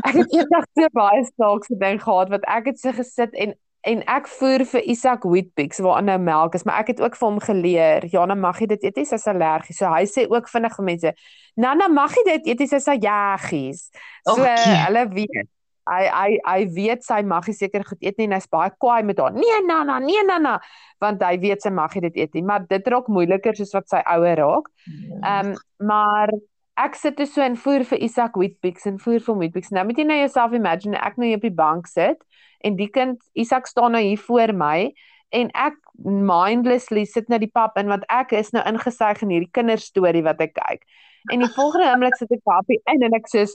Ek 0.06 0.14
het 0.16 0.32
eendag 0.32 0.64
so 0.74 0.88
baie 0.92 1.24
snaakse 1.24 1.76
ding 1.78 2.00
gehad 2.02 2.32
wat 2.32 2.44
ek 2.48 2.72
het 2.72 2.80
so 2.80 2.92
gesit 2.92 3.34
en 3.34 3.54
en 3.82 4.02
ek 4.06 4.28
voer 4.30 4.62
vir 4.70 4.84
Isak 4.86 5.24
Wheatbix 5.26 5.80
waar 5.82 6.02
nou 6.06 6.18
melk 6.22 6.54
is, 6.54 6.62
maar 6.62 6.84
ek 6.84 6.92
het 6.92 7.00
ook 7.02 7.16
vir 7.18 7.28
hom 7.28 7.40
geleer, 7.42 8.04
Jana 8.12 8.36
mag 8.38 8.60
jy 8.62 8.68
dit 8.70 8.84
eet, 8.86 9.00
hy 9.00 9.16
is 9.18 9.26
allergies. 9.26 9.80
So 9.80 9.90
hy 9.90 10.04
sê 10.06 10.26
ook 10.30 10.46
vinnig 10.52 10.76
vir 10.76 10.86
mense, 10.86 11.12
Nana 11.58 11.88
mag 11.90 12.14
jy 12.14 12.22
dit 12.28 12.52
eet, 12.52 12.62
hy 12.62 12.78
sê 12.78 12.94
jaggies. 13.02 13.88
So 14.22 14.38
okay. 14.38 14.76
hulle 14.86 15.02
weet 15.16 15.50
hy 15.90 16.02
hy 16.06 16.36
hy 16.46 16.66
weet 16.76 17.04
sy 17.06 17.20
mag 17.26 17.48
nie 17.48 17.56
seker 17.56 17.84
goed 17.86 18.04
eet 18.04 18.18
nie 18.20 18.28
en 18.28 18.36
hy's 18.36 18.48
baie 18.52 18.70
kwaai 18.78 19.02
met 19.06 19.18
haar. 19.22 19.34
Nee 19.34 19.60
Nana, 19.66 19.98
nee 20.02 20.22
Nana, 20.26 20.58
want 21.02 21.22
hy 21.26 21.36
weet 21.42 21.64
sy 21.64 21.72
mag 21.74 21.94
nie 21.96 22.06
dit 22.08 22.22
eet 22.24 22.38
nie, 22.38 22.44
maar 22.46 22.66
dit 22.68 22.88
raak 22.94 23.10
moeiliker 23.10 23.58
soos 23.58 23.74
wat 23.74 23.90
sy 23.90 24.02
ouer 24.14 24.38
raak. 24.42 24.72
Ja. 24.86 25.20
Ehm 25.20 25.52
um, 25.52 25.60
maar 25.82 26.30
ek 26.78 26.94
sit 26.96 27.16
dus 27.18 27.34
so 27.34 27.42
en 27.44 27.56
voer 27.58 27.82
vir 27.84 28.00
Isak 28.06 28.36
Wheatbix 28.38 28.86
en 28.88 29.00
voer 29.02 29.20
vir 29.20 29.38
Wheatbix. 29.40 29.72
Nou 29.74 29.84
moet 29.88 29.98
jy 29.98 30.06
nou 30.08 30.18
jouself 30.22 30.54
imagine 30.56 31.00
ek 31.00 31.18
nou 31.20 31.28
hier 31.28 31.40
op 31.40 31.48
die 31.48 31.56
bank 31.58 31.90
sit 31.90 32.22
en 32.64 32.78
die 32.78 32.88
kind 32.88 33.18
Isak 33.34 33.66
staan 33.66 33.92
nou 33.96 34.02
hier 34.02 34.20
voor 34.22 34.54
my 34.56 34.92
en 35.32 35.52
ek 35.58 35.78
mindlessly 36.02 37.04
sit 37.08 37.30
nou 37.32 37.38
die 37.42 37.50
pap 37.52 37.78
in 37.80 37.90
want 37.92 38.04
ek 38.12 38.34
is 38.38 38.52
nou 38.56 38.62
ingesuig 38.68 39.22
in 39.24 39.32
hierdie 39.34 39.52
kinderstorie 39.58 40.24
wat 40.26 40.42
ek 40.44 40.54
kyk. 40.58 40.84
En 41.30 41.44
die 41.44 41.52
volgende 41.54 41.86
oomblik 41.90 42.18
sit 42.18 42.32
ek 42.34 42.42
papie 42.48 42.80
in 42.90 43.04
en 43.06 43.16
ek 43.18 43.30
sê 43.30 43.46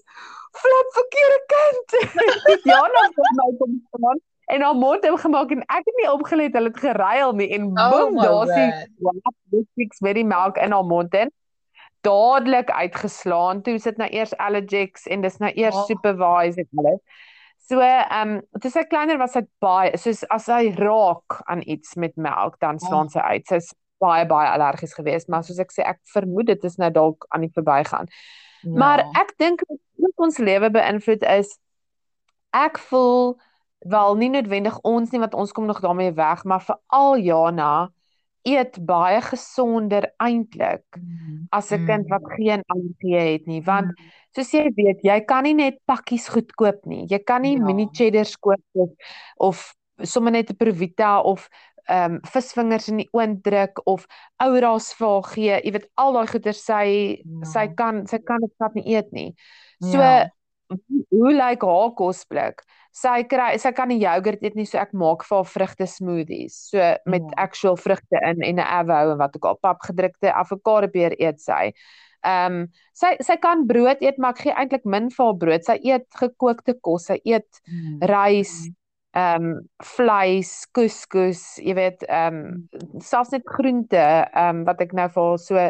flip 0.58 0.96
verkeerde 0.96 1.40
kind. 1.54 1.98
ja, 2.72 2.82
nou 2.82 3.06
kom 3.18 3.38
my 3.42 3.52
kom 3.62 3.78
staan 3.92 4.26
en 4.48 4.62
haar 4.64 4.76
mond 4.80 5.04
het 5.04 5.20
gemaak 5.20 5.50
en 5.52 5.64
ek 5.66 5.90
het 5.90 5.98
nie 6.00 6.08
opgelet 6.08 6.54
hulle 6.56 6.72
het 6.72 6.80
geruil 6.80 7.34
nie 7.36 7.50
en 7.58 7.66
oh 7.68 7.90
boom 7.92 8.16
daar's 8.16 8.54
die 8.56 8.70
wappies 9.04 10.00
met 10.06 10.16
die 10.16 10.24
melk 10.28 10.56
in 10.64 10.72
haar 10.72 10.88
mond 10.88 11.16
en 11.20 11.34
dadelik 12.08 12.70
uitgeslaan. 12.72 13.62
Toe 13.62 13.80
sit 13.80 13.98
nou 14.00 14.08
eers 14.14 14.36
allergics 14.38 15.08
en 15.12 15.26
dis 15.26 15.38
nou 15.44 15.52
eers 15.52 15.76
oh. 15.76 15.86
supervised 15.90 16.64
en 16.64 16.84
alles. 16.84 17.26
So, 17.68 17.82
ehm, 17.84 18.38
um, 18.38 18.62
toe 18.62 18.72
sy 18.72 18.86
kleiner 18.88 19.20
was 19.20 19.34
sy 19.36 19.44
baie 19.64 19.98
soos 20.00 20.24
as 20.32 20.48
hy 20.48 20.72
raak 20.78 21.42
aan 21.52 21.62
iets 21.68 21.98
met 22.00 22.16
melk, 22.16 22.56
dan 22.64 22.80
slaan 22.80 23.10
oh. 23.10 23.14
sy 23.14 23.26
uit. 23.34 23.48
Sy's 23.50 23.74
baie 24.00 24.24
baie 24.30 24.50
allergies 24.54 24.94
geweest, 24.96 25.28
maar 25.28 25.44
soos 25.44 25.60
ek 25.60 25.74
sê, 25.74 25.84
ek 25.84 26.00
vermoed 26.14 26.48
dit 26.48 26.64
is 26.70 26.78
nou 26.80 26.90
dalk 26.94 27.26
aan 27.34 27.44
die 27.44 27.52
verbygaan. 27.52 28.08
Ja. 28.62 28.72
Maar 28.78 29.04
ek 29.20 29.34
dink 29.42 29.66
wat 29.68 30.24
ons 30.28 30.40
lewe 30.40 30.70
beïnvloed 30.74 31.26
is 31.34 31.58
ek 32.56 32.80
voel 32.90 33.36
wel 33.86 34.16
nie 34.18 34.30
noodwendig 34.34 34.80
ons 34.88 35.12
nie 35.14 35.22
wat 35.22 35.36
ons 35.38 35.52
kom 35.52 35.68
nog 35.68 35.82
daarmee 35.84 36.16
weg, 36.18 36.44
maar 36.44 36.64
veral 36.64 37.18
Jana 37.22 37.90
eet 38.48 38.78
baie 38.88 39.20
gesonder 39.22 40.08
eintlik 40.24 40.86
mm. 40.98 41.48
as 41.52 41.72
'n 41.72 41.86
kind 41.86 42.08
wat 42.10 42.24
mm. 42.24 42.36
geen 42.36 42.64
allergie 42.74 43.18
het 43.18 43.46
nie, 43.48 43.62
want 43.64 43.92
mm. 43.92 44.12
soos 44.36 44.52
jy 44.54 44.72
weet, 44.76 45.04
jy 45.04 45.20
kan 45.26 45.44
nie 45.44 45.56
net 45.58 45.82
pakkies 45.86 46.28
goed 46.34 46.54
koop 46.56 46.86
nie. 46.86 47.06
Jy 47.10 47.20
kan 47.20 47.42
nie 47.42 47.58
ja. 47.58 47.64
mini 47.64 47.88
cheddars 47.92 48.36
koop 48.38 48.64
of, 48.74 48.92
of 49.38 49.74
sommer 50.04 50.32
net 50.32 50.52
'n 50.52 50.58
Provita 50.58 51.20
of 51.22 51.50
ehm 51.88 52.14
um, 52.14 52.20
visvingers 52.28 52.90
in 52.92 52.98
die 53.00 53.10
oond 53.16 53.44
druk 53.44 53.80
of 53.88 54.08
ouras 54.44 54.92
vir 55.00 55.22
gee. 55.32 55.60
Jy 55.64 55.72
weet 55.72 55.88
al 55.96 56.18
daai 56.18 56.28
goeie 56.28 56.54
sy 56.54 56.88
ja. 57.24 57.46
sy 57.54 57.68
kan 57.80 58.04
sy 58.12 58.20
kan 58.20 58.44
dit 58.44 58.52
glad 58.58 58.76
nie 58.76 58.88
eet 58.96 59.12
nie. 59.16 59.30
So 59.80 60.02
ja. 60.02 60.28
hoe 61.16 61.32
lyk 61.32 61.64
haar 61.64 61.94
kosblik? 61.96 62.66
Sy 62.96 63.24
kry 63.30 63.58
sy 63.62 63.72
kan 63.76 63.92
nie 63.92 64.00
jogurt 64.02 64.44
eet 64.44 64.56
nie, 64.56 64.66
so 64.66 64.80
ek 64.82 64.94
maak 64.94 65.26
vir 65.28 65.38
haar 65.38 65.52
vrugte 65.54 65.88
smoothies. 65.88 66.58
So 66.72 66.90
met 67.06 67.26
ja. 67.26 67.36
actual 67.48 67.78
vrugte 67.78 68.22
in 68.24 68.42
en 68.42 68.60
'n 68.60 68.60
avou 68.60 69.12
en 69.12 69.18
wat 69.18 69.36
ook 69.36 69.46
al 69.46 69.62
papgedrukte 69.62 70.34
avokado 70.34 70.88
peer 70.88 71.16
eet 71.20 71.42
sy. 71.42 71.74
Ehm 72.26 72.64
um, 72.64 72.68
sy 72.94 73.16
sy 73.20 73.38
kan 73.38 73.68
brood 73.68 74.02
eet, 74.02 74.18
maar 74.18 74.34
ek 74.34 74.42
gee 74.48 74.54
eintlik 74.54 74.86
min 74.86 75.10
vir 75.10 75.26
haar 75.26 75.38
brood. 75.38 75.64
Sy 75.64 75.78
eet 75.84 76.08
gekookte 76.20 76.74
kos, 76.82 77.06
sy 77.06 77.20
eet 77.24 77.62
mm. 77.68 78.02
rys, 78.10 78.68
mm 78.68 78.76
ehm 79.18 79.46
um, 79.46 79.62
vleis, 79.96 80.68
couscous, 80.72 81.42
jy 81.64 81.74
weet, 81.78 82.04
ehm 82.06 82.36
um, 82.38 83.02
selfs 83.02 83.34
net 83.34 83.46
groente, 83.50 83.98
ehm 83.98 84.60
um, 84.60 84.64
wat 84.68 84.82
ek 84.84 84.94
nou 84.98 85.08
vir 85.16 85.38
so 85.42 85.64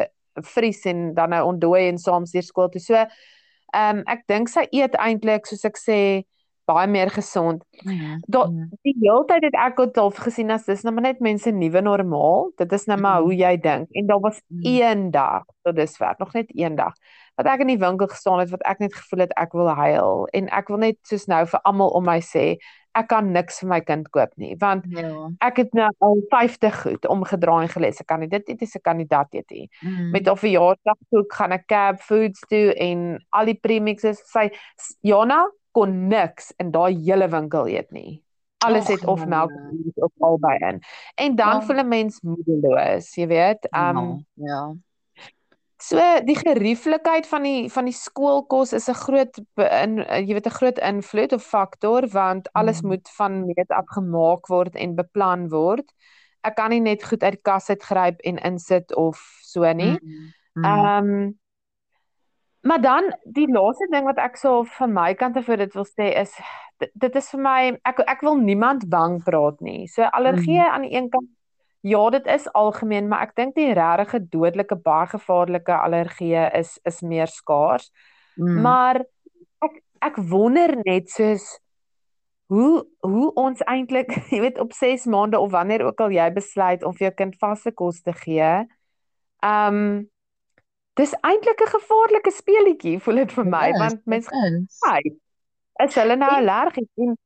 vries 0.52 0.82
en 0.90 1.14
dan 1.16 1.32
nou 1.32 1.40
ontdooi 1.52 1.86
en 1.88 2.00
saam 2.02 2.26
stuur 2.28 2.44
skool 2.44 2.68
toe. 2.74 2.82
So 2.82 2.98
ehm 2.98 4.00
um, 4.00 4.02
ek 4.10 4.26
dink 4.28 4.52
sy 4.52 4.66
eet 4.76 4.98
eintlik 5.00 5.48
soos 5.48 5.64
ek 5.68 5.80
sê 5.80 6.00
baie 6.68 6.88
meer 6.90 7.10
gesond. 7.10 7.64
Ja. 7.70 8.18
Dat 8.26 8.52
ja. 8.52 8.66
die 8.86 8.96
hele 9.00 9.24
tyd 9.30 9.48
het 9.48 9.56
ek 9.56 9.80
dit 9.80 10.00
half 10.02 10.20
gesien 10.24 10.52
as 10.54 10.66
dis 10.68 10.84
nou 10.86 10.94
maar 10.94 11.08
net 11.08 11.22
mense 11.24 11.52
nuwe 11.52 11.82
normaal. 11.84 12.50
Dit 12.60 12.72
is 12.76 12.84
nou 12.90 12.98
maar 13.00 13.22
mm. 13.22 13.28
hoe 13.28 13.38
jy 13.38 13.54
dink. 13.64 13.88
En 13.96 14.10
daar 14.10 14.20
was 14.20 14.42
mm. 14.46 14.60
een 14.62 15.08
dag 15.10 15.48
tot 15.62 15.76
dusver, 15.76 16.14
nog 16.18 16.32
net 16.36 16.52
een 16.54 16.76
dag 16.76 16.94
wat 17.38 17.46
ek 17.46 17.62
in 17.62 17.70
die 17.70 17.78
winkel 17.78 18.10
gestaan 18.10 18.42
het 18.42 18.50
wat 18.50 18.64
ek 18.66 18.82
net 18.82 18.94
gevoel 18.98 19.24
het 19.26 19.32
ek 19.38 19.54
wil 19.54 19.70
huil 19.78 20.26
en 20.34 20.50
ek 20.58 20.70
wil 20.72 20.82
net 20.82 20.98
soos 21.06 21.28
nou 21.30 21.44
vir 21.46 21.62
almal 21.68 21.94
om 21.94 22.06
my 22.08 22.18
sê 22.24 22.44
ek 22.98 23.06
kan 23.12 23.28
niks 23.30 23.60
vir 23.62 23.70
my 23.70 23.78
kind 23.86 24.08
koop 24.14 24.32
nie 24.42 24.56
want 24.58 24.88
ja. 24.90 25.12
ek 25.46 25.60
het 25.62 25.76
nou 25.78 25.86
al 26.02 26.22
50 26.32 26.80
goed 26.82 27.06
omgedraai 27.14 27.60
en 27.68 27.70
gelees 27.70 28.02
ek 28.02 28.08
kan 28.10 28.24
nie 28.24 28.30
dit 28.32 28.50
is 28.50 28.74
'n 28.74 28.82
kandidaat 28.82 29.30
dit 29.30 29.46
nie 29.54 29.66
mm. 29.82 30.10
met 30.16 30.28
of 30.28 30.42
verjaardag 30.42 30.98
toe 31.14 31.24
gaan 31.36 31.54
ek 31.54 31.68
cab 31.70 32.02
foods 32.02 32.42
toe 32.50 32.74
en 32.74 33.22
al 33.30 33.52
die 33.52 33.58
premixes 33.60 34.18
sy 34.32 34.48
Jana 35.06 35.46
kon 35.72 36.08
niks 36.08 36.52
in 36.58 36.70
daai 36.70 36.94
hele 37.04 37.28
winkel 37.28 37.68
eet 37.68 37.90
nie 37.92 38.22
alles 38.58 38.88
Och, 38.88 38.88
het 38.88 39.04
of 39.04 39.26
melk 39.26 39.52
of 39.94 40.12
albei 40.18 40.58
in 40.58 40.82
en 41.14 41.36
dan 41.36 41.60
ja. 41.60 41.62
voel 41.62 41.82
'n 41.82 41.88
mens 41.88 42.20
moedeloos 42.20 43.14
jy 43.14 43.26
weet 43.26 43.68
um, 43.70 44.26
ja. 44.34 44.74
So 45.80 45.96
die 46.26 46.34
gerieflikheid 46.34 47.26
van 47.26 47.42
die 47.42 47.70
van 47.70 47.86
die 47.86 47.94
skoolkos 47.94 48.72
is 48.72 48.88
'n 48.88 48.98
groot 48.98 49.38
in 49.54 50.02
jy 50.26 50.34
weet 50.34 50.46
'n 50.46 50.58
groot 50.58 50.78
invloed 50.78 51.32
of 51.32 51.42
faktor 51.42 52.08
want 52.08 52.52
alles 52.52 52.82
mm. 52.82 52.88
moet 52.88 53.08
van 53.16 53.46
meet 53.46 53.70
af 53.70 53.86
gemaak 53.86 54.46
word 54.46 54.74
en 54.74 54.94
beplan 54.94 55.48
word. 55.48 55.94
Ek 56.42 56.56
kan 56.56 56.70
nie 56.70 56.80
net 56.80 57.04
goed 57.04 57.22
uit 57.22 57.32
die 57.32 57.42
kas 57.42 57.68
uitgryp 57.68 58.20
en 58.20 58.38
insit 58.38 58.94
of 58.94 59.22
so 59.42 59.72
nie. 59.72 59.98
Mm. 60.02 60.34
Ehm 60.64 61.04
mm. 61.04 61.12
um, 61.12 61.38
Maar 62.68 62.80
dan 62.84 63.08
die 63.24 63.46
laaste 63.48 63.88
ding 63.92 64.04
wat 64.08 64.20
ek 64.20 64.36
sou 64.36 64.60
van 64.76 64.92
my 64.92 65.12
kant 65.16 65.38
af 65.40 65.46
vir 65.48 65.62
dit 65.64 65.74
wil 65.76 65.86
sê 65.88 66.10
is 66.20 66.34
dit, 66.82 66.90
dit 66.94 67.18
is 67.20 67.30
vir 67.32 67.42
my 67.44 67.60
ek 67.88 68.02
ek 68.04 68.24
wil 68.26 68.36
niemand 68.40 68.88
bang 68.92 69.18
praat 69.24 69.62
nie. 69.64 69.86
So 69.88 70.04
allergie 70.04 70.60
mm. 70.60 70.72
aan 70.74 70.86
die 70.86 70.94
een 70.96 71.10
kant 71.12 71.34
Ja, 71.86 72.10
dit 72.10 72.26
is 72.26 72.48
algemeen, 72.58 73.06
maar 73.08 73.28
ek 73.28 73.36
dink 73.38 73.54
die 73.54 73.70
regte 73.76 74.18
dodelike 74.18 74.76
baie 74.82 75.06
gevaarlike 75.12 75.76
allergieë 75.76 76.48
is 76.58 76.74
is 76.88 77.00
meer 77.06 77.30
skaars. 77.30 77.86
Mm. 78.34 78.60
Maar 78.66 79.00
ek 79.62 79.78
ek 80.10 80.18
wonder 80.30 80.74
net 80.82 81.10
soos 81.14 81.46
hoe 82.50 82.82
hoe 83.06 83.30
ons 83.38 83.62
eintlik, 83.70 84.10
jy 84.32 84.42
weet, 84.42 84.58
op 84.58 84.74
6 84.74 85.06
maande 85.06 85.38
of 85.38 85.52
wanneer 85.54 85.86
ook 85.86 86.00
al 86.02 86.14
jy 86.16 86.28
besluit 86.34 86.82
om 86.82 86.96
vir 86.98 87.08
jou 87.08 87.14
kind 87.22 87.38
vaste 87.38 87.72
kos 87.72 88.02
te 88.02 88.12
gee. 88.24 88.52
Um 89.44 90.08
dis 90.98 91.14
eintlik 91.22 91.62
'n 91.62 91.72
gevaarlike 91.76 92.32
speletjie, 92.34 92.98
voel 93.00 93.22
dit 93.22 93.32
vir 93.32 93.46
my, 93.46 93.66
yes, 93.70 93.78
want 93.78 94.04
mense 94.04 94.30
hy 94.86 95.00
is 95.84 95.94
hulle 95.94 96.16
nou 96.18 96.30
allergies 96.30 96.90
en 97.06 97.16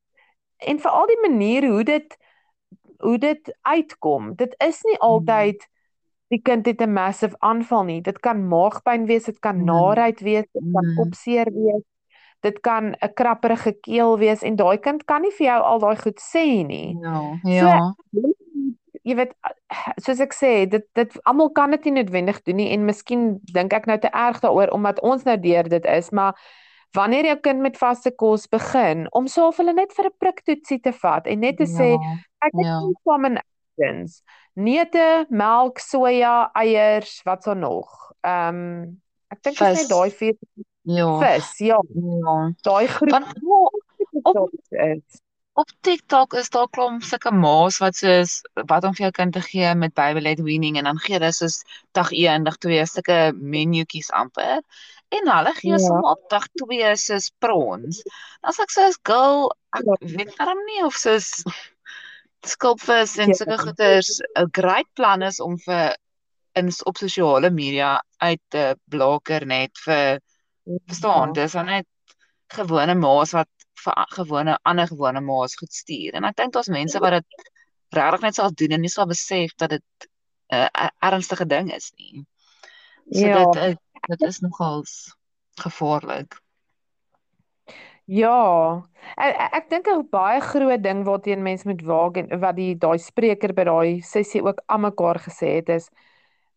en 0.62 0.78
vir 0.78 0.90
al 0.90 1.06
die 1.10 1.20
maniere 1.22 1.70
hoe 1.72 1.84
dit 1.84 2.18
hoe 3.02 3.18
dit 3.18 3.54
uitkom. 3.66 4.34
Dit 4.38 4.54
is 4.62 4.82
nie 4.86 4.96
hmm. 4.96 5.08
altyd 5.08 5.64
die 6.32 6.40
kind 6.42 6.66
het 6.66 6.80
'n 6.80 6.92
massive 6.92 7.36
aanval 7.38 7.84
nie. 7.84 8.00
Dit 8.00 8.20
kan 8.20 8.48
maagpyn 8.48 9.06
wees, 9.06 9.24
dit 9.24 9.38
kan 9.38 9.56
hmm. 9.56 9.64
naait 9.64 10.20
wees, 10.20 10.46
dit 10.52 10.68
kan 10.72 10.84
hmm. 10.84 10.94
kopseer 10.96 11.50
wees. 11.52 11.82
Dit 12.40 12.60
kan 12.60 12.94
'n 12.94 13.12
krapperige 13.14 13.72
keel 13.80 14.18
wees 14.18 14.42
en 14.42 14.56
daai 14.56 14.78
kind 14.78 15.04
kan 15.04 15.22
nie 15.22 15.30
vir 15.30 15.46
jou 15.46 15.60
al 15.62 15.78
daai 15.78 15.96
goed 15.96 16.20
sê 16.20 16.64
nie. 16.66 16.96
Ja. 17.00 17.38
Ja. 17.42 17.94
So, 18.12 18.32
jy 19.02 19.16
weet 19.18 19.32
soos 20.04 20.20
ek 20.20 20.34
sê 20.36 20.52
dit 20.70 20.84
dit 20.98 21.16
almal 21.24 21.50
kan 21.56 21.70
dit 21.74 21.88
nie 21.88 22.00
noodwendig 22.00 22.42
doen 22.46 22.60
nie 22.60 22.70
en 22.74 22.84
miskien 22.88 23.24
dink 23.54 23.72
ek 23.72 23.88
nou 23.90 23.98
te 23.98 24.10
erg 24.10 24.42
daaroor 24.44 24.74
omdat 24.76 25.00
ons 25.02 25.24
nou 25.28 25.36
deur 25.36 25.68
dit 25.68 25.88
is 25.90 26.10
maar 26.10 26.38
wanneer 26.94 27.24
jou 27.24 27.38
kind 27.48 27.64
met 27.64 27.78
vaste 27.80 28.10
kos 28.10 28.46
begin 28.52 29.06
om 29.16 29.26
soof 29.26 29.58
hulle 29.62 29.74
net 29.74 29.92
vir 29.96 30.10
'n 30.10 30.18
priktoetsie 30.18 30.80
te 30.80 30.92
vat 30.92 31.26
en 31.26 31.40
net 31.40 31.56
te 31.56 31.66
ja, 31.66 31.74
sê 31.78 31.90
ek 32.44 32.52
het 32.52 32.66
ja. 32.66 32.78
combinations 33.04 34.22
neute 34.54 35.26
melk 35.30 35.80
soja 35.80 36.50
eiers 36.54 37.22
wat 37.24 37.44
so 37.44 37.54
nog. 37.54 38.12
Ehm 38.20 38.56
um, 38.56 39.00
ek 39.32 39.40
dink 39.42 39.60
is 39.60 39.78
net 39.80 39.88
daai 39.88 40.10
vier 40.12 40.36
ja. 40.84 41.08
vis 41.22 41.52
ja, 41.64 41.78
ja. 41.80 42.34
daai 42.62 42.86
groep 42.86 43.14
op, 44.22 44.50
is 44.68 45.22
op 45.62 45.70
TikTok 45.86 46.34
is 46.40 46.50
daar 46.54 46.68
klomp 46.74 47.04
sulke 47.06 47.30
ma's 47.34 47.78
wat 47.82 47.98
soos 47.98 48.40
wat 48.70 48.86
om 48.88 48.94
vir 48.96 49.06
jou 49.06 49.12
kind 49.18 49.34
te 49.36 49.42
gee 49.44 49.74
met 49.78 49.94
baby 49.98 50.22
led 50.24 50.42
weaning 50.42 50.78
en 50.78 50.88
dan 50.90 50.98
gee 51.04 51.18
hulle 51.18 51.30
soos 51.36 51.60
dag 51.98 52.10
1 52.10 52.48
dag 52.48 52.58
2 52.66 52.86
sulke 52.90 53.18
menuetjies 53.54 54.10
amper 54.22 54.60
en 55.18 55.30
hulle 55.30 55.52
gee 55.60 55.74
ja. 55.74 55.80
sommer 55.84 56.14
op 56.14 56.24
dag 56.32 56.48
2 56.64 56.94
soos 57.04 57.30
prawns. 57.44 58.02
Dan 58.40 58.56
sê 58.56 58.64
ek 58.66 58.74
soos 58.74 58.98
girl, 59.08 59.50
ek 59.76 59.86
ja. 59.88 59.98
weet 60.16 60.34
darm 60.38 60.62
nie 60.70 60.84
of 60.88 60.98
soos 60.98 61.30
skulpvis 62.54 63.18
en 63.22 63.34
ja. 63.34 63.38
sulke 63.38 63.58
goeders 63.66 64.16
'n 64.40 64.50
great 64.58 64.88
plan 64.98 65.22
is 65.22 65.40
om 65.40 65.58
vir 65.66 65.94
in 66.58 66.72
op 66.84 66.98
sosiale 67.00 67.50
media 67.50 68.00
uit 68.18 68.42
te 68.48 68.64
blaker 68.90 69.46
net 69.46 69.84
vir 69.86 70.18
ja. 70.18 70.78
verstaan, 70.88 71.36
dis 71.36 71.54
net 71.54 71.88
gewone 72.52 72.94
ma's 72.94 73.32
wat 73.36 73.61
vir 73.84 74.06
gewone 74.16 74.58
ander 74.62 74.86
gewone 74.86 75.20
ma's 75.20 75.56
goed 75.60 75.72
stuur. 75.72 76.14
En 76.18 76.24
ek 76.24 76.36
dink 76.36 76.52
daar's 76.52 76.72
mense 76.72 77.00
wat 77.02 77.18
dit 77.18 77.48
regtig 77.96 78.20
net 78.26 78.34
sal 78.34 78.54
doen 78.54 78.76
en 78.76 78.80
nie 78.80 78.92
sal 78.92 79.08
besef 79.10 79.54
dat 79.60 79.76
dit 79.76 80.08
'n 80.52 80.68
uh, 80.68 80.88
ernstige 81.08 81.46
ding 81.46 81.72
is 81.72 81.92
nie. 81.96 82.24
So 83.10 83.26
ja. 83.26 83.44
dit 83.44 83.62
is, 83.62 83.76
dit 84.08 84.22
is 84.28 84.40
nogals 84.40 85.16
gevaarlik. 85.60 86.40
Ja. 88.04 88.82
Ek 89.16 89.36
ek 89.58 89.68
dink 89.70 89.86
'n 89.88 90.08
baie 90.10 90.40
groot 90.40 90.82
ding 90.82 91.04
waarteen 91.04 91.42
mense 91.42 91.68
moet 91.68 91.82
waak 91.82 92.16
en 92.16 92.40
wat 92.40 92.56
die 92.56 92.74
daai 92.74 92.98
spreker 92.98 93.54
by 93.54 93.64
daai 93.64 94.00
sessie 94.02 94.42
ook 94.42 94.62
almekaar 94.66 95.18
gesê 95.18 95.56
het 95.60 95.68
is 95.68 95.88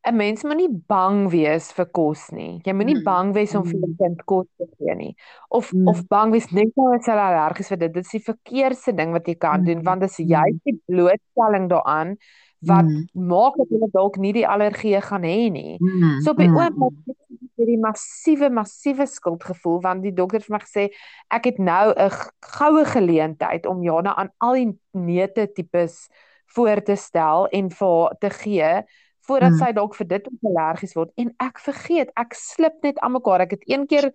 'n 0.06 0.16
mens 0.16 0.44
moenie 0.44 0.70
bang 0.70 1.26
wees 1.34 1.72
vir 1.74 1.88
kos 1.98 2.30
nie. 2.32 2.62
Jy 2.66 2.74
moenie 2.78 3.00
mm. 3.00 3.04
bang 3.04 3.34
wees 3.34 3.56
om 3.58 3.66
vir 3.66 3.80
'n 3.80 3.90
mm. 3.90 3.98
kind 3.98 4.24
kos 4.26 4.48
te 4.58 4.68
gee 4.78 4.96
nie. 4.96 5.14
Of 5.50 5.74
mm. 5.74 5.88
of 5.88 6.08
bang 6.08 6.32
wees 6.32 6.50
net 6.52 6.72
nou 6.78 6.94
as 6.94 7.10
hulle 7.10 7.26
allergies 7.26 7.72
vir 7.74 7.80
dit. 7.84 7.94
Dit 7.94 8.06
is 8.06 8.12
die 8.12 8.26
verkeerde 8.32 8.94
ding 8.96 9.12
wat 9.18 9.28
jy 9.28 9.36
kan 9.36 9.62
mm. 9.62 9.66
doen 9.66 9.84
want 9.84 10.02
dis 10.06 10.18
jy 10.18 10.48
mm. 10.52 10.60
die 10.64 10.78
blootstelling 10.86 11.70
daaraan 11.70 12.18
wat 12.66 12.86
mm. 12.86 13.08
maak 13.14 13.58
dat 13.58 13.70
hulle 13.70 13.90
dalk 13.94 14.18
nie 14.22 14.34
die 14.34 14.48
allergie 14.48 15.02
gaan 15.02 15.26
hê 15.26 15.50
nie. 15.50 15.78
Mm. 15.80 16.22
So 16.22 16.34
op 16.34 16.42
die 16.42 16.50
mm. 16.50 16.58
oomblik 16.58 17.18
het 17.56 17.70
jy 17.70 17.78
massiewe 17.82 18.50
massiewe 18.54 19.08
skuldgevoel 19.10 19.82
want 19.82 20.06
die 20.06 20.14
dokter 20.14 20.42
het 20.42 20.48
vir 20.48 20.58
my 20.58 20.62
gesê 20.64 20.86
ek 21.34 21.50
het 21.50 21.58
nou 21.58 21.94
'n 21.94 22.12
goue 22.58 22.86
geleentheid 22.86 23.66
om 23.66 23.84
Jana 23.84 24.16
aan 24.16 24.30
al 24.38 24.54
die 24.54 24.72
neute 24.94 25.48
tipes 25.54 26.08
voor 26.56 26.82
te 26.82 26.96
stel 26.96 27.48
en 27.48 27.72
vir 27.72 28.16
te 28.20 28.30
gee 28.30 28.84
voordat 29.28 29.56
mm. 29.56 29.60
sy 29.62 29.72
dalk 29.76 29.96
vir 29.96 30.08
dit 30.08 30.28
allergies 30.44 30.96
word. 30.98 31.12
En 31.22 31.32
ek 31.44 31.60
vergeet 31.60 32.12
ek 32.16 32.36
slip 32.38 32.82
net 32.84 33.00
aan 33.00 33.16
mekaar. 33.18 33.46
Ek 33.46 33.58
het 33.58 33.64
een 33.70 33.86
keer 33.88 34.12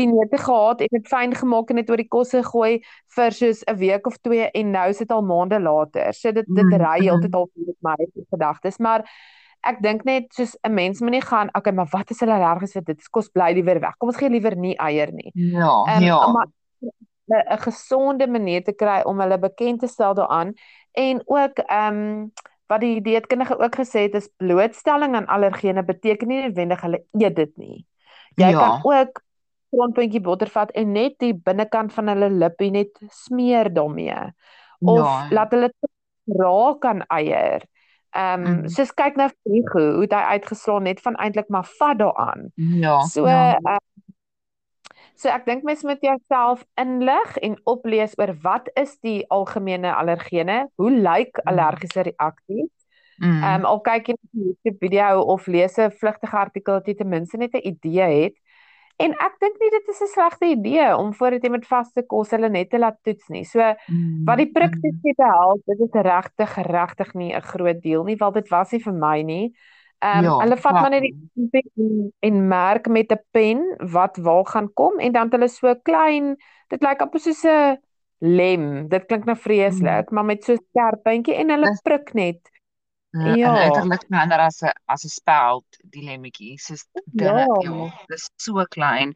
die 0.00 0.06
neute 0.08 0.38
gehad 0.40 0.80
en 0.80 0.88
dit 0.90 1.08
fyn 1.08 1.34
gemaak 1.36 1.70
en 1.70 1.80
dit 1.82 1.90
oor 1.92 2.00
die 2.00 2.08
kosse 2.08 2.40
gooi 2.46 2.80
vir 3.16 3.36
soos 3.36 3.62
'n 3.68 3.76
week 3.76 4.06
of 4.06 4.16
twee 4.24 4.48
en 4.50 4.70
nou 4.72 4.88
is 4.88 4.98
dit 4.98 5.10
al 5.10 5.22
maande 5.22 5.60
later. 5.60 6.14
So 6.14 6.32
dit 6.32 6.46
dit 6.48 6.64
mm, 6.64 6.80
ry 6.80 6.98
mm. 6.98 7.04
heeltyd 7.04 7.34
al 7.34 7.48
met 7.54 7.76
my 7.80 7.96
gedagtes 8.30 8.78
maar 8.78 9.04
ek 9.62 9.82
dink 9.82 10.04
net 10.04 10.32
soos 10.34 10.56
'n 10.64 10.74
mens 10.74 11.00
moet 11.00 11.10
nie 11.10 11.20
gaan 11.20 11.50
okay 11.54 11.72
maar 11.72 11.88
wat 11.92 12.10
is 12.10 12.20
hulle 12.20 12.32
allergies 12.32 12.72
vir 12.72 12.84
dit? 12.84 13.10
Kos 13.10 13.28
bly 13.28 13.52
liewer 13.52 13.80
weg. 13.80 13.96
Kom 13.98 14.08
ons 14.08 14.16
gee 14.16 14.30
liewer 14.30 14.56
nie 14.56 14.76
eier 14.78 15.12
nie. 15.12 15.30
Ja 15.34 15.84
um, 15.96 16.02
ja. 16.02 16.26
maar 16.32 16.48
'n 17.28 17.58
gesonde 17.58 18.26
manier 18.28 18.64
te 18.64 18.72
kry 18.72 19.02
om 19.04 19.20
hulle 19.20 19.38
bekend 19.38 19.80
te 19.80 19.86
stel 19.86 20.14
daaraan 20.14 20.54
en 20.92 21.22
ook 21.24 21.58
ehm 21.58 21.96
um, 21.96 22.32
wat 22.72 22.82
die 22.84 23.00
dieetkundige 23.04 23.58
ook 23.60 23.76
gesê 23.82 24.06
het 24.08 24.16
is 24.18 24.30
blootstelling 24.40 25.16
aan 25.18 25.28
allergene 25.32 25.84
beteken 25.84 26.28
nie 26.28 26.42
noodwendig 26.46 26.80
hulle 26.86 27.02
eet 27.20 27.36
dit 27.36 27.52
nie. 27.60 27.84
Jy 28.40 28.52
ja. 28.54 28.58
kan 28.58 28.86
ook 28.88 29.22
grondpuntjie 29.72 30.20
botter 30.24 30.50
vat 30.52 30.72
en 30.76 30.92
net 30.92 31.18
die 31.22 31.32
binnekant 31.34 31.92
van 31.96 32.12
hulle 32.12 32.30
lippie 32.42 32.70
net 32.72 32.96
smeer 33.24 33.72
daarmee. 33.72 34.18
Of 34.80 35.04
ja. 35.04 35.12
laat 35.30 35.54
hulle 35.54 35.70
raak 36.38 36.84
aan 36.88 37.04
eier. 37.08 37.64
Ehm 38.12 38.42
um, 38.44 38.56
mm. 38.56 38.68
soos 38.68 38.92
kyk 38.92 39.16
nou 39.16 39.30
Frigo 39.32 39.84
hoe 39.96 40.08
hy 40.10 40.24
uitgeslaan 40.36 40.84
net 40.84 41.00
van 41.00 41.16
eintlik 41.16 41.48
maar 41.48 41.68
vat 41.78 41.98
daaraan. 41.98 42.50
Ja. 42.56 42.98
So 43.08 43.24
ja. 43.28 43.56
Uh, 43.64 43.78
So 45.14 45.28
ek 45.28 45.44
dink 45.46 45.62
mens 45.62 45.82
moet 45.82 46.00
jouself 46.00 46.64
inlig 46.80 47.36
en 47.38 47.56
oplees 47.64 48.14
oor 48.18 48.34
wat 48.42 48.70
is 48.74 48.98
die 49.00 49.22
algemene 49.28 49.94
allergene? 49.94 50.68
Hoe 50.80 50.90
lyk 50.90 51.36
mm. 51.36 51.48
allergiese 51.52 52.06
reaksies? 52.10 52.70
Mm. 53.18 53.28
Ehm 53.28 53.38
mm. 53.38 53.54
um, 53.54 53.64
al 53.64 53.80
kyk 53.80 54.08
jy 54.08 54.14
'n 54.14 54.46
YouTube 54.46 54.78
video 54.80 55.20
of 55.20 55.46
lees 55.46 55.78
'n 55.78 55.90
vlugtige 55.90 56.36
artikel 56.36 56.74
dat 56.74 56.86
jy 56.86 56.94
ten 56.94 57.08
minste 57.08 57.36
net 57.36 57.54
'n 57.54 57.66
idee 57.68 58.08
het. 58.22 58.36
En 59.02 59.14
ek 59.18 59.36
dink 59.40 59.56
nie 59.60 59.70
dit 59.70 59.88
is 59.88 60.00
'n 60.02 60.10
slegte 60.14 60.46
idee 60.46 60.96
om 60.96 61.14
voordat 61.14 61.42
jy 61.42 61.50
met 61.50 61.66
vaste 61.66 62.02
kos 62.02 62.30
hulle 62.30 62.48
net 62.48 62.70
te 62.70 62.78
laat 62.78 62.98
toets 63.02 63.28
nie. 63.28 63.44
So 63.44 63.58
mm. 63.60 64.24
wat 64.24 64.36
die 64.38 64.50
prik 64.50 64.74
toets 64.80 65.16
te 65.16 65.24
help, 65.24 65.62
dit 65.66 65.80
is 65.80 66.02
regtig 66.02 66.56
regtig 66.56 67.14
nie 67.14 67.34
'n 67.34 67.42
groot 67.42 67.80
deel 67.82 68.04
nie, 68.04 68.16
want 68.16 68.34
dit 68.34 68.48
was 68.48 68.72
nie 68.72 68.82
vir 68.82 68.92
my 68.92 69.22
nie. 69.22 69.54
Ehm 70.02 70.18
um, 70.18 70.24
ja, 70.24 70.36
hulle 70.42 70.56
vat 70.58 70.74
maar 70.74 70.90
net 70.90 71.04
die 71.06 71.62
en, 71.78 72.12
en 72.26 72.38
merk 72.48 72.88
met 72.88 73.12
'n 73.12 73.22
pen 73.30 73.60
wat 73.78 74.16
waar 74.16 74.46
gaan 74.46 74.72
kom 74.72 74.98
en 74.98 75.12
dan 75.12 75.28
het 75.30 75.32
hulle 75.32 75.48
so 75.48 75.74
klein 75.82 76.36
dit 76.68 76.82
lyk 76.82 77.00
amper 77.04 77.20
soos 77.20 77.44
'n 77.44 77.78
lem. 78.18 78.88
Dit 78.88 79.06
klink 79.06 79.24
nou 79.24 79.36
vreeslik, 79.36 80.10
mm. 80.10 80.14
maar 80.14 80.24
met 80.24 80.44
so 80.44 80.52
'n 80.52 80.64
skerp 80.70 81.02
puntjie 81.02 81.34
en 81.34 81.50
hulle 81.50 81.78
prik 81.82 82.12
net. 82.12 82.50
Uh, 83.10 83.34
ja, 83.36 83.54
uiterlik 83.62 84.04
ander 84.08 84.38
as 84.38 84.62
'n 84.62 84.74
as 84.84 85.04
'n 85.04 85.08
speld 85.08 85.66
die 85.94 86.04
lemmetjie. 86.04 86.58
Soos 86.58 86.86
dinge, 87.04 87.46
ja, 87.46 87.56
ja 87.60 88.04
dis 88.06 88.30
so 88.36 88.64
klein. 88.64 89.14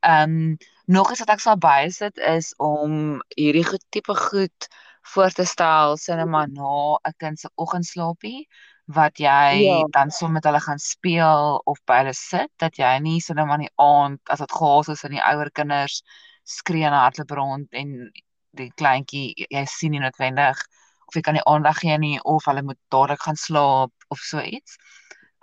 Ehm 0.00 0.30
um, 0.30 0.56
nog 0.84 1.10
iets 1.10 1.18
wat 1.18 1.34
ek 1.34 1.40
sal 1.40 1.58
bysit 1.58 2.18
is 2.18 2.54
om 2.56 3.22
hierdie 3.34 3.66
tipe 3.88 4.14
goed 4.14 4.68
voor 5.02 5.30
te 5.30 5.44
stel 5.44 5.96
sinema 5.96 6.46
na 6.46 6.98
'n 7.02 7.14
kind 7.16 7.40
se 7.40 7.50
oggendslaapie 7.54 8.48
wat 8.84 9.18
jy 9.18 9.62
ja. 9.62 9.78
dan 9.94 10.10
so 10.10 10.28
met 10.28 10.44
hulle 10.44 10.60
gaan 10.60 10.78
speel 10.78 11.62
of 11.64 11.78
by 11.86 12.02
hulle 12.02 12.14
sit 12.14 12.50
dat 12.56 12.76
jy 12.76 12.98
nie 12.98 13.20
so 13.20 13.34
net 13.34 13.48
aan 13.48 13.64
die 13.66 13.74
aand 13.76 14.20
as 14.34 14.42
dit 14.42 14.52
gaas 14.52 14.88
is 14.88 15.04
in 15.04 15.16
die 15.16 15.22
ouer 15.22 15.50
kinders 15.54 16.02
skree 16.42 16.84
en 16.84 16.96
hardloop 16.96 17.30
rond 17.38 17.78
en 17.78 18.10
die 18.58 18.72
kleintjie 18.76 19.46
jy 19.48 19.64
sien 19.70 19.94
nie 19.94 20.02
noodwendig 20.02 20.58
of 21.06 21.16
jy 21.16 21.22
kan 21.22 21.36
nie 21.38 21.46
aandag 21.48 21.78
gee 21.84 21.98
nie 21.98 22.18
of 22.24 22.44
hulle 22.48 22.64
moet 22.66 22.80
dadelik 22.92 23.22
gaan 23.22 23.38
slaap 23.38 23.92
of 24.08 24.18
so 24.18 24.40
iets. 24.40 24.78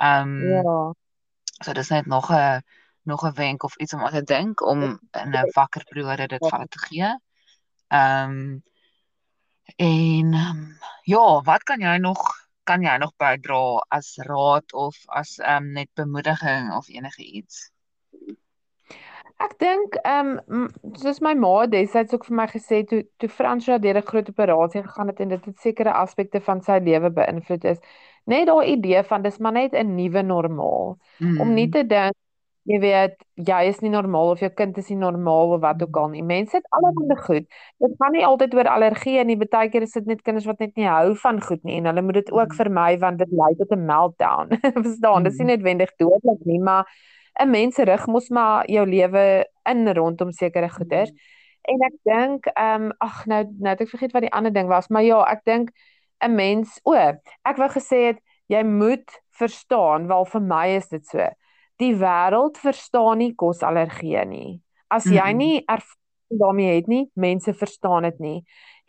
Ehm 0.01 0.35
um, 0.35 0.49
ja. 0.49 0.77
So 1.63 1.73
dis 1.73 1.89
net 1.89 2.05
nog 2.07 2.31
'n 2.31 2.61
nog 3.03 3.23
'n 3.25 3.33
wenk 3.33 3.63
of 3.63 3.75
iets 3.77 3.93
om 3.93 4.03
aan 4.03 4.11
te 4.11 4.23
dink 4.23 4.61
om 4.61 4.81
in 5.23 5.35
'n 5.35 5.51
wakker 5.53 5.83
periode 5.83 6.27
dit 6.27 6.39
vir 6.39 6.51
hulle 6.51 6.67
te 6.67 6.79
gee. 6.87 7.09
Ehm 7.87 8.29
um, 8.29 8.63
en 9.77 10.33
um, 10.33 10.77
ja, 11.03 11.41
wat 11.41 11.63
kan 11.63 11.79
jy 11.79 11.97
nog 11.97 12.48
kan 12.69 12.85
jy 12.85 12.97
nog 13.01 13.15
bydra 13.17 13.81
as 13.97 14.13
raad 14.29 14.77
of 14.85 14.97
as 15.21 15.37
ehm 15.39 15.69
um, 15.69 15.73
net 15.79 15.89
bemoediging 15.97 16.71
of 16.77 16.89
enige 16.93 17.23
iets? 17.23 17.69
Ek 19.39 19.55
dink 19.63 19.95
ehm 20.03 20.31
um, 20.47 20.67
soos 21.01 21.21
my 21.25 21.33
ma 21.33 21.53
destyds 21.71 22.13
ook 22.13 22.27
vir 22.27 22.37
my 22.41 22.47
gesê 22.51 22.83
toe 22.91 23.01
toe 23.17 23.29
Fransja 23.39 23.79
deur 23.85 23.97
'n 24.01 24.09
groot 24.11 24.29
operasie 24.33 24.83
gegaan 24.83 25.11
het 25.11 25.19
en 25.25 25.33
dit 25.33 25.45
het 25.51 25.65
sekere 25.65 25.93
aspekte 26.03 26.41
van 26.47 26.61
sy 26.61 26.79
lewe 26.89 27.09
beïnvloed 27.19 27.69
is. 27.73 27.79
Net 28.25 28.47
daai 28.47 28.73
idee 28.75 29.03
van 29.11 29.21
dis 29.21 29.39
maar 29.39 29.55
net 29.57 29.73
'n 29.73 29.95
nuwe 29.95 30.21
normaal. 30.23 30.97
Mm. 31.19 31.41
Om 31.41 31.53
nie 31.53 31.67
mm. 31.67 31.71
te 31.71 31.83
dink 31.95 32.15
jy 32.67 32.79
weet 32.79 33.15
jy 33.35 33.59
is 33.69 33.79
nie 33.81 33.89
normaal 33.89 34.33
of 34.33 34.41
jou 34.43 34.49
kind 34.49 34.77
is 34.77 34.89
nie 34.89 34.97
normaal 34.99 35.55
of 35.55 35.61
wat 35.61 35.81
ook 35.81 35.97
al 35.97 36.09
nie. 36.09 36.23
Mense 36.23 36.57
het 36.57 36.67
allerlei 36.75 37.17
goed. 37.23 37.47
Dit 37.79 37.95
gaan 37.97 38.11
nie 38.11 38.25
altyd 38.25 38.53
oor 38.53 38.67
allergie 38.67 39.23
nie. 39.23 39.37
Partykeer 39.37 39.81
is 39.87 39.95
dit 39.95 40.05
net 40.05 40.21
kinders 40.21 40.45
wat 40.45 40.59
net 40.59 40.75
nie 40.75 40.87
hou 40.87 41.15
van 41.15 41.41
goed 41.41 41.63
nie 41.63 41.79
en 41.79 41.85
hulle 41.85 42.01
moet 42.01 42.19
dit 42.19 42.31
ook 42.31 42.51
mm. 42.51 42.59
vermy 42.59 42.97
want 42.99 43.19
dit 43.19 43.31
lei 43.31 43.55
tot 43.57 43.71
'n 43.71 43.85
meltdown. 43.85 44.59
Verstaan? 44.85 45.23
Dit 45.23 45.33
is 45.33 45.39
nie 45.39 45.47
mm. 45.47 45.53
noodwendig 45.55 45.95
dodelik 45.97 46.45
nie, 46.45 46.59
maar 46.59 46.85
'n 47.41 47.49
mens 47.49 47.77
rig 47.77 48.07
mos 48.07 48.29
maar 48.29 48.67
jou 48.69 48.85
lewe 48.85 49.47
in 49.63 49.87
rondom 49.93 50.31
sekere 50.31 50.69
goeders. 50.69 51.11
Mm. 51.11 51.37
En 51.69 51.85
ek 51.85 51.95
dink 52.07 52.47
ehm 52.53 52.89
um, 52.89 52.93
ag 53.03 53.25
nou 53.29 53.43
nou 53.59 53.73
het 53.73 53.81
ek 53.83 53.91
vergeet 53.91 54.13
wat 54.15 54.25
die 54.25 54.33
ander 54.33 54.53
ding 54.53 54.69
was, 54.71 54.87
maar 54.87 55.03
ja, 55.05 55.19
ek 55.31 55.43
dink 55.45 55.71
'n 56.25 56.35
mens 56.35 56.79
o, 56.83 56.93
ek 56.95 57.57
wou 57.57 57.69
gesê 57.69 57.99
het 58.09 58.19
jy 58.47 58.63
moet 58.63 59.19
verstaan 59.39 60.07
wel 60.07 60.25
vir 60.25 60.41
my 60.41 60.67
is 60.75 60.89
dit 60.89 61.05
so. 61.05 61.29
Die 61.79 61.93
wêreld 61.95 62.57
verstaan 62.59 63.21
nie 63.21 63.33
kosallergie 63.39 64.25
nie. 64.27 64.59
As 64.91 65.05
jy 65.05 65.31
nie 65.37 65.59
ervaring 65.63 66.41
daarmee 66.41 66.75
het 66.75 66.87
nie, 66.87 67.05
mense 67.15 67.53
verstaan 67.53 68.05
dit 68.09 68.19
nie. 68.19 68.39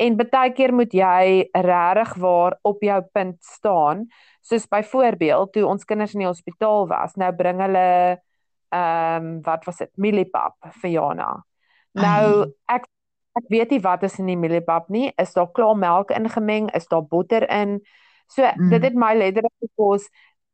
En 0.00 0.16
baie 0.16 0.52
keer 0.56 0.72
moet 0.74 0.92
jy 0.92 1.50
regtig 1.52 2.14
waar 2.20 2.56
op 2.62 2.82
jou 2.82 2.98
punt 3.12 3.36
staan. 3.44 4.06
Soos 4.40 4.66
byvoorbeeld 4.68 5.52
toe 5.52 5.66
ons 5.68 5.84
kinders 5.84 6.14
in 6.16 6.24
die 6.24 6.30
hospitaal 6.30 6.88
was, 6.88 7.16
nou 7.20 7.30
bring 7.36 7.60
hulle 7.60 7.86
ehm 8.70 9.24
um, 9.26 9.30
wat 9.42 9.64
was 9.66 9.80
dit 9.82 9.90
mieliepap 9.98 10.54
vir 10.82 10.90
Jana. 10.90 11.30
Nou 11.98 12.52
ek 12.70 12.86
ek 13.38 13.48
weet 13.50 13.72
nie 13.74 13.80
wat 13.82 14.04
is 14.06 14.18
in 14.22 14.30
die 14.30 14.38
mieliepap 14.38 14.88
nie. 14.90 15.10
Is 15.18 15.34
daar 15.34 15.50
klaar 15.54 15.76
melk 15.78 16.10
ingemeng? 16.14 16.70
Is 16.74 16.86
daar 16.90 17.02
botter 17.02 17.46
in? 17.50 17.80
So 18.30 18.46
mm. 18.46 18.70
dit 18.70 18.82
het 18.86 18.94
my 18.94 19.14
letterlik 19.18 19.54
gekos 19.58 20.06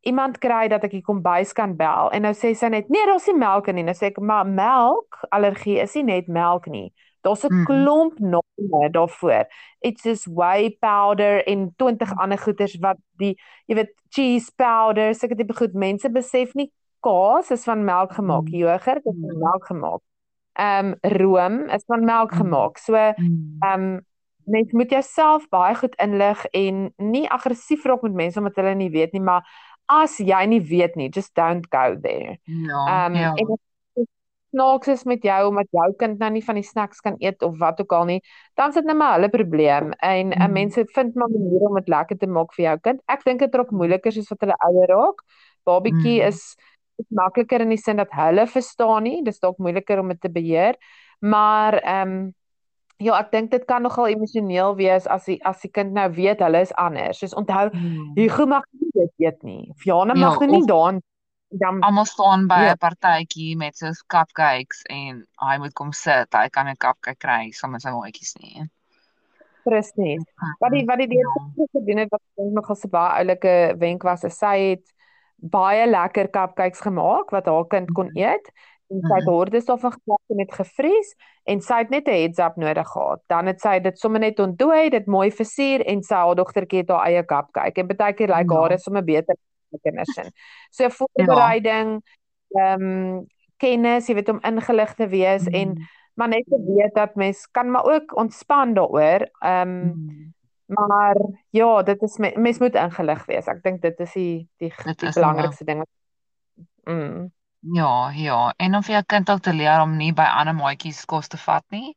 iemand 0.06 0.38
kry 0.38 0.66
dat 0.70 0.84
ek 0.86 0.94
die 0.94 1.04
kombuis 1.04 1.52
kan 1.56 1.74
bel 1.76 2.10
en 2.14 2.24
nou 2.26 2.32
sê 2.36 2.52
sy 2.54 2.70
net 2.72 2.88
nee, 2.92 3.06
daar's 3.08 3.26
nie 3.26 3.36
melk 3.38 3.68
in 3.70 3.80
nie. 3.80 3.86
Nou 3.86 3.96
sê 3.96 4.10
ek 4.12 4.20
maar 4.22 4.46
melk 4.46 5.18
allergie 5.34 5.80
is 5.82 5.96
nie 5.98 6.06
net 6.12 6.30
melk 6.32 6.70
nie. 6.70 6.88
Daar's 7.26 7.44
'n 7.44 7.52
mm. 7.52 7.64
klomp 7.66 8.18
name 8.18 8.90
daarvoor. 8.90 9.46
It's 9.80 10.02
just 10.02 10.26
whey 10.26 10.76
powder 10.80 11.42
en 11.46 11.72
20 11.76 12.14
ander 12.18 12.38
goeders 12.38 12.78
wat 12.80 12.98
die 13.18 13.34
jy 13.66 13.74
weet 13.74 13.92
cheese 14.10 14.50
powder, 14.56 15.14
seker 15.14 15.36
tipe 15.36 15.54
goed 15.54 15.74
mense 15.74 16.08
besef 16.08 16.54
nie 16.54 16.70
kaas 17.00 17.50
is 17.50 17.64
van 17.64 17.84
melk 17.84 18.12
gemaak, 18.12 18.46
mm. 18.48 18.54
jogurt 18.54 19.04
is 19.04 19.18
van 19.20 19.34
mm. 19.34 19.38
melk 19.38 19.66
gemaak. 19.66 20.02
Ehm 20.52 20.86
um, 20.86 20.94
room 21.02 21.68
is 21.68 21.84
van 21.86 22.04
melk 22.04 22.30
mm. 22.30 22.36
gemaak. 22.36 22.78
So 22.78 22.94
ehm 22.94 23.14
um, 23.72 24.00
mens 24.46 24.72
moet 24.72 24.90
jouself 24.90 25.48
baie 25.48 25.74
goed 25.74 25.94
inlig 25.98 26.44
en 26.54 26.92
nie 26.96 27.26
aggressief 27.30 27.84
raak 27.84 28.02
met 28.06 28.14
mense 28.14 28.38
omdat 28.38 28.60
hulle 28.60 28.74
nie 28.74 28.90
weet 28.90 29.12
nie, 29.12 29.20
maar 29.20 29.42
as 29.92 30.18
jy 30.18 30.42
nie 30.50 30.60
weet 30.60 30.96
nie, 30.96 31.10
just 31.14 31.34
don't 31.34 31.68
go 31.70 31.94
there. 32.02 32.38
Ja. 32.44 33.06
Um, 33.06 33.14
ja. 33.14 33.32
en 33.34 33.56
snaaks 34.56 34.88
is 34.88 35.04
met 35.04 35.24
jou 35.24 35.48
omdat 35.48 35.68
jou 35.70 35.88
kind 36.00 36.18
nou 36.18 36.30
nie 36.32 36.44
van 36.44 36.56
die 36.56 36.64
snacks 36.64 37.02
kan 37.04 37.16
eet 37.20 37.42
of 37.42 37.58
wat 37.60 37.80
ook 37.80 37.92
al 37.92 38.06
nie, 38.08 38.20
dan 38.56 38.72
sit 38.72 38.86
net 38.88 38.96
maar 38.96 39.18
hulle 39.18 39.28
probleem 39.32 39.92
en 40.00 40.32
mm. 40.32 40.52
mense 40.52 40.86
vind 40.94 41.14
maar 41.14 41.28
maniere 41.32 41.68
om 41.68 41.76
dit 41.80 41.90
lekker 41.92 42.18
te 42.18 42.30
maak 42.30 42.54
vir 42.56 42.64
jou 42.70 42.78
kind. 42.88 43.02
Ek 43.12 43.26
dink 43.26 43.44
dit 43.44 43.58
raak 43.60 43.74
moeiliker 43.74 44.14
soos 44.14 44.30
wat 44.32 44.46
hulle 44.46 44.56
ouer 44.70 44.94
raak. 44.94 45.22
Babietjie 45.68 46.22
mm. 46.22 46.32
is 46.32 46.56
is 46.96 47.08
makliker 47.12 47.60
in 47.60 47.74
die 47.74 47.76
sin 47.76 47.98
dat 48.00 48.12
hulle 48.16 48.46
verstaan 48.48 49.04
nie, 49.04 49.18
dis 49.24 49.42
dalk 49.42 49.58
moeiliker 49.60 50.00
om 50.00 50.14
dit 50.14 50.20
te 50.22 50.32
beheer. 50.32 50.78
Maar 51.20 51.80
ehm 51.82 52.16
um, 52.16 52.34
ja, 53.02 53.18
ek 53.20 53.32
dink 53.32 53.50
dit 53.50 53.64
kan 53.68 53.82
nogal 53.82 54.08
emosioneel 54.08 54.76
wees 54.78 55.06
as 55.06 55.26
die 55.28 55.36
as 55.44 55.60
die 55.64 55.70
kind 55.72 55.92
nou 55.96 56.06
weet 56.16 56.40
hulle 56.44 56.62
is 56.64 56.72
anders. 56.80 57.20
Soos 57.20 57.36
onthou, 57.36 57.68
hmm. 57.72 58.14
Hugo 58.16 58.46
mag 58.46 58.64
nie 58.72 58.90
dit 58.94 59.12
weet 59.22 59.42
nie. 59.42 59.72
Fiona 59.82 60.14
mag 60.14 60.40
ja, 60.40 60.50
nie 60.50 60.64
daan 60.68 61.02
dan 61.48 61.80
almal 61.86 62.04
staan 62.04 62.46
by 62.46 62.58
'n 62.58 62.72
ja. 62.72 62.74
partytjie 62.74 63.56
met 63.56 63.76
so 63.76 63.92
cupcakes 64.06 64.82
en 64.90 65.26
hy 65.40 65.58
moet 65.58 65.72
kom 65.72 65.92
sit. 65.92 66.32
Hy 66.34 66.48
kan 66.48 66.68
'n 66.68 66.76
cupcake 66.76 67.18
kry 67.18 67.50
sommer 67.50 67.80
sy 67.80 67.90
maatjies 67.90 68.34
nie. 68.40 68.66
Presies. 69.64 70.24
Wat 70.58 70.72
die 70.72 70.84
wat 70.84 70.98
die 70.98 71.08
deur 71.08 71.30
ja. 71.56 71.66
gedoen 71.72 71.98
het 71.98 72.10
wat 72.10 72.22
nogal 72.36 72.76
so 72.76 72.88
baie 72.88 73.22
oulike 73.22 73.74
wenk 73.78 74.02
was, 74.02 74.24
is 74.24 74.38
sy 74.38 74.56
het 74.58 74.94
baie 75.36 75.86
lekker 75.86 76.30
cupcakes 76.30 76.80
gemaak 76.80 77.30
wat 77.30 77.46
haar 77.46 77.66
kind 77.66 77.92
kon 77.92 78.10
mhm. 78.10 78.18
eet 78.18 78.52
en 78.88 79.00
sy 79.02 79.14
het 79.18 79.28
hordes 79.28 79.66
daarvan 79.66 79.92
gekoop 79.92 80.34
en 80.34 80.40
dit 80.42 80.52
gevries 80.54 81.12
en 81.52 81.60
sy 81.60 81.78
het 81.82 81.90
net 81.90 82.08
'n 82.08 82.18
heads 82.20 82.38
up 82.38 82.56
nodig 82.56 82.88
gehad. 82.88 83.22
Dan 83.26 83.46
het 83.46 83.60
sy 83.60 83.78
dit 83.80 83.98
sommer 83.98 84.20
net 84.20 84.38
ontdooi, 84.38 84.90
dit 84.90 85.06
mooi 85.06 85.30
versier 85.30 85.84
en 85.86 86.02
sy 86.02 86.14
haar 86.14 86.34
dogtertjie 86.34 86.78
het 86.78 86.90
haar 86.90 87.06
eie 87.06 87.24
cupcake 87.24 87.80
en 87.80 87.86
baie 87.86 88.12
keer 88.12 88.28
lyk 88.28 88.38
like 88.38 88.54
ja. 88.54 88.60
haar 88.60 88.72
is 88.72 88.82
sommer 88.82 89.04
beter 89.04 89.36
kinders 89.82 90.16
in. 90.16 90.30
So 90.70 90.88
voorbereiding, 90.88 92.02
ehm 92.54 92.82
um, 92.82 93.26
kennis, 93.56 94.06
jy 94.06 94.14
weet 94.14 94.28
om 94.28 94.40
ingelig 94.44 94.94
te 94.94 95.08
wees 95.08 95.48
mm. 95.48 95.54
en 95.54 95.88
maar 96.14 96.28
net 96.28 96.44
te 96.48 96.58
weet 96.66 96.94
dat 96.94 97.14
mens 97.14 97.50
kan 97.50 97.70
maar 97.70 97.84
ook 97.84 98.16
ontspan 98.16 98.74
daaroor. 98.74 99.28
Ehm 99.40 99.68
um, 99.68 99.82
mm. 99.82 100.34
Maar 100.66 101.16
ja, 101.50 101.82
dit 101.82 102.02
is 102.02 102.16
mens 102.16 102.58
moet 102.58 102.74
ingelig 102.74 103.26
wees. 103.26 103.46
Ek 103.46 103.62
dink 103.62 103.82
dit 103.82 104.00
is 104.00 104.12
die 104.12 104.48
die, 104.58 104.72
die 104.98 105.12
belangrikste 105.14 105.64
ding. 105.64 105.84
Mm. 106.82 107.30
Ja, 107.74 108.10
ja. 108.14 108.54
En 108.56 108.74
om 108.74 108.82
vir 108.82 108.94
jou 108.98 109.04
kind 109.04 109.30
ook 109.30 109.42
te 109.42 109.54
leer 109.54 109.80
om 109.82 109.96
nie 109.96 110.12
by 110.14 110.26
ander 110.40 110.54
maatjies 110.54 111.04
kos 111.04 111.28
te 111.28 111.40
vat 111.40 111.64
nie. 111.74 111.94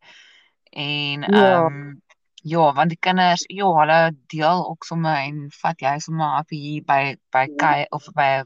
En 0.72 1.22
ja. 1.22 1.28
ehm 1.28 1.42
ja. 1.42 1.66
um, 1.66 2.02
ja, 2.42 2.72
want 2.74 2.90
die 2.90 2.98
kinders, 2.98 3.44
ja, 3.52 3.68
hulle 3.76 4.00
deel 4.32 4.62
ook 4.70 4.86
sommer 4.88 5.18
en 5.28 5.50
vat 5.62 5.82
jy 5.84 5.98
sommer 6.00 6.38
af 6.40 6.54
hier 6.56 6.84
by 6.88 7.16
by 7.36 7.46
ja. 7.50 7.56
Kai 7.60 7.86
of 7.92 8.08
by 8.16 8.44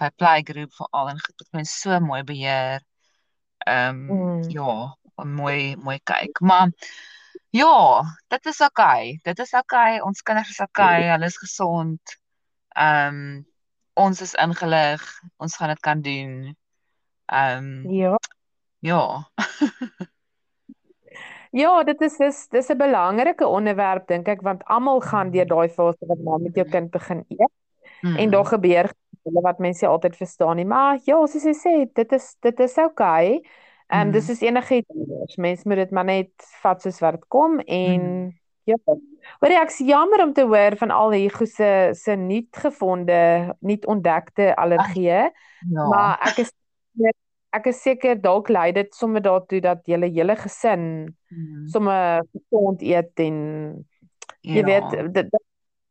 by 0.00 0.10
playgroup 0.16 0.72
vir 0.74 0.88
al 0.90 1.12
en 1.12 1.20
dit 1.26 1.48
moet 1.52 1.68
so 1.68 2.00
mooi 2.00 2.22
beheer. 2.24 2.80
Ehm 3.66 4.06
um, 4.10 4.38
mm. 4.38 4.48
ja, 4.50 4.96
mooi 5.24 5.76
mooi 5.76 5.98
kyk. 6.04 6.40
Maar 6.40 6.72
Ja, 7.54 8.02
dit 8.26 8.46
is 8.46 8.60
oukei. 8.60 9.08
Okay. 9.08 9.18
Dit 9.22 9.38
is 9.38 9.52
oukei. 9.52 9.94
Okay. 9.94 10.00
Ons 10.00 10.22
kinders 10.22 10.48
is 10.50 10.58
oukei. 10.58 10.98
Okay. 10.98 11.10
Hulle 11.10 11.26
is 11.30 11.36
gesond. 11.38 12.16
Ehm 12.74 13.14
um, 13.14 13.46
ons 13.94 14.20
is 14.20 14.34
ingelig. 14.34 15.04
Ons 15.36 15.56
gaan 15.56 15.70
dit 15.70 15.80
kan 15.80 16.00
doen. 16.02 16.56
Ehm 17.26 17.84
um, 17.84 17.90
Ja. 17.90 18.18
Ja. 18.78 19.30
ja, 21.62 21.82
dit 21.84 22.00
is 22.00 22.16
dis 22.16 22.48
dis 22.48 22.68
'n 22.68 22.76
belangrike 22.76 23.46
onderwerp 23.46 24.06
dink 24.06 24.28
ek 24.28 24.42
want 24.42 24.64
almal 24.64 25.00
gaan 25.00 25.30
deur 25.30 25.46
daai 25.46 25.68
fase 25.68 26.06
wat 26.06 26.18
maar 26.18 26.40
met 26.40 26.54
jou 26.54 26.68
kind 26.68 26.90
begin 26.90 27.24
eet. 27.28 27.52
Mm. 28.02 28.16
En 28.16 28.30
daar 28.30 28.46
gebeur 28.46 28.92
hulle 29.24 29.40
wat 29.40 29.58
mense 29.58 29.86
altyd 29.86 30.16
verstaan 30.16 30.56
nie, 30.56 30.66
maar 30.68 30.98
ja, 31.04 31.26
soos 31.26 31.44
jy 31.44 31.54
sê, 31.56 31.74
dit 31.92 32.12
is 32.12 32.36
dit 32.40 32.60
is. 32.60 32.76
Okay. 32.78 33.40
Ehm 33.88 34.06
um, 34.06 34.10
dis 34.12 34.28
is 34.28 34.40
enigiets. 34.40 35.36
Mense 35.36 35.68
moet 35.68 35.76
dit 35.76 35.90
maar 35.90 36.04
net 36.04 36.32
vat 36.62 36.82
soos 36.82 37.00
wat 37.00 37.12
dit 37.12 37.24
kom 37.28 37.60
en 37.60 38.00
mm. 38.00 38.32
ja. 38.64 38.76
Maar 39.40 39.50
ek 39.62 39.72
is 39.72 39.78
jammer 39.78 40.22
om 40.24 40.32
te 40.32 40.44
hoor 40.44 40.76
van 40.76 40.90
al 40.90 41.12
hier 41.12 41.32
goeie 41.32 41.94
se 41.94 42.16
nuut 42.16 42.56
gevonde, 42.56 43.56
nuut 43.60 43.86
ontdekte 43.86 44.56
allergieë. 44.56 45.30
Ja. 45.70 45.88
Maar 45.88 46.20
ek 46.28 46.44
is 46.44 46.52
ek 47.54 47.66
is 47.70 47.82
seker 47.82 48.18
dalk 48.20 48.48
lei 48.48 48.72
dit 48.74 48.94
sommer 48.94 49.22
daartoe 49.22 49.60
dat 49.62 49.84
julle 49.86 50.10
hele 50.10 50.36
gesin 50.36 50.86
mm. 51.30 51.66
sommer 51.70 52.24
gesond 52.32 52.82
eet 52.82 53.20
en 53.22 53.36
jy 54.42 54.62
ja. 54.62 54.66
weet 54.66 55.14
dit 55.14 55.30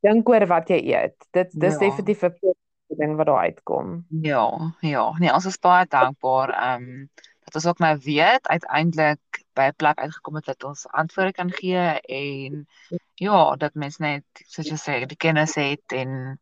dink 0.04 0.30
oor 0.30 0.46
wat 0.52 0.70
jy 0.70 0.82
eet. 0.92 1.16
Dit 1.32 1.54
dis 1.56 1.78
ja. 1.78 1.80
definitief 1.86 2.24
'n 2.28 2.98
ding 3.00 3.16
wat 3.16 3.26
daar 3.26 3.48
uitkom. 3.48 4.06
Ja, 4.22 4.76
ja. 4.80 5.06
Nee, 5.18 5.34
ons 5.34 5.46
is 5.46 5.60
baie 5.60 5.86
dankbaar. 5.88 6.50
Ehm 6.50 6.84
um, 6.84 7.10
dat 7.44 7.56
ons 7.56 7.66
ook 7.68 7.80
nou 7.80 7.98
weet 8.04 8.48
uiteindelik 8.48 9.44
by 9.54 9.68
'n 9.72 9.76
plek 9.76 10.00
uitgekom 10.00 10.36
het 10.36 10.46
dat 10.46 10.64
ons 10.64 10.88
antwoorde 10.88 11.32
kan 11.32 11.52
gee 11.52 12.00
en 12.00 12.68
ja, 13.14 13.56
dat 13.56 13.74
mens 13.74 13.98
net 13.98 14.24
soos 14.34 14.70
jy 14.70 14.78
sê, 14.78 15.06
die 15.06 15.18
kennis 15.18 15.56
het 15.56 15.92
en 15.92 16.40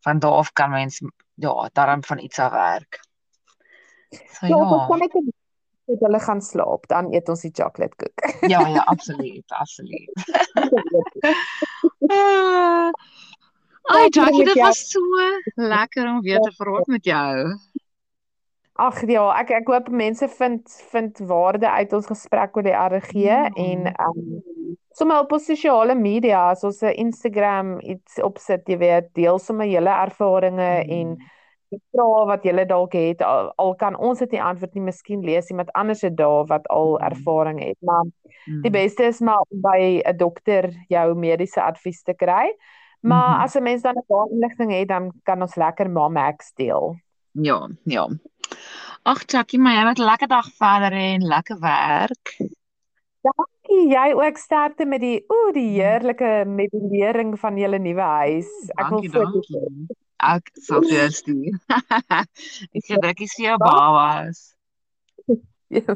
van 0.00 0.18
daar 0.18 0.38
af 0.42 0.52
kan 0.52 0.70
mens 0.70 1.00
ja, 1.34 1.68
daarom 1.72 2.04
van 2.04 2.18
iets 2.18 2.38
af 2.38 2.52
werk. 2.52 3.00
So, 4.10 4.46
ja, 4.46 4.56
ja. 4.56 4.86
kan 4.88 5.02
ek 5.06 5.12
dit 5.86 6.00
hulle 6.02 6.20
gaan 6.20 6.42
slaap, 6.42 6.86
dan 6.90 7.12
eet 7.14 7.28
ons 7.30 7.44
die 7.46 7.52
chocolate 7.54 7.96
koek. 8.00 8.26
ja, 8.52 8.62
ja, 8.68 8.82
absoluut, 8.90 9.46
absoluut. 9.48 10.10
Ai, 13.86 14.08
Jackie, 14.10 14.44
dit 14.44 14.58
was 14.58 14.80
so 14.90 15.00
lekker 15.54 16.08
om 16.10 16.20
weer 16.26 16.40
te 16.42 16.50
praat 16.58 16.86
met 16.90 17.04
jou. 17.06 17.54
Ag 18.76 18.98
ja, 19.08 19.28
ek 19.40 19.50
ek 19.62 19.70
hoop 19.72 19.86
mense 19.88 20.26
vind 20.36 20.74
vind 20.90 21.22
waarde 21.30 21.70
uit 21.70 21.92
ons 21.96 22.10
gesprek 22.10 22.58
oor 22.58 22.66
die 22.66 22.74
RG 22.74 23.14
mm. 23.14 23.54
en 23.62 23.86
um 23.94 24.42
sommer 24.96 25.22
op 25.22 25.32
sosiale 25.40 25.94
media, 25.94 26.54
soos 26.54 26.82
'n 26.82 26.98
Instagram 27.06 27.78
iets 27.80 28.20
opsit, 28.24 28.68
jy 28.68 28.78
weet, 28.80 29.14
deel 29.14 29.38
sommer 29.38 29.66
julle 29.68 29.92
ervarings 29.92 30.56
mm. 30.56 30.90
en 30.98 31.16
die 31.76 31.82
vrae 31.94 32.24
wat 32.30 32.44
julle 32.48 32.64
dalk 32.66 32.92
het 32.96 33.22
al, 33.22 33.52
al 33.60 33.74
kan 33.80 33.96
ons 33.96 34.18
dit 34.24 34.30
nie 34.36 34.42
antwoord 34.42 34.74
nie, 34.74 34.82
miskien 34.88 35.22
lees 35.24 35.50
iemand 35.52 35.70
anders 35.76 36.00
dit 36.00 36.16
daar 36.16 36.46
wat 36.50 36.66
al 36.72 36.96
Mm. 36.98 37.04
ervaring 37.10 37.60
het. 37.64 37.76
Maar 37.80 38.04
die 38.44 38.70
Mm. 38.70 38.72
beste 38.72 39.04
is 39.04 39.20
maar 39.20 39.44
om 39.48 39.60
by 39.60 40.00
'n 40.04 40.16
dokter 40.16 40.70
jou 40.88 41.14
mediese 41.14 41.62
advies 41.62 42.02
te 42.02 42.14
kry. 42.14 42.54
Maar 43.02 43.34
Mhm. 43.36 43.42
as 43.42 43.54
'n 43.56 43.62
mens 43.62 43.82
dan 43.82 43.94
'n 43.96 44.04
paar 44.08 44.26
inligting 44.30 44.72
het, 44.72 44.88
dan 44.88 45.12
kan 45.24 45.40
ons 45.42 45.54
lekker 45.56 45.90
Mamex 45.90 46.52
deel. 46.54 46.96
Ja, 47.32 47.68
ja. 47.84 48.08
Ag, 49.02 49.22
Jackie, 49.26 49.58
maar 49.58 49.72
jy 49.74 49.84
moet 49.84 49.98
'n 49.98 50.04
lekker 50.04 50.28
dag 50.28 50.46
verder 50.58 50.90
hê 50.98 51.14
en 51.14 51.22
lekker 51.26 51.58
werk. 51.60 52.36
Dankie, 53.26 53.88
jy 53.90 54.12
ook 54.14 54.36
sterkte 54.36 54.86
met 54.86 55.00
die 55.00 55.24
ooh, 55.28 55.52
die 55.52 55.80
heerlike 55.82 56.44
meubilering 56.46 57.38
van 57.38 57.56
julle 57.56 57.78
nuwe 57.78 58.00
huis. 58.00 58.48
Ek 58.76 58.88
wil 58.88 59.00
Dankie, 59.02 59.10
foto's 59.10 59.48
hê. 59.48 59.86
Dankie. 60.20 60.52
Ek 60.56 60.64
sal 60.64 60.82
vir 60.86 60.96
jou 60.98 61.08
stuur. 61.12 61.58
Ek 62.76 62.84
gedrukkies 62.88 63.36
vir 63.38 63.50
jou 63.50 63.58
babas. 63.62 64.54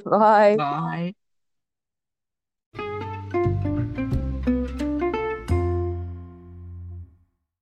Bye. 0.05 0.57
Bye. 0.57 1.15